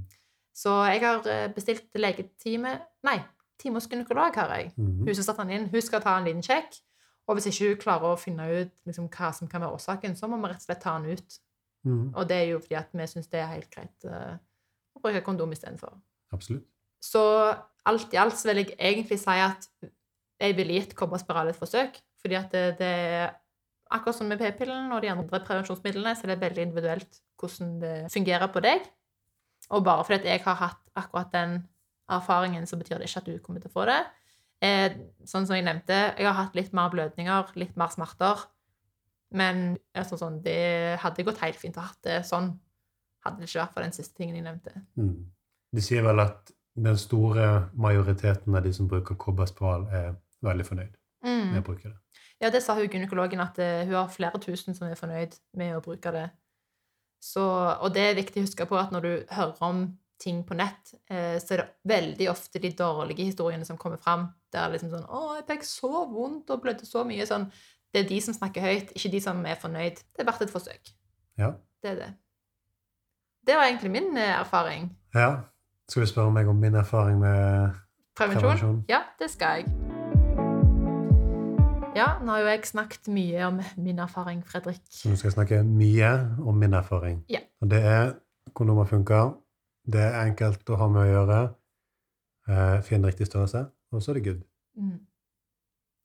Så 0.56 0.78
jeg 0.88 1.04
har 1.04 1.28
eh, 1.28 1.50
bestilt 1.52 2.00
legetime 2.00 2.78
Nei, 3.08 3.18
time 3.60 3.82
hos 3.82 3.90
gynekolog 3.92 4.40
har 4.40 4.56
jeg. 4.56 4.72
Han 4.78 5.52
inn, 5.52 5.68
hun 5.72 5.84
skal 5.84 6.04
ta 6.04 6.16
en 6.16 6.30
liten 6.30 6.46
sjekk. 6.46 6.80
Og 7.26 7.38
hvis 7.38 7.50
ikke 7.50 7.72
hun 7.72 7.82
klarer 7.82 8.12
å 8.12 8.22
finne 8.22 8.46
ut 8.52 8.74
liksom, 8.86 9.10
hva 9.10 9.32
som 9.34 9.50
kan 9.50 9.64
være 9.64 9.78
årsaken, 9.78 10.16
så 10.18 10.30
må 10.30 10.38
vi 10.42 10.52
rett 10.52 10.62
og 10.62 10.68
slett 10.68 10.84
ta 10.84 10.96
den 11.00 11.18
ut. 11.18 11.38
Mm. 11.86 12.08
Og 12.14 12.28
det 12.30 12.38
er 12.38 12.50
jo 12.52 12.60
fordi 12.62 12.78
at 12.80 12.92
vi 12.94 13.08
syns 13.10 13.30
det 13.32 13.42
er 13.42 13.54
helt 13.54 13.70
greit 13.74 14.08
uh, 14.10 14.36
å 14.98 15.02
bruke 15.02 15.24
kondom 15.26 15.54
istedenfor. 15.54 15.96
Absolutt. 16.36 16.68
Så 17.06 17.22
alt 17.86 18.14
i 18.14 18.20
alt 18.22 18.38
så 18.38 18.50
vil 18.50 18.64
jeg 18.64 18.78
egentlig 18.78 19.20
si 19.22 19.38
at 19.42 19.68
jeg 20.42 20.58
ville 20.58 20.78
gitt 20.80 20.96
kobberspiral 20.98 21.50
et 21.52 21.58
forsøk. 21.58 21.98
Fordi 22.22 22.38
at 22.40 22.54
det, 22.54 22.64
det 22.80 22.90
er 22.90 23.36
akkurat 23.94 24.18
som 24.18 24.30
med 24.30 24.42
p-pillen 24.42 24.94
og 24.94 25.04
de 25.04 25.12
andre 25.14 25.42
prevensjonsmidlene, 25.46 26.16
så 26.18 26.26
er 26.26 26.34
det 26.34 26.42
veldig 26.42 26.68
individuelt 26.70 27.22
hvordan 27.40 27.76
det 27.82 27.96
fungerer 28.14 28.50
på 28.54 28.64
deg. 28.66 28.86
Og 29.74 29.86
bare 29.86 30.06
fordi 30.06 30.22
at 30.24 30.30
jeg 30.30 30.46
har 30.46 30.58
hatt 30.62 30.82
akkurat 30.98 31.34
den 31.34 31.60
erfaringen, 32.10 32.66
så 32.70 32.78
betyr 32.78 33.02
det 33.02 33.10
ikke 33.10 33.22
at 33.24 33.30
du 33.30 33.38
kommer 33.44 33.62
til 33.62 33.72
å 33.72 33.76
få 33.78 33.86
det. 33.90 34.02
Eh, 34.64 34.96
sånn 35.28 35.48
som 35.48 35.58
jeg 35.58 35.66
nevnte, 35.68 35.98
jeg 36.16 36.28
har 36.28 36.38
hatt 36.38 36.56
litt 36.58 36.74
mer 36.76 36.92
blødninger, 36.94 37.56
litt 37.60 37.76
mer 37.80 37.92
smerter. 37.94 38.46
Men 39.36 39.76
altså, 39.98 40.20
sånn, 40.20 40.40
det 40.46 41.00
hadde 41.02 41.26
gått 41.28 41.42
helt 41.44 41.60
fint 41.60 41.78
å 41.78 41.84
ha 41.84 41.92
hatt 41.92 42.08
det 42.08 42.22
sånn. 42.28 42.54
Hadde 43.26 43.42
det 43.42 43.50
ikke 43.50 43.64
vært 43.64 43.74
for 43.76 43.86
den 43.86 43.96
siste 43.96 44.20
tingen 44.20 44.38
jeg 44.38 44.46
nevnte. 44.46 44.86
Mm. 45.00 45.26
De 45.76 45.84
sier 45.84 46.06
vel 46.06 46.22
at 46.24 46.54
den 46.76 46.98
store 47.00 47.50
majoriteten 47.80 48.56
av 48.56 48.64
de 48.64 48.72
som 48.76 48.88
bruker 48.92 49.18
kobberspiral, 49.20 49.88
er 49.92 50.16
veldig 50.46 50.66
fornøyd 50.68 50.98
med 51.26 51.60
å 51.62 51.66
bruke 51.66 51.90
det. 51.90 51.96
Ja, 52.44 52.52
det 52.52 52.62
sa 52.62 52.76
hun 52.76 52.90
gynekologen, 52.92 53.40
at 53.42 53.58
uh, 53.64 53.86
hun 53.88 53.96
har 53.96 54.12
flere 54.12 54.42
tusen 54.44 54.76
som 54.76 54.90
er 54.90 55.00
fornøyd 55.00 55.38
med 55.58 55.78
å 55.78 55.84
bruke 55.84 56.12
det. 56.14 56.26
Så, 57.24 57.42
og 57.42 57.94
det 57.96 58.04
er 58.10 58.18
viktig 58.20 58.42
å 58.42 58.46
huske 58.46 58.68
på 58.70 58.78
at 58.78 58.92
når 58.94 59.06
du 59.06 59.14
hører 59.34 59.64
om 59.66 59.86
ting 60.22 60.44
på 60.48 60.56
nett, 60.58 60.94
eh, 61.10 61.36
så 61.42 61.56
er 61.56 61.62
det 61.62 61.90
veldig 61.90 62.28
ofte 62.32 62.62
de 62.62 62.72
dårlige 62.78 63.26
historiene 63.28 63.66
som 63.68 63.80
kommer 63.80 64.00
fram. 64.02 64.28
Det 64.56 64.62
er 64.64 64.70
liksom 64.72 64.92
sånn 64.94 65.08
'Å, 65.12 65.22
jeg 65.36 65.48
fikk 65.50 65.64
så 65.68 65.90
vondt 66.08 66.50
og 66.50 66.62
blødde 66.64 66.86
så 66.88 67.04
mye.' 67.04 67.26
Sånn, 67.28 67.50
det 67.94 68.06
er 68.06 68.08
de 68.08 68.20
som 68.22 68.34
snakker 68.34 68.62
høyt, 68.64 68.94
ikke 68.96 69.12
de 69.12 69.20
som 69.22 69.42
er 69.46 69.56
fornøyd. 69.60 69.96
Det 70.16 70.20
er 70.24 70.28
verdt 70.30 70.42
et 70.46 70.54
forsøk. 70.54 70.94
Ja. 71.38 71.52
Det 71.84 71.92
er 71.92 71.96
det. 71.96 72.14
Det 73.46 73.56
var 73.56 73.68
egentlig 73.68 73.92
min 73.92 74.18
eh, 74.18 74.40
erfaring. 74.40 74.96
ja. 75.14 75.36
Skal 75.88 76.02
du 76.02 76.08
spørre 76.08 76.32
meg 76.34 76.48
om 76.48 76.56
min 76.56 76.74
erfaring 76.74 77.20
med 77.20 77.76
Prevensjon? 78.18 78.42
Prevensjon. 78.42 78.86
Ja, 78.90 79.04
det 79.20 79.30
skal 79.30 79.60
jeg. 79.60 79.66
Ja, 81.96 82.08
nå 82.24 82.32
har 82.32 82.40
jo 82.40 82.48
jeg 82.48 82.66
snakket 82.66 83.08
mye 83.08 83.44
om 83.48 83.60
min 83.78 84.00
erfaring, 84.00 84.42
Fredrik. 84.48 84.80
Så 84.90 85.10
nå 85.10 85.16
skal 85.16 85.30
jeg 85.30 85.36
snakke 85.36 85.60
mye 85.64 86.10
om 86.42 86.56
min 86.58 86.74
erfaring. 86.74 87.22
Ja. 87.30 87.40
Og 87.62 87.70
det 87.70 87.84
er 87.86 88.14
kondomer 88.54 88.86
funker. 88.90 89.36
Det 89.86 90.02
er 90.02 90.26
enkelt 90.26 90.68
å 90.70 90.76
ha 90.82 90.88
med 90.88 91.02
å 91.04 91.06
gjøre. 91.12 91.38
Eh, 92.50 92.82
Finn 92.82 93.06
riktig 93.06 93.28
størrelse, 93.30 93.68
og 93.92 94.04
så 94.04 94.12
er 94.12 94.20
det 94.20 94.26
good. 94.26 94.42
Mm. 94.76 94.98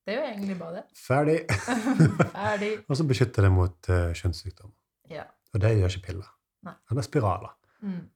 Det 0.06 0.14
er 0.14 0.18
jo 0.18 0.28
egentlig 0.28 0.58
bare 0.58 0.80
det. 0.80 0.84
Ferdig! 0.96 1.38
Ferdig. 2.36 2.70
og 2.88 2.96
så 2.96 3.06
beskytter 3.06 3.46
det 3.46 3.52
mot 3.54 3.90
uh, 3.92 4.10
kjønnssykdom. 4.16 4.72
Ja. 5.10 5.26
Og 5.54 5.62
det 5.62 5.74
gjør 5.76 5.92
ikke 5.92 6.06
piller. 6.08 6.30
Nei. 6.66 6.74
Eller 6.90 7.06
spiraler. 7.06 7.52
Mm. 7.80 8.08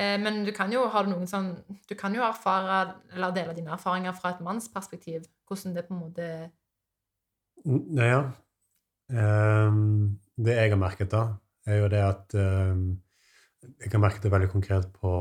Eh, 0.00 0.16
men 0.20 0.42
du 0.46 0.52
kan 0.56 0.72
jo 0.72 0.84
ha 0.92 1.02
noen 1.06 1.28
sånn 1.28 1.50
Du 1.88 1.94
kan 1.98 2.14
jo 2.16 2.24
erfare, 2.24 2.96
eller 3.14 3.34
dele 3.36 3.54
dine 3.56 3.74
erfaringer 3.76 4.14
fra 4.16 4.32
et 4.32 4.42
mannsperspektiv. 4.44 5.26
Hvordan 5.48 5.76
det 5.76 5.86
på 5.88 5.96
en 5.96 6.02
måte 6.06 6.28
Ja. 8.00 8.22
Um, 9.12 10.18
det 10.40 10.54
jeg 10.56 10.70
har 10.72 10.78
merket, 10.80 11.10
da, 11.12 11.36
er 11.68 11.82
jo 11.82 11.88
det 11.92 12.00
at 12.00 12.34
um, 12.34 13.02
Jeg 13.60 13.92
har 13.92 14.00
merket 14.00 14.24
det 14.24 14.32
veldig 14.32 14.48
konkret 14.50 14.88
på 14.96 15.12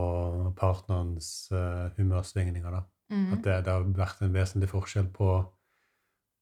partnerens 0.58 1.52
uh, 1.52 1.92
humørsvingninger. 1.98 2.72
da. 2.72 2.86
Mm. 3.12 3.34
At 3.36 3.44
det, 3.46 3.58
det 3.66 3.74
har 3.76 3.84
vært 4.00 4.22
en 4.26 4.34
vesentlig 4.34 4.70
forskjell 4.72 5.10
på, 5.14 5.30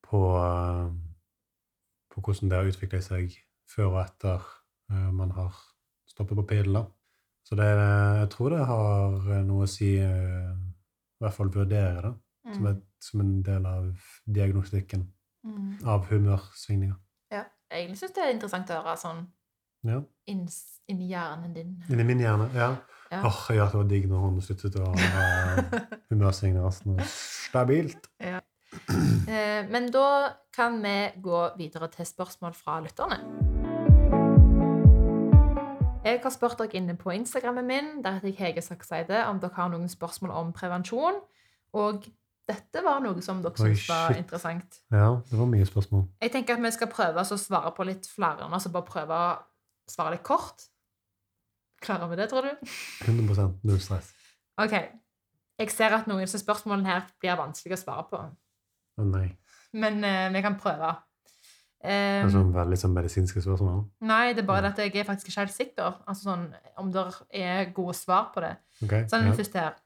på, 0.07 0.21
eh, 0.37 0.87
på 2.13 2.21
hvordan 2.25 2.49
det 2.53 2.57
har 2.61 2.69
utviklet 2.71 3.03
seg 3.05 3.35
før 3.69 3.91
og 3.95 3.99
etter 4.05 4.47
eh, 4.91 5.09
man 5.13 5.31
har 5.37 5.57
stoppet 6.09 6.37
på 6.39 6.47
pillen. 6.53 6.87
Så 7.45 7.55
det, 7.57 7.65
jeg 7.65 8.29
tror 8.35 8.49
det 8.53 8.65
har 8.69 9.43
noe 9.47 9.65
å 9.65 9.69
si 9.69 9.95
eh, 9.97 10.51
I 10.53 11.23
hvert 11.23 11.33
fall 11.33 11.49
vurdere 11.53 12.11
det 12.45 12.55
som, 12.55 12.67
et, 12.69 12.83
som 13.01 13.21
en 13.23 13.39
del 13.45 13.65
av 13.65 13.89
diagnostikken 14.25 15.07
Mm. 15.39 15.77
av 15.87 16.01
humørsvingninger. 16.09 16.97
Ja. 17.31 17.45
Jeg 17.71 17.85
egentlig 17.85 17.99
syns 18.01 18.11
det 18.17 18.23
er 18.25 18.33
interessant 18.33 18.71
å 18.75 18.81
høre 18.81 18.95
sånn 18.99 19.21
Ja. 19.87 20.01
inni 20.27 20.51
in 20.91 20.99
hjernen 21.07 21.53
din. 21.55 21.69
Inni 21.89 22.03
min 22.03 22.19
hjerne. 22.19 22.49
Ja. 22.53 22.73
Ja. 23.09 23.23
Åh, 23.25 23.45
ja, 23.55 23.65
det 23.65 23.73
var 23.73 23.87
digg 23.89 24.05
når 24.09 24.21
hun 24.21 24.41
sluttet 24.45 24.75
å 24.77 24.91
ha 24.93 25.63
humørsvingninger. 26.11 26.73
Sånn 26.75 26.99
stabilt. 27.09 28.09
Eh, 28.21 29.65
men 29.69 29.89
da 29.93 30.09
kan 30.53 30.77
vi 30.83 30.95
gå 31.23 31.41
videre 31.57 31.89
til 31.93 32.05
spørsmål 32.05 32.53
fra 32.57 32.77
lytterne. 32.85 33.17
Jeg 36.05 36.21
har 36.23 36.33
spurt 36.33 36.61
dere 36.61 36.77
inne 36.79 36.95
på 36.97 37.11
Instagrammen 37.17 37.65
min, 37.67 37.89
der 38.05 38.17
heter 38.17 38.29
jeg 38.29 38.37
Hege 38.39 38.61
Sakseide, 38.63 39.25
om 39.27 39.41
dere 39.41 39.57
har 39.57 39.73
noen 39.73 39.89
spørsmål 39.91 40.31
om 40.39 40.53
prevensjon. 40.55 41.19
Og 41.77 42.05
dette 42.49 42.81
var 42.85 43.01
noe 43.03 43.21
som 43.25 43.41
dere 43.43 43.57
syntes 43.57 43.89
var 43.89 44.15
interessant. 44.17 44.79
Ja, 44.93 45.11
det 45.29 45.37
var 45.37 45.49
mye 45.49 45.67
spørsmål. 45.67 46.05
Jeg 46.21 46.33
tenker 46.33 46.57
at 46.57 46.63
vi 46.63 46.71
skal 46.77 46.93
prøve 46.93 47.25
å 47.25 47.37
svare 47.41 47.73
på 47.75 47.85
litt 47.89 48.09
flere, 48.09 48.47
altså 48.47 48.71
bare 48.73 48.87
prøve 48.87 49.17
å 49.17 49.29
svare 49.89 50.15
litt 50.15 50.25
kort. 50.25 50.69
Klarer 51.83 52.09
vi 52.11 52.17
det, 52.19 52.29
tror 52.31 52.47
du? 52.47 52.71
100 53.07 53.51
null 53.63 53.79
stress. 53.83 54.13
Ok. 54.59 54.75
Jeg 55.59 55.71
ser 55.71 55.95
at 55.95 56.07
noen 56.07 56.23
av 56.23 56.39
spørsmålene 56.39 56.87
her 56.87 57.05
blir 57.19 57.37
vanskelig 57.39 57.77
å 57.77 57.81
svare 57.81 58.07
på. 58.09 58.19
Å 58.99 59.05
nei. 59.07 59.27
Men 59.79 60.03
uh, 60.03 60.27
vi 60.33 60.41
kan 60.43 60.57
prøve. 60.59 60.95
Det 61.79 62.23
altså 62.25 62.41
veldig 62.51 62.75
sånn 62.75 62.91
medisinske 62.91 63.39
spørsmål. 63.39 63.85
nei, 64.03 64.33
det 64.35 64.41
er 64.43 64.47
bare 64.49 64.67
ja. 64.67 64.71
at 64.73 64.79
jeg 64.83 64.91
er 64.99 65.05
faktisk 65.07 65.29
ikke 65.29 65.45
helt 65.45 65.53
sikker 65.55 65.85
altså 66.11 66.25
sånn, 66.25 66.41
om 66.81 66.89
det 66.91 67.05
er 67.31 67.69
gode 67.71 67.95
svar 67.95 68.33
på 68.33 68.43
det. 68.43 68.57
Okay. 68.83 69.05
Sånn, 69.07 69.29
Ja. 69.29 69.35
første 69.37 69.59
her. 69.63 69.77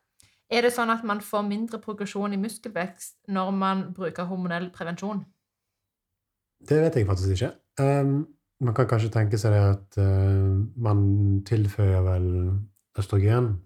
Er 0.49 0.65
det 0.65 0.73
sånn 0.73 0.89
at 0.89 1.03
man 1.05 1.21
får 1.21 1.45
mindre 1.45 1.79
progresjon 1.81 2.33
i 2.33 2.37
muskelvekst 2.41 3.29
når 3.29 3.51
man 3.51 3.83
bruker 3.93 4.25
hormonell 4.25 4.71
prevensjon? 4.73 5.21
Det 6.67 6.81
vet 6.81 6.95
jeg 6.95 7.07
faktisk 7.07 7.35
ikke. 7.35 7.51
Um, 7.79 8.27
man 8.63 8.75
kan 8.77 8.87
kanskje 8.87 9.11
tenke 9.13 9.37
seg 9.39 9.53
det 9.55 9.63
at 9.73 9.97
uh, 9.99 10.55
man 10.81 11.03
tilføyer 11.47 12.01
vel 12.05 12.29
østrogen. 12.99 13.57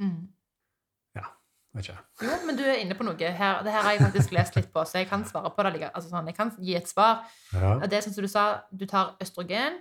Vet 1.78 1.90
ikke. 1.90 2.26
Jo, 2.26 2.36
men 2.48 2.58
du 2.58 2.64
er 2.66 2.80
inne 2.82 2.96
på 2.98 3.06
noe. 3.06 3.18
Her, 3.18 3.62
det 3.66 3.74
her 3.74 3.86
har 3.86 3.94
jeg 3.94 4.02
faktisk 4.08 4.34
lest 4.34 4.56
litt 4.58 4.70
på, 4.74 4.84
så 4.88 5.02
jeg 5.02 5.10
kan 5.12 5.26
svare 5.28 5.52
på 5.54 5.66
det. 5.68 5.90
Altså, 5.92 6.10
sånn, 6.10 6.30
jeg 6.32 6.38
kan 6.38 6.52
gi 6.58 6.74
et 6.80 6.90
svar. 6.90 7.22
Ja. 7.54 7.76
Det 7.84 8.00
er 8.00 8.06
sånn 8.06 8.16
som 8.16 8.26
du 8.26 8.32
sa, 8.32 8.46
du 8.72 8.88
tar 8.90 9.14
østrogen. 9.24 9.78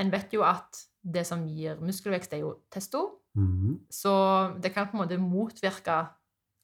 En 0.00 0.12
vet 0.12 0.32
jo 0.34 0.44
at 0.46 0.80
det 1.04 1.26
som 1.28 1.44
gir 1.44 1.76
muskelvekst, 1.84 2.32
er 2.32 2.44
jo 2.46 2.54
testo. 2.72 3.04
Mhm. 3.36 3.82
Så 3.92 4.14
det 4.62 4.72
kan 4.72 4.88
på 4.88 4.96
en 4.96 5.04
måte 5.04 5.20
motvirke 5.20 5.98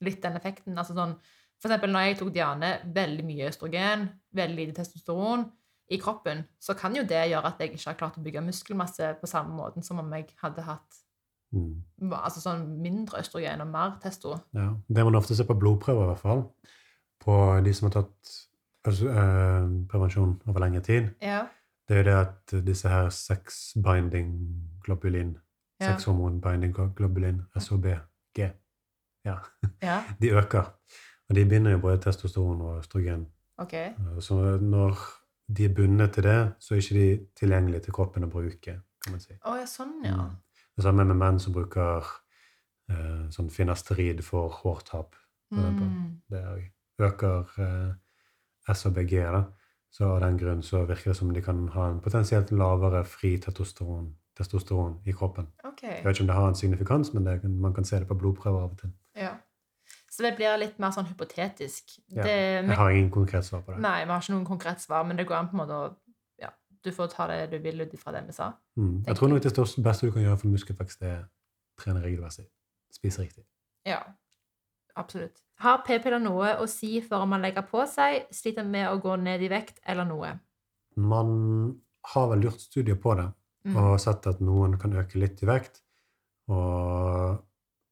litt 0.07 0.23
den 0.23 0.39
effekten. 0.41 0.79
Altså 0.79 0.97
sånn, 0.97 1.17
for 1.61 1.69
eksempel 1.69 1.93
når 1.93 2.07
jeg 2.07 2.21
tok 2.23 2.33
Diane, 2.33 2.71
veldig 2.95 3.27
mye 3.29 3.51
østrogen, 3.51 4.09
veldig 4.33 4.63
lite 4.63 4.81
testosteron 4.81 5.45
i 5.91 5.99
kroppen, 5.99 6.45
så 6.61 6.75
kan 6.79 6.95
jo 6.97 7.03
det 7.03 7.29
gjøre 7.31 7.45
at 7.47 7.59
jeg 7.59 7.73
ikke 7.73 7.87
har 7.91 7.95
klart 7.99 8.19
å 8.19 8.23
bygge 8.23 8.43
muskelmasse 8.47 9.17
på 9.21 9.27
samme 9.27 9.55
måten 9.57 9.83
som 9.83 9.99
om 9.99 10.13
jeg 10.13 10.29
hadde 10.43 10.63
hatt 10.63 11.01
Mm. 11.53 11.83
altså 12.13 12.39
sånn 12.41 12.79
mindre 12.79 13.19
østrogen 13.19 13.61
og 13.61 13.67
mer 13.67 13.97
testo. 14.01 14.37
Ja. 14.55 14.69
Det 14.89 15.03
man 15.05 15.17
ofte 15.19 15.35
ser 15.35 15.45
på 15.49 15.57
blodprøver, 15.59 16.05
i 16.05 16.07
hvert 16.13 16.19
fall, 16.23 16.45
på 17.21 17.65
de 17.65 17.73
som 17.75 17.89
har 17.91 18.03
tatt 18.03 18.47
altså, 18.87 19.09
eh, 19.11 19.67
prevensjon 19.91 20.41
over 20.47 20.61
lengre 20.61 20.81
tid, 20.81 21.11
Ja. 21.21 21.47
det 21.89 21.97
er 21.97 22.03
jo 22.05 22.05
det 22.05 22.15
at 22.61 22.65
disse 22.65 22.89
her 22.89 23.09
sex-binding 23.11 24.31
globulin, 24.85 25.39
Ja. 25.81 25.97
sexhormon-binding 25.97 26.73
globulin, 26.95 27.43
SHBG, 27.59 28.53
ja, 29.25 29.39
ja. 29.83 30.03
de 30.21 30.29
øker. 30.31 30.73
Og 31.31 31.35
de 31.35 31.45
binder 31.47 31.71
jo 31.73 31.79
både 31.79 31.99
testosteron 31.99 32.61
og 32.61 32.79
østrogen. 32.79 33.27
Ok. 33.59 33.73
Eh, 33.75 34.21
Så 34.21 34.59
når 34.61 34.97
de 35.57 35.67
er 35.67 35.75
bundet 35.75 36.13
til 36.15 36.27
det, 36.27 36.39
så 36.61 36.75
er 36.75 36.83
ikke 36.83 36.99
de 36.99 37.27
tilgjengelige 37.41 37.87
til 37.87 37.97
kroppen 37.97 38.27
å 38.27 38.31
bruke, 38.31 38.77
kan 39.05 39.15
man 39.15 39.23
si. 39.23 39.35
Å 39.35 39.57
ja, 39.59 39.67
sånn, 39.69 39.97
ja. 40.07 40.17
Mm. 40.17 40.67
Det 40.77 40.85
samme 40.87 41.07
med 41.09 41.19
menn 41.19 41.41
som 41.43 41.55
bruker 41.55 42.07
eh, 42.91 43.25
sånn 43.35 43.51
finasterid 43.53 44.23
for 44.25 44.53
hårtap. 44.61 45.17
for. 45.51 45.81
Mm. 45.81 46.21
Det 46.31 46.45
øker 47.09 47.57
eh, 47.65 48.75
SABG, 48.75 49.17
Da. 49.35 49.45
Så 49.91 50.07
av 50.07 50.21
den 50.23 50.37
grunn 50.39 50.63
så 50.63 50.85
virker 50.87 51.11
det 51.11 51.17
som 51.19 51.33
de 51.35 51.43
kan 51.43 51.65
ha 51.75 51.89
en 51.91 52.01
potensielt 52.01 52.53
lavere 52.55 53.03
fri 53.05 53.33
testosteron, 53.43 54.13
testosteron 54.39 55.01
i 55.05 55.13
kroppen. 55.13 55.49
Okay. 55.65 55.97
Jeg 55.97 56.05
vet 56.05 56.15
ikke 56.15 56.23
om 56.23 56.29
det 56.31 56.37
har 56.37 56.49
en 56.49 56.55
signifikans, 56.55 57.11
men 57.15 57.27
det, 57.27 57.41
man 57.51 57.75
kan 57.75 57.85
se 57.85 57.99
det 57.99 58.07
på 58.07 58.15
blodprøver 58.15 58.63
av 58.63 58.77
og 58.77 58.79
til. 58.79 58.93
Så 60.21 60.27
det 60.27 60.35
blir 60.37 60.59
litt 60.61 60.79
mer 60.83 60.91
sånn 60.93 61.07
hypotetisk. 61.09 61.95
Ja, 62.13 62.23
Det, 62.27 62.35
Jeg 62.69 62.77
har 62.77 62.91
ingen 62.93 63.11
konkret 63.11 63.45
svar 63.47 63.63
på 63.65 63.73
det. 63.73 63.81
Nei, 63.81 64.05
vi 64.05 64.11
har 64.13 64.21
ikke 64.21 64.35
noen 64.35 64.45
konkret 64.45 64.81
svar, 64.83 65.07
men 65.09 65.17
det 65.17 65.25
går 65.27 65.37
an 65.39 65.49
på 65.49 65.57
en 65.57 65.61
måte 65.63 65.79
å 65.79 65.97
ja, 66.43 66.51
Du 66.85 66.91
får 66.93 67.09
ta 67.15 67.27
det 67.31 67.39
du 67.55 67.59
vil 67.65 67.81
ut 67.81 67.95
ifra 67.97 68.13
det 68.13 68.27
vi 68.27 68.33
sa. 68.37 68.51
Mm. 68.77 68.99
Jeg 69.07 69.17
tror 69.17 69.29
nok 69.33 69.43
det 69.43 69.53
største 69.55 69.83
beste 69.87 70.07
du 70.07 70.13
kan 70.13 70.23
gjøre 70.27 70.37
for 70.43 70.53
muskelvekst, 70.53 71.03
er 71.03 71.23
å 71.25 71.81
trene 71.83 72.03
regelmessig. 72.05 72.45
Spise 72.93 73.23
riktig. 73.25 73.45
Ja, 73.89 74.03
absolutt. 74.97 75.41
Har 75.61 75.83
p-piller 75.87 76.21
noe 76.21 76.55
å 76.61 76.69
si 76.69 77.01
for 77.01 77.23
om 77.25 77.31
man 77.33 77.41
legger 77.43 77.63
på 77.63 77.87
seg, 77.89 78.27
sliter 78.33 78.65
med 78.65 78.89
å 78.91 79.01
gå 79.01 79.17
ned 79.21 79.41
i 79.43 79.49
vekt 79.49 79.81
eller 79.89 80.05
noe? 80.05 80.35
Man 80.97 81.81
har 82.13 82.29
vel 82.29 82.43
gjort 82.45 82.61
studier 82.61 82.97
på 83.01 83.17
det 83.17 83.33
Mm. 83.63 83.77
og 83.77 84.01
sett 84.01 84.27
at 84.27 84.39
noen 84.41 84.79
kan 84.81 84.93
øke 84.97 85.19
litt 85.21 85.43
i 85.43 85.47
vekt. 85.47 85.83
Og 86.49 87.43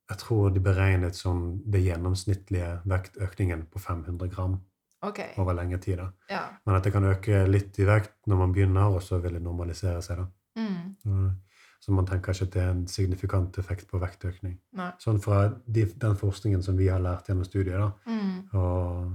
jeg 0.08 0.20
tror 0.22 0.48
de 0.54 0.60
beregnet 0.64 1.16
som 1.16 1.58
det 1.68 1.82
gjennomsnittlige 1.84 2.78
vektøkningen 2.88 3.66
på 3.72 3.80
500 3.82 4.30
gram 4.32 4.56
okay. 5.02 5.34
over 5.36 5.52
lengre 5.52 5.78
tid. 5.78 6.00
Ja. 6.30 6.46
Men 6.66 6.78
at 6.78 6.84
det 6.84 6.92
kan 6.94 7.04
øke 7.04 7.44
litt 7.48 7.78
i 7.78 7.86
vekt 7.88 8.14
når 8.26 8.40
man 8.40 8.54
begynner, 8.56 8.88
og 8.94 9.02
så 9.04 9.20
vil 9.20 9.36
det 9.36 9.44
normalisere 9.44 10.00
seg. 10.02 10.24
Mm. 10.56 10.96
Mm. 11.04 11.28
Så 11.80 11.94
man 11.94 12.08
tenker 12.08 12.32
ikke 12.32 12.48
at 12.48 12.54
det 12.54 12.62
er 12.62 12.70
en 12.72 12.86
signifikant 12.90 13.58
effekt 13.60 13.88
på 13.90 14.00
vektøkning. 14.02 14.56
Nei. 14.80 14.90
Sånn 15.02 15.20
fra 15.22 15.44
de, 15.66 15.84
den 15.94 16.16
forskningen 16.18 16.64
som 16.64 16.78
vi 16.78 16.88
har 16.90 17.02
lært 17.04 17.28
gjennom 17.28 17.46
studiet, 17.46 17.78
da. 17.78 17.92
Mm. 18.08 18.48
Og 18.58 19.12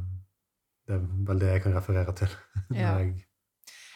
det 0.87 0.95
er 0.95 1.03
vel 1.27 1.41
det 1.41 1.51
jeg 1.55 1.63
kan 1.65 1.77
referere 1.77 2.17
til. 2.23 2.41
Ja. 2.73 2.97
jeg, 2.99 3.25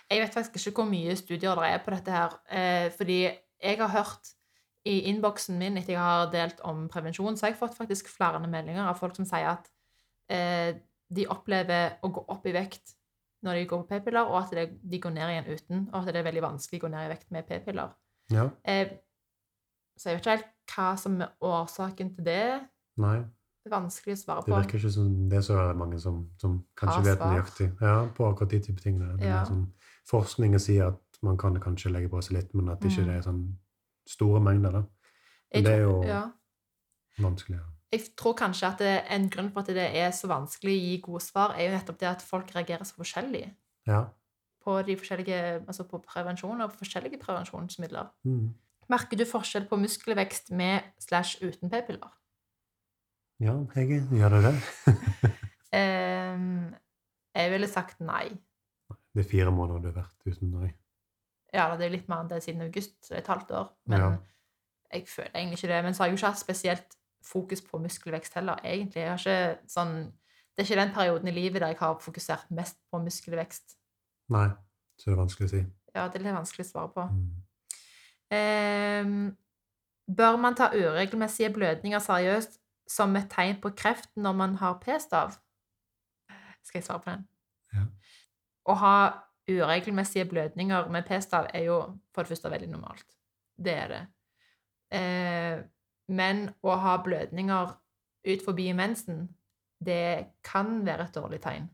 Jeg 0.10 0.22
vet 0.22 0.34
faktisk 0.34 0.68
ikke 0.68 0.82
hvor 0.82 0.90
mye 0.90 1.16
studier 1.16 1.56
det 1.60 1.70
er 1.70 1.80
på 1.86 1.94
dette 1.94 2.12
her. 2.12 2.36
Eh, 2.52 2.90
fordi 2.98 3.22
jeg 3.28 3.78
har 3.80 3.90
hørt 3.94 4.34
i 4.88 4.94
innboksen 5.12 5.58
min 5.60 5.78
etter 5.80 5.94
jeg 5.96 6.02
har 6.04 6.30
delt 6.34 6.62
om 6.68 6.86
prevensjon, 6.92 7.36
så 7.38 7.46
har 7.48 7.54
jeg 7.54 7.60
fått 7.60 7.76
faktisk 7.78 8.08
flere 8.14 8.40
meldinger 8.44 8.88
av 8.88 9.00
folk 9.00 9.16
som 9.18 9.28
sier 9.28 9.50
at 9.56 9.68
eh, 10.34 10.78
de 11.14 11.26
opplever 11.32 11.98
å 12.04 12.12
gå 12.16 12.24
opp 12.34 12.46
i 12.48 12.54
vekt 12.56 12.94
når 13.46 13.60
de 13.60 13.66
går 13.70 13.84
på 13.84 13.88
p-piller, 13.92 14.26
og 14.28 14.40
at 14.42 14.54
det, 14.58 14.64
de 14.82 15.00
går 15.00 15.14
ned 15.14 15.30
igjen 15.30 15.50
uten, 15.54 15.84
og 15.92 16.00
at 16.00 16.08
det 16.14 16.22
er 16.24 16.26
veldig 16.26 16.42
vanskelig 16.48 16.80
å 16.82 16.86
gå 16.88 16.90
ned 16.96 17.06
i 17.06 17.12
vekt 17.14 17.28
med 17.36 17.46
p-piller. 17.48 17.92
ja, 18.34 18.48
Eh, 18.66 18.96
så 19.98 20.10
jeg 20.12 20.18
vet 20.18 20.26
ikke 20.26 20.36
helt 20.36 20.76
hva 20.76 20.88
som 21.02 21.22
er 21.22 21.30
årsaken 21.42 22.16
til 22.16 22.26
det. 22.28 22.42
nei. 23.02 23.18
Det 23.68 23.74
er 23.74 23.82
vanskelig 23.82 24.14
å 24.16 24.20
svare 24.22 24.42
på. 24.44 24.48
Det 24.48 24.58
virker 24.62 24.80
ikke 24.80 24.92
som 24.94 25.08
det 25.30 25.38
er 25.38 25.42
så 25.44 25.56
mange 25.76 25.98
som, 26.00 26.20
som 26.40 26.54
kanskje 26.80 27.02
vet 27.04 27.20
nøyaktig 27.20 27.66
ja, 27.82 27.96
på 28.16 28.28
akkurat 28.30 28.52
de 28.54 28.60
type 28.64 28.80
tingene. 28.80 29.18
Ja. 29.20 29.42
sånn, 29.44 29.66
forskningen 30.08 30.62
sier 30.64 30.94
at 30.94 31.20
man 31.26 31.36
kan 31.38 31.58
kanskje 31.60 31.92
legge 31.92 32.08
på 32.14 32.22
seg 32.24 32.38
litt, 32.38 32.54
men 32.56 32.70
at 32.70 32.80
ikke 32.80 33.02
Mm. 33.04 33.10
det 33.10 33.16
er 33.18 33.26
sånn 33.26 33.42
store 34.08 34.42
mengder. 34.44 34.72
da. 34.72 34.84
Men 35.54 35.66
det 35.66 35.74
er 35.74 35.82
jo 35.84 36.04
ja. 36.04 36.22
vanskelig. 37.20 37.58
ja. 37.58 37.66
Jeg 37.92 38.02
tror 38.20 38.34
kanskje 38.36 38.68
at 38.68 38.82
en 39.16 39.30
grunn 39.32 39.50
for 39.54 39.64
at 39.64 39.72
det 39.72 39.88
er 39.96 40.12
så 40.12 40.28
vanskelig 40.28 40.74
å 40.74 40.80
gi 40.84 40.96
gode 41.06 41.22
svar, 41.24 41.54
er 41.56 41.70
jo 41.70 41.76
nettopp 41.78 42.00
det 42.02 42.10
at 42.10 42.22
folk 42.26 42.52
reagerer 42.56 42.84
så 42.84 42.98
forskjellig 43.00 43.46
Ja. 43.88 44.02
på, 44.64 44.82
de 44.84 44.98
forskjellige, 45.00 45.64
altså 45.68 45.86
på 45.88 46.02
prevensjon 46.04 46.62
og 46.62 46.74
på 46.74 46.84
forskjellige 46.84 47.20
prevensjonsmidler. 47.22 48.10
Mm. 48.28 48.50
Merker 48.92 49.18
du 49.18 49.24
forskjell 49.26 49.68
på 49.68 49.80
muskelvekst 49.80 50.52
med 50.52 50.84
slash 51.00 51.40
uten 51.42 51.70
p-piller? 51.72 52.12
ja, 53.40 53.54
jeg 53.76 54.02
gjør 54.12 54.30
det 54.36 54.44
det? 54.48 54.56
Ehm, 55.78 56.74
jeg 57.36 57.52
ville 57.52 57.68
sagt 57.68 58.00
nei. 58.00 58.30
Det 59.14 59.26
er 59.26 59.30
fire 59.30 59.52
måneder 59.52 59.80
du 59.84 59.88
har 59.90 59.98
vært 60.00 60.32
uten 60.32 60.52
Norge. 60.52 60.74
Ja, 61.54 61.70
det 61.78 61.86
er 61.86 61.90
litt 61.94 62.10
mer 62.10 62.22
enn 62.24 62.30
det 62.30 62.42
siden 62.44 62.62
august, 62.62 62.96
så 63.06 63.14
det 63.14 63.18
er 63.18 63.22
et 63.26 63.28
halvt 63.28 63.52
år. 63.52 63.70
Men 63.88 64.00
Ja. 64.02 64.10
jeg 64.94 65.08
føler 65.08 65.32
egentlig 65.36 65.58
ikke 65.64 65.74
det. 65.74 65.84
Men 65.84 65.94
så 65.94 66.04
har 66.04 66.08
jeg 66.08 66.14
jo 66.18 66.18
ikke 66.22 66.28
hatt 66.34 66.40
spesielt 66.40 66.98
fokus 67.24 67.62
på 67.62 67.78
muskelvekst 67.80 68.34
heller, 68.34 68.56
egentlig. 68.64 69.02
Jeg 69.02 69.10
har 69.10 69.18
ikke 69.18 69.60
sånn, 69.68 69.94
det 70.58 70.60
er 70.60 70.64
ikke 70.64 70.82
den 70.86 70.94
perioden 70.94 71.28
i 71.28 71.32
livet 71.32 71.62
der 71.62 71.68
jeg 71.68 71.78
har 71.80 71.98
fokusert 72.00 72.52
mest 72.52 72.78
på 72.92 73.00
muskelvekst. 73.04 73.76
Nei, 74.30 74.48
så 75.00 75.06
det 75.12 75.14
er 75.18 75.22
vanskelig 75.24 75.48
å 75.48 75.50
si. 75.50 75.66
Ja, 75.96 76.08
det 76.08 76.16
er 76.16 76.24
litt 76.26 76.36
vanskelig 76.36 76.66
å 76.66 76.70
svare 76.72 76.94
på. 76.94 77.08
Mm. 77.12 77.44
Ehm, 78.32 79.38
bør 80.16 80.38
man 80.40 80.56
ta 80.56 80.70
uregelmessige 80.74 81.54
blødninger 81.54 82.00
seriøst 82.00 82.60
som 82.88 83.16
et 83.16 83.30
tegn 83.30 83.60
på 83.62 83.70
kreft 83.76 84.10
når 84.16 84.36
man 84.36 84.56
har 84.56 84.80
p-stav? 84.84 85.38
Skal 86.64 86.80
jeg 86.82 86.84
svare 86.84 87.00
på 87.04 87.10
den? 87.12 87.28
Ja. 87.74 87.86
Å 88.68 88.76
ha 88.76 88.96
uregelmessige 89.48 90.28
blødninger 90.30 90.90
med 90.92 91.08
p-stav 91.08 91.48
er 91.54 91.68
jo 91.68 91.80
for 92.14 92.24
det 92.24 92.34
første 92.34 92.52
veldig 92.52 92.70
normalt. 92.70 93.06
Det 93.58 93.74
er 93.74 93.88
det. 93.94 94.04
Eh, 94.98 95.64
men 96.08 96.46
å 96.64 96.76
ha 96.80 96.98
blødninger 97.04 97.74
ut 98.28 98.46
forbi 98.46 98.70
mensen, 98.76 99.28
det 99.80 100.40
kan 100.44 100.82
være 100.86 101.08
et 101.08 101.16
dårlig 101.16 101.42
tegn. 101.44 101.68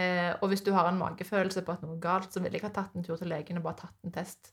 Eh, 0.00 0.32
og 0.40 0.48
hvis 0.48 0.62
du 0.64 0.72
har 0.72 0.88
en 0.88 0.98
magefølelse 0.98 1.62
på 1.66 1.74
at 1.74 1.82
noe 1.84 1.96
er 1.96 2.02
galt, 2.04 2.32
så 2.32 2.42
ville 2.42 2.56
jeg 2.56 2.64
ha 2.64 2.72
tatt 2.74 2.94
en 2.96 3.04
tur 3.04 3.18
til 3.20 3.30
legen 3.30 3.60
og 3.60 3.66
bare 3.66 3.82
tatt 3.82 4.06
en 4.06 4.14
test. 4.14 4.52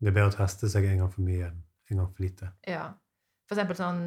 Det 0.00 0.10
er 0.10 0.16
bedre 0.16 0.34
å 0.34 0.36
teste 0.36 0.68
seg 0.68 0.88
en 0.90 1.04
gang 1.04 1.12
for 1.12 1.24
mye 1.24 1.48
enn 1.48 1.62
en 1.90 2.02
gang 2.02 2.08
for 2.10 2.26
lite. 2.26 2.50
Ja. 2.66 2.88
For 3.46 3.56
eksempel 3.56 3.78
sånn 3.78 4.00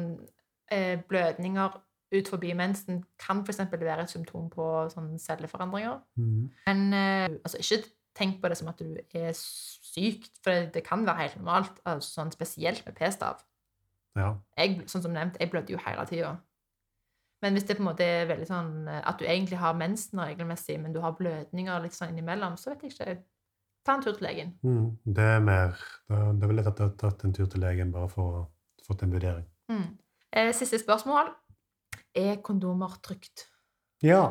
eh, 0.70 1.00
blødninger 1.08 1.78
ut 2.12 2.28
forbi 2.28 2.52
mensen 2.58 3.04
kan 3.18 3.44
eksempel 3.48 3.84
være 3.86 4.02
et 4.02 4.10
symptom 4.10 4.50
på 4.50 4.66
celleforandringer. 5.22 6.00
Mm. 6.16 6.50
Men 6.66 6.92
eh, 6.92 7.38
altså, 7.44 7.58
ikke 7.60 7.84
tenk 8.18 8.40
på 8.42 8.50
det 8.50 8.58
som 8.58 8.68
at 8.68 8.80
du 8.82 8.96
er 9.14 9.32
syk, 9.36 10.26
for 10.42 10.50
det, 10.52 10.74
det 10.74 10.84
kan 10.86 11.06
være 11.06 11.22
helt 11.22 11.40
normalt, 11.40 11.80
altså, 11.84 12.10
sånn 12.18 12.34
spesielt 12.34 12.82
med 12.86 12.98
p-stav. 12.98 13.42
Ja. 14.18 14.34
Jeg, 14.58 14.82
sånn 14.90 15.04
som 15.04 15.14
nevnt, 15.14 15.38
jeg 15.40 15.52
blødde 15.52 15.76
jo 15.76 15.82
hele 15.86 16.06
tida. 16.10 16.36
Men 17.40 17.56
hvis 17.56 17.64
det 17.68 17.78
på 17.78 17.84
en 17.84 17.88
måte 17.88 18.04
er 18.04 18.26
veldig 18.28 18.48
sånn 18.48 18.72
eh, 18.90 19.02
at 19.06 19.20
du 19.20 19.26
egentlig 19.26 19.60
har 19.62 19.78
mensen 19.78 20.20
regelmessig, 20.20 20.80
men 20.82 20.96
du 20.96 21.00
har 21.04 21.16
blødninger 21.18 21.84
litt 21.84 21.96
sånn 21.96 22.12
innimellom, 22.14 22.58
så 22.60 22.74
vet 22.74 22.88
jeg 22.88 22.96
ikke. 22.96 23.20
Ta 23.86 23.94
en 23.96 24.02
tur 24.04 24.12
til 24.12 24.26
legen. 24.26 24.50
Mm. 24.60 24.88
Det 25.16 25.24
er 25.24 25.38
mer 25.40 25.78
Da, 26.10 26.18
da 26.36 26.48
ville 26.50 26.60
jeg 26.60 26.74
tatt, 26.76 26.98
tatt 27.00 27.22
en 27.24 27.32
tur 27.32 27.46
til 27.48 27.62
legen 27.64 27.94
bare 27.94 28.10
for 28.12 28.40
å 28.42 28.42
fått 28.84 29.06
en 29.06 29.14
vurdering. 29.14 29.46
Mm. 29.70 29.86
Eh, 30.36 30.50
siste 30.56 30.78
spørsmål. 30.82 31.30
Er 32.16 32.36
kondomer 32.42 32.96
trygt? 33.04 33.46
Ja, 34.02 34.22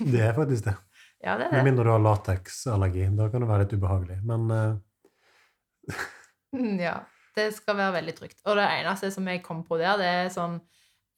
det 0.00 0.20
er 0.20 0.34
faktisk 0.34 0.64
det. 0.70 0.76
Ja, 1.26 1.32
det 1.40 1.46
er 1.46 1.50
Med 1.50 1.58
det. 1.58 1.64
mindre 1.64 1.84
du 1.84 1.90
har 1.90 1.98
lateksallergi. 2.04 3.06
Da 3.16 3.26
kan 3.32 3.40
det 3.42 3.48
være 3.48 3.64
litt 3.64 3.72
ubehagelig. 3.78 4.18
Men 4.28 4.50
Mm, 6.54 6.78
Ja, 6.80 6.98
det 7.36 7.48
skal 7.56 7.76
være 7.78 7.92
veldig 7.98 8.14
trygt. 8.18 8.40
Og 8.46 8.56
det 8.56 8.64
eneste 8.78 9.10
som 9.14 9.26
jeg 9.28 9.42
kom 9.44 9.62
på 9.66 9.78
der, 9.80 9.96
det 10.00 10.06
er 10.06 10.28
sånn 10.32 10.58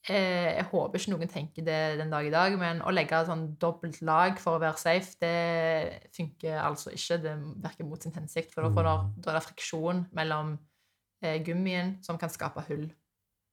eh, 0.09 0.55
Jeg 0.57 0.65
håper 0.71 0.99
ikke 1.01 1.13
noen 1.15 1.29
tenker 1.31 1.67
det 1.67 1.81
den 2.01 2.11
dag 2.15 2.27
i 2.27 2.33
dag, 2.33 2.57
men 2.61 2.81
å 2.87 2.93
legge 2.95 3.21
sånn 3.29 3.45
dobbelt 3.61 4.01
lag 4.07 4.39
for 4.41 4.57
å 4.57 4.63
være 4.63 4.81
safe, 4.81 5.15
det 5.21 6.09
funker 6.17 6.59
altså 6.63 6.95
ikke. 6.95 7.21
Det 7.27 7.35
virker 7.67 7.85
mot 7.91 8.03
sin 8.03 8.15
hensikt, 8.17 8.55
for 8.55 8.63
da, 8.71 8.71
Mm. 8.73 9.13
da 9.23 9.31
er 9.35 9.39
det 9.41 9.45
friksjon 9.51 10.07
mellom 10.17 10.57
eh, 11.23 11.39
gummien 11.45 11.97
som 12.03 12.19
kan 12.19 12.31
skape 12.33 12.65
hull. 12.71 12.89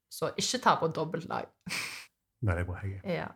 Så 0.10 0.32
ikke 0.38 0.62
ta 0.64 0.76
på 0.80 0.88
dobbelt 0.94 1.28
lag. 1.30 1.46
veldig 2.44 2.66
bra, 2.68 2.76
Hege. 2.82 3.02
Ja. 3.06 3.28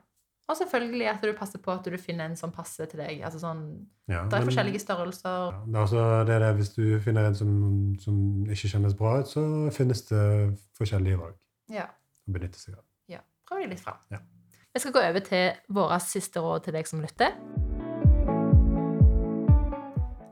Og 0.49 0.57
selvfølgelig 0.57 1.07
at 1.09 1.21
du 1.21 1.33
passer 1.37 1.59
på 1.61 1.71
at 1.71 1.85
du 1.85 1.97
finner 1.97 2.25
en 2.25 2.35
som 2.35 2.51
passer 2.51 2.85
til 2.89 2.99
deg. 2.99 3.21
Altså 3.21 3.39
sånn, 3.39 3.85
Ja, 4.07 4.23
det 4.25 4.33
er 4.33 4.39
men- 4.39 4.47
forskjellige 4.49 4.79
størrelser. 4.79 5.51
Ja, 5.53 5.61
det 5.67 5.75
er 5.75 5.81
altså 5.81 6.25
det 6.25 6.35
er 6.35 6.39
det, 6.39 6.55
hvis 6.55 6.73
du 6.75 6.99
finner 6.99 7.27
en 7.27 7.35
som, 7.35 7.95
som 7.99 8.45
ikke 8.45 8.67
kjennes 8.73 8.95
bra 8.97 9.19
ut, 9.19 9.27
så 9.27 9.69
finnes 9.71 10.01
det 10.09 10.57
forskjellige 10.79 11.19
valg 11.19 11.35
Ja. 11.69 11.85
å 12.27 12.31
benytte 12.33 12.57
seg 12.57 12.73
av. 12.75 12.83
Ja, 13.07 13.19
prøv 13.47 13.61
deg 13.61 13.69
litt 13.69 13.79
fram. 13.79 13.97
Ja. 14.11 14.17
Vi 14.73 14.79
skal 14.79 14.91
gå 14.91 14.99
over 15.09 15.19
til 15.19 15.53
våre 15.69 15.99
siste 15.99 16.39
råd 16.41 16.63
til 16.63 16.73
deg 16.73 16.87
som 16.87 16.99
lytter. 17.01 17.33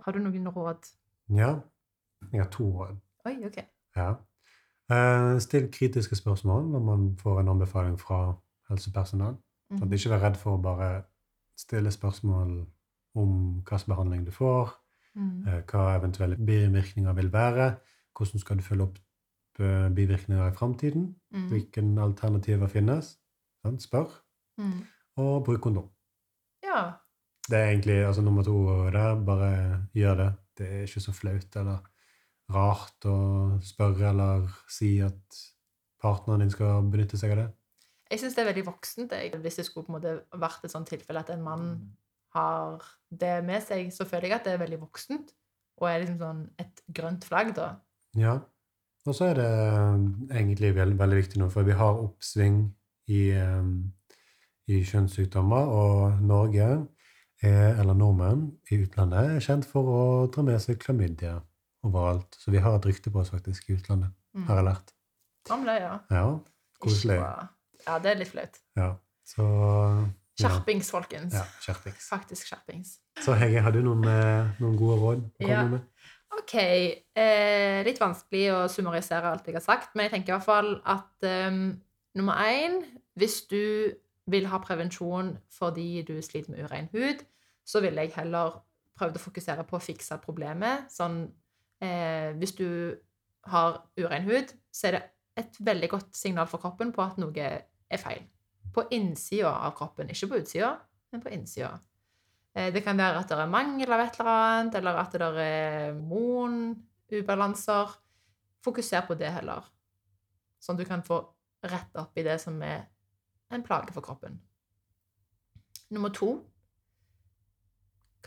Har 0.06 0.14
du 0.14 0.20
noen 0.20 0.48
råd? 0.56 0.88
Ja, 1.36 1.60
jeg 2.32 2.42
har 2.42 2.50
to 2.50 2.64
råd. 2.72 2.98
Oi, 3.28 3.34
ok. 3.46 3.58
Ja. 3.98 4.16
Uh, 4.90 5.38
still 5.44 5.68
kritiske 5.68 6.16
spørsmål 6.16 6.70
når 6.72 6.84
man 6.86 7.08
får 7.20 7.40
en 7.42 7.50
anbefaling 7.50 7.98
fra 8.00 8.36
helsepersonell. 8.70 9.38
Mm. 9.72 9.80
Sånn 9.80 9.94
ikke 9.98 10.14
vær 10.14 10.24
redd 10.28 10.38
for 10.38 10.58
å 10.58 10.62
bare 10.62 10.90
stille 11.58 11.92
spørsmål 11.92 12.66
om 13.18 13.64
slags 13.68 13.88
behandling 13.90 14.26
du 14.26 14.32
får, 14.32 14.74
Mhm. 15.16 15.48
eh, 15.48 15.62
hva 15.66 15.96
eventuelle 15.98 16.38
bivirkninger 16.38 17.14
vil 17.14 17.30
være, 17.32 17.78
hvordan 18.16 18.40
skal 18.40 18.58
du 18.58 18.64
følge 18.64 18.84
opp 18.84 18.98
eh, 19.60 19.90
bivirkninger 19.90 20.52
i 20.52 20.54
framtiden, 20.56 21.16
mm. 21.34 21.48
hvilke 21.50 21.82
alternativer 22.00 22.68
finnes. 22.68 23.18
Sant? 23.66 23.82
Spør. 23.82 24.12
Mm. 24.60 24.84
Og 25.18 25.46
bruk 25.46 25.62
kondom. 25.62 25.90
Ja. 26.64 26.94
Det 27.50 27.58
er 27.58 27.72
egentlig 27.72 28.06
altså 28.06 28.22
nummer 28.22 28.44
to 28.44 28.86
der. 28.92 29.16
Bare 29.16 29.88
gjør 29.96 30.16
det. 30.16 30.34
Det 30.58 30.68
er 30.68 30.82
ikke 30.86 31.02
så 31.02 31.12
flaut 31.12 31.56
eller 31.56 31.80
rart 32.54 33.06
å 33.06 33.60
spørre 33.62 34.10
eller 34.10 34.48
si 34.70 35.00
at 35.02 35.40
partneren 36.02 36.40
din 36.40 36.52
skal 36.52 36.84
benytte 36.92 37.18
seg 37.18 37.32
av 37.32 37.38
det. 37.38 37.48
Jeg 38.12 38.20
syns 38.22 38.36
det 38.36 38.44
er 38.44 38.50
veldig 38.54 38.66
voksent. 38.70 39.12
Jeg. 39.12 39.32
Hvis 39.44 39.56
det 39.60 39.66
skulle 39.68 39.86
på 39.88 39.94
en 39.94 39.98
måte 40.00 40.14
vært 40.40 40.64
et 40.68 40.72
sånt 40.74 40.88
tilfelle 40.90 41.20
at 41.20 41.30
en 41.34 41.44
mann 41.44 41.66
har 42.36 42.84
det 43.10 43.44
med 43.48 43.64
seg, 43.66 43.90
så 43.94 44.06
føler 44.08 44.30
jeg 44.30 44.40
at 44.40 44.46
det 44.48 44.54
er 44.54 44.62
veldig 44.64 44.80
voksent. 44.86 45.34
Og 45.82 45.90
er 45.90 46.00
liksom 46.02 46.18
sånn 46.22 46.44
et 46.60 46.82
grønt 46.94 47.26
flagg, 47.28 47.54
da. 47.56 47.68
Ja. 48.18 48.40
Og 49.08 49.16
så 49.16 49.30
er 49.30 49.38
det 49.40 49.46
eh, 49.48 50.40
egentlig 50.42 50.74
veld, 50.76 50.98
veldig 51.00 51.20
viktig 51.22 51.40
nå, 51.40 51.50
for 51.54 51.64
vi 51.68 51.76
har 51.80 52.00
oppsving 52.02 52.58
i, 53.08 53.22
um, 53.40 53.94
i 54.68 54.82
kjønnssykdommer, 54.84 55.70
og 55.72 56.18
Norge, 56.28 56.68
er, 57.46 57.78
eller 57.80 57.94
nordmenn 57.96 58.48
i 58.74 58.82
utlandet, 58.84 59.36
er 59.38 59.46
kjent 59.46 59.68
for 59.70 59.88
å 59.94 60.02
dra 60.34 60.44
med 60.44 60.60
seg 60.64 60.80
klamydia 60.82 61.38
overalt. 61.88 62.36
Så 62.42 62.52
vi 62.52 62.60
har 62.66 62.76
et 62.80 62.88
rykte 62.90 63.14
på 63.14 63.22
oss 63.22 63.32
faktisk 63.32 63.70
i 63.70 63.78
utlandet, 63.78 64.12
Mm. 64.36 64.44
har 64.50 64.56
jeg 64.60 64.66
lært. 64.66 64.92
Om 65.50 65.64
det, 65.66 65.76
ja. 65.82 65.94
Ja, 66.12 66.26
Ikke 66.36 66.84
koselig. 66.90 67.20
bra. 67.22 67.48
Ja, 67.88 67.98
det 68.04 68.12
er 68.12 68.20
litt 68.22 68.32
flaut. 68.34 68.58
Ja, 68.78 68.92
så 69.28 69.46
Skjerpings, 70.38 70.92
folkens. 70.94 71.34
ja, 71.34 71.44
skjerpings. 71.64 72.08
Faktisk 72.12 72.50
skjerpings. 72.52 72.98
Så 73.24 73.34
Hege, 73.40 73.62
har 73.66 73.72
du 73.74 73.80
noen, 73.82 74.04
eh, 74.06 74.52
noen 74.62 74.76
gode 74.78 74.98
råd 75.02 75.24
å 75.24 75.32
komme 75.40 75.50
Ja. 75.50 75.64
med? 75.72 75.82
OK. 76.38 76.54
Eh, 77.16 77.84
litt 77.88 77.98
vanskelig 78.00 78.52
å 78.54 78.68
summarisere 78.70 79.32
alt 79.32 79.46
jeg 79.48 79.56
har 79.56 79.62
sagt, 79.66 79.96
men 79.96 80.04
jeg 80.06 80.12
tenker 80.12 80.34
i 80.34 80.38
hvert 80.38 80.46
fall 80.46 80.82
at 80.86 81.24
um, 81.24 81.82
nummer 82.16 82.34
én 82.44 82.84
Hvis 83.18 83.48
du 83.50 83.96
vil 84.30 84.46
ha 84.46 84.60
prevensjon 84.60 85.40
fordi 85.50 86.04
du 86.06 86.22
sliter 86.22 86.52
med 86.52 86.60
urein 86.68 86.90
hud, 86.94 87.24
så 87.66 87.82
ville 87.82 88.02
jeg 88.04 88.14
heller 88.14 88.60
prøvd 89.00 89.16
å 89.18 89.24
fokusere 89.24 89.64
på 89.66 89.78
å 89.78 89.82
fikse 89.82 90.20
problemet. 90.22 90.86
Sånn 90.94 91.32
eh, 91.82 92.34
Hvis 92.38 92.54
du 92.60 92.96
har 93.48 93.82
urein 93.98 94.24
hud, 94.30 94.54
så 94.72 94.88
er 94.88 94.92
det 94.92 95.04
et 95.38 95.58
veldig 95.60 95.90
godt 95.90 96.16
signal 96.16 96.46
for 96.46 96.60
kroppen 96.62 96.92
på 96.94 97.02
at 97.02 97.18
noe 97.18 97.34
er 97.90 97.98
feil. 98.02 98.24
På 98.74 98.84
innsida 98.94 99.52
av 99.66 99.72
kroppen, 99.78 100.10
ikke 100.10 100.28
på 100.32 100.40
utsida, 100.42 100.74
men 101.12 101.22
på 101.24 101.30
innsida. 101.34 101.72
Eh, 102.56 102.72
Det 102.74 102.84
kan 102.84 102.98
være 102.98 103.20
at 103.20 103.28
det 103.30 103.38
er 103.38 103.48
mangel 103.50 103.92
av 103.94 104.00
et 104.04 104.20
eller 104.20 104.32
annet, 104.32 104.76
eller 104.76 104.96
at 105.02 105.12
det 105.12 105.22
er 105.22 105.94
hormonubalanser. 105.94 107.88
Fokuser 108.66 109.02
på 109.08 109.16
det 109.16 109.30
heller, 109.32 109.62
sånn 110.60 110.76
at 110.76 110.82
du 110.82 110.86
kan 110.90 111.02
få 111.06 111.22
rett 111.64 111.96
opp 112.02 112.18
i 112.18 112.24
det 112.26 112.40
som 112.42 112.58
er 112.66 112.82
en 113.54 113.64
plage 113.64 113.94
for 113.96 114.02
kroppen. 114.04 114.40
Nummer 115.90 116.10
to 116.12 116.34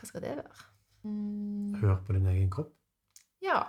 Hva 0.01 0.07
skal 0.09 0.21
det 0.25 0.31
være? 0.39 0.63
Mm, 1.05 1.75
Hør 1.81 1.97
på 2.07 2.13
din 2.17 2.27
egen 2.27 2.51
kropp. 2.51 2.73
ja. 3.43 3.61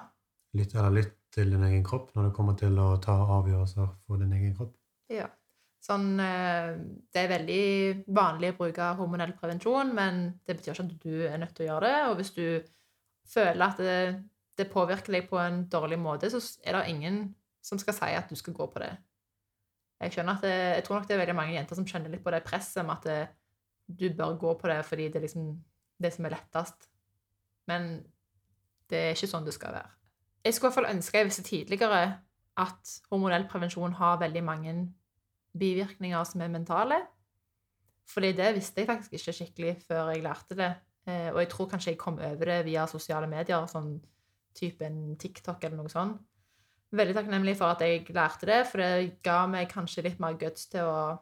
Lytt, 0.53 0.73
eller 0.75 0.89
lytt 0.91 1.13
til 1.31 1.49
din 1.51 1.63
egen 1.63 1.83
kropp 1.83 2.13
når 2.15 2.23
det 2.29 2.33
kommer 2.35 2.53
til 2.59 2.77
å 2.79 2.97
ta 3.03 3.11
avgjørelser 3.39 3.87
for 4.07 4.17
din 4.19 4.31
egen 4.35 4.55
kropp. 4.55 4.73
Ja. 5.09 5.27
Sånn, 5.81 6.13
eh, 6.21 6.75
det 7.09 7.23
er 7.23 7.31
veldig 7.31 7.61
vanlig 8.13 8.51
å 8.53 8.57
bruke 8.59 8.89
hormonell 8.99 9.33
prevensjon, 9.37 9.93
men 9.97 10.27
det 10.45 10.59
betyr 10.59 10.75
ikke 10.75 10.85
at 10.85 10.97
du 11.01 11.15
er 11.25 11.39
nødt 11.41 11.55
til 11.57 11.65
å 11.65 11.71
gjøre 11.71 11.87
det. 11.89 12.01
Og 12.11 12.17
hvis 12.19 12.33
du 12.35 12.45
føler 13.31 13.65
at 13.65 13.81
det, 13.81 14.01
det 14.61 14.69
påvirker 14.69 15.17
deg 15.17 15.29
på 15.29 15.39
en 15.41 15.63
dårlig 15.71 15.97
måte, 16.01 16.29
så 16.29 16.41
er 16.61 16.77
det 16.77 16.91
ingen 16.93 17.23
som 17.65 17.81
skal 17.81 17.97
si 17.97 18.11
at 18.13 18.29
du 18.29 18.37
skal 18.37 18.53
gå 18.57 18.67
på 18.69 18.81
det. 18.83 18.91
Jeg, 20.01 20.13
det, 20.17 20.53
jeg 20.53 20.85
tror 20.85 20.97
nok 20.97 21.09
det 21.09 21.15
er 21.15 21.21
veldig 21.21 21.37
mange 21.37 21.53
jenter 21.53 21.77
som 21.77 21.85
kjenner 21.85 22.13
litt 22.13 22.23
på 22.25 22.33
det 22.33 22.41
presset 22.45 22.85
med 22.85 22.95
at 22.95 23.03
det, 23.05 23.19
du 23.85 24.07
bør 24.17 24.37
gå 24.39 24.53
på 24.57 24.69
det 24.69 24.79
fordi 24.87 25.09
det 25.09 25.19
er 25.19 25.25
liksom 25.27 25.51
det 26.01 26.13
som 26.13 26.25
er 26.25 26.35
lettest. 26.35 26.87
Men 27.69 27.91
det 28.89 29.01
er 29.01 29.13
ikke 29.15 29.29
sånn 29.29 29.45
det 29.45 29.53
skal 29.55 29.75
være. 29.77 29.91
Jeg 30.45 30.55
skulle 30.55 30.71
i 30.71 30.73
hvert 30.73 30.79
fall 30.79 30.93
ønske 30.95 31.21
jeg 31.21 31.29
visste 31.29 31.45
tidligere 31.45 32.01
at 32.61 32.95
hormonell 33.11 33.45
prevensjon 33.49 33.93
har 33.99 34.19
veldig 34.21 34.41
mange 34.43 34.73
bivirkninger 35.57 36.23
som 36.27 36.43
er 36.43 36.53
mentale. 36.53 37.01
Fordi 38.11 38.31
det 38.35 38.53
visste 38.57 38.81
jeg 38.81 38.89
faktisk 38.89 39.13
ikke 39.17 39.35
skikkelig 39.37 39.75
før 39.87 40.11
jeg 40.11 40.23
lærte 40.25 40.57
det. 40.57 40.71
Eh, 41.07 41.29
og 41.31 41.39
jeg 41.41 41.49
tror 41.53 41.69
kanskje 41.71 41.93
jeg 41.93 42.01
kom 42.01 42.19
over 42.19 42.51
det 42.51 42.59
via 42.67 42.85
sosiale 42.89 43.29
medier, 43.29 43.65
sånn 43.69 43.95
type 44.57 44.85
en 44.85 45.15
TikTok 45.19 45.63
eller 45.63 45.79
noe 45.79 45.91
sånt. 45.91 46.19
Veldig 46.91 47.15
takknemlig 47.15 47.55
for 47.55 47.71
at 47.71 47.83
jeg 47.85 48.03
lærte 48.11 48.49
det, 48.49 48.59
for 48.67 48.83
det 48.83 49.21
ga 49.23 49.45
meg 49.47 49.69
kanskje 49.71 50.03
litt 50.09 50.19
mer 50.19 50.35
guts 50.39 50.67
til 50.73 50.89
å 50.89 51.15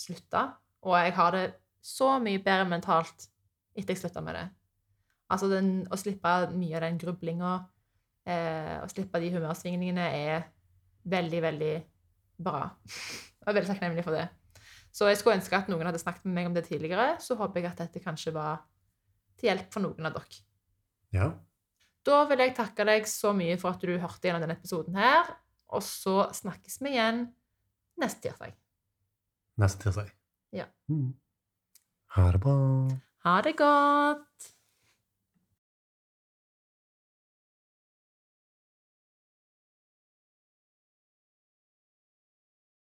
slutte. 0.00 0.42
Og 0.84 0.96
jeg 0.98 1.14
har 1.14 1.36
det 1.36 1.44
så 1.84 2.16
mye 2.22 2.42
bedre 2.42 2.66
mentalt 2.66 3.28
etter 3.76 3.94
jeg 3.94 4.02
slutta 4.02 4.22
med 4.24 4.34
det. 4.38 4.48
Altså 5.30 5.48
den, 5.52 5.70
å 5.86 5.98
slippe 5.98 6.32
mye 6.52 6.76
av 6.78 6.84
den 6.84 6.98
grublinga, 7.00 7.52
eh, 8.26 8.76
å 8.82 8.88
slippe 8.90 9.22
de 9.22 9.30
humørsvingningene, 9.36 10.08
er 10.18 10.48
veldig, 11.08 11.40
veldig 11.46 11.74
bra. 12.40 12.68
Jeg 12.88 13.50
er 13.50 13.56
veldig 13.58 13.70
takknemlig 13.72 14.04
for 14.06 14.16
det. 14.16 14.28
Så 14.94 15.08
jeg 15.10 15.18
skulle 15.18 15.38
ønske 15.40 15.58
at 15.58 15.70
noen 15.70 15.88
hadde 15.88 16.00
snakket 16.02 16.26
med 16.28 16.36
meg 16.36 16.48
om 16.50 16.54
det 16.56 16.66
tidligere. 16.68 17.16
Så 17.22 17.36
håper 17.38 17.60
jeg 17.60 17.72
at 17.72 17.82
dette 17.82 18.02
kanskje 18.02 18.34
var 18.34 18.62
til 19.40 19.50
hjelp 19.50 19.72
for 19.74 19.84
noen 19.84 20.06
av 20.06 20.14
dere. 20.16 20.42
Ja. 21.14 21.30
Da 22.04 22.20
vil 22.30 22.42
jeg 22.44 22.54
takke 22.56 22.86
deg 22.86 23.08
så 23.10 23.32
mye 23.36 23.56
for 23.60 23.74
at 23.74 23.82
du 23.82 23.94
hørte 23.96 24.28
gjennom 24.28 24.44
denne 24.44 24.58
episoden 24.58 24.98
her. 24.98 25.32
Og 25.74 25.82
så 25.82 26.28
snakkes 26.36 26.78
vi 26.84 26.94
igjen 26.94 27.24
neste 28.00 28.28
tirsdag. 28.28 28.54
Neste 29.60 29.86
tirsdag. 29.86 30.12
Ja. 30.54 30.68
Mm. 30.90 31.14
Ha 32.14 32.28
det 32.34 32.42
bra. 32.44 32.58
Ha 33.26 33.38
det 33.42 33.56
godt! 33.58 34.53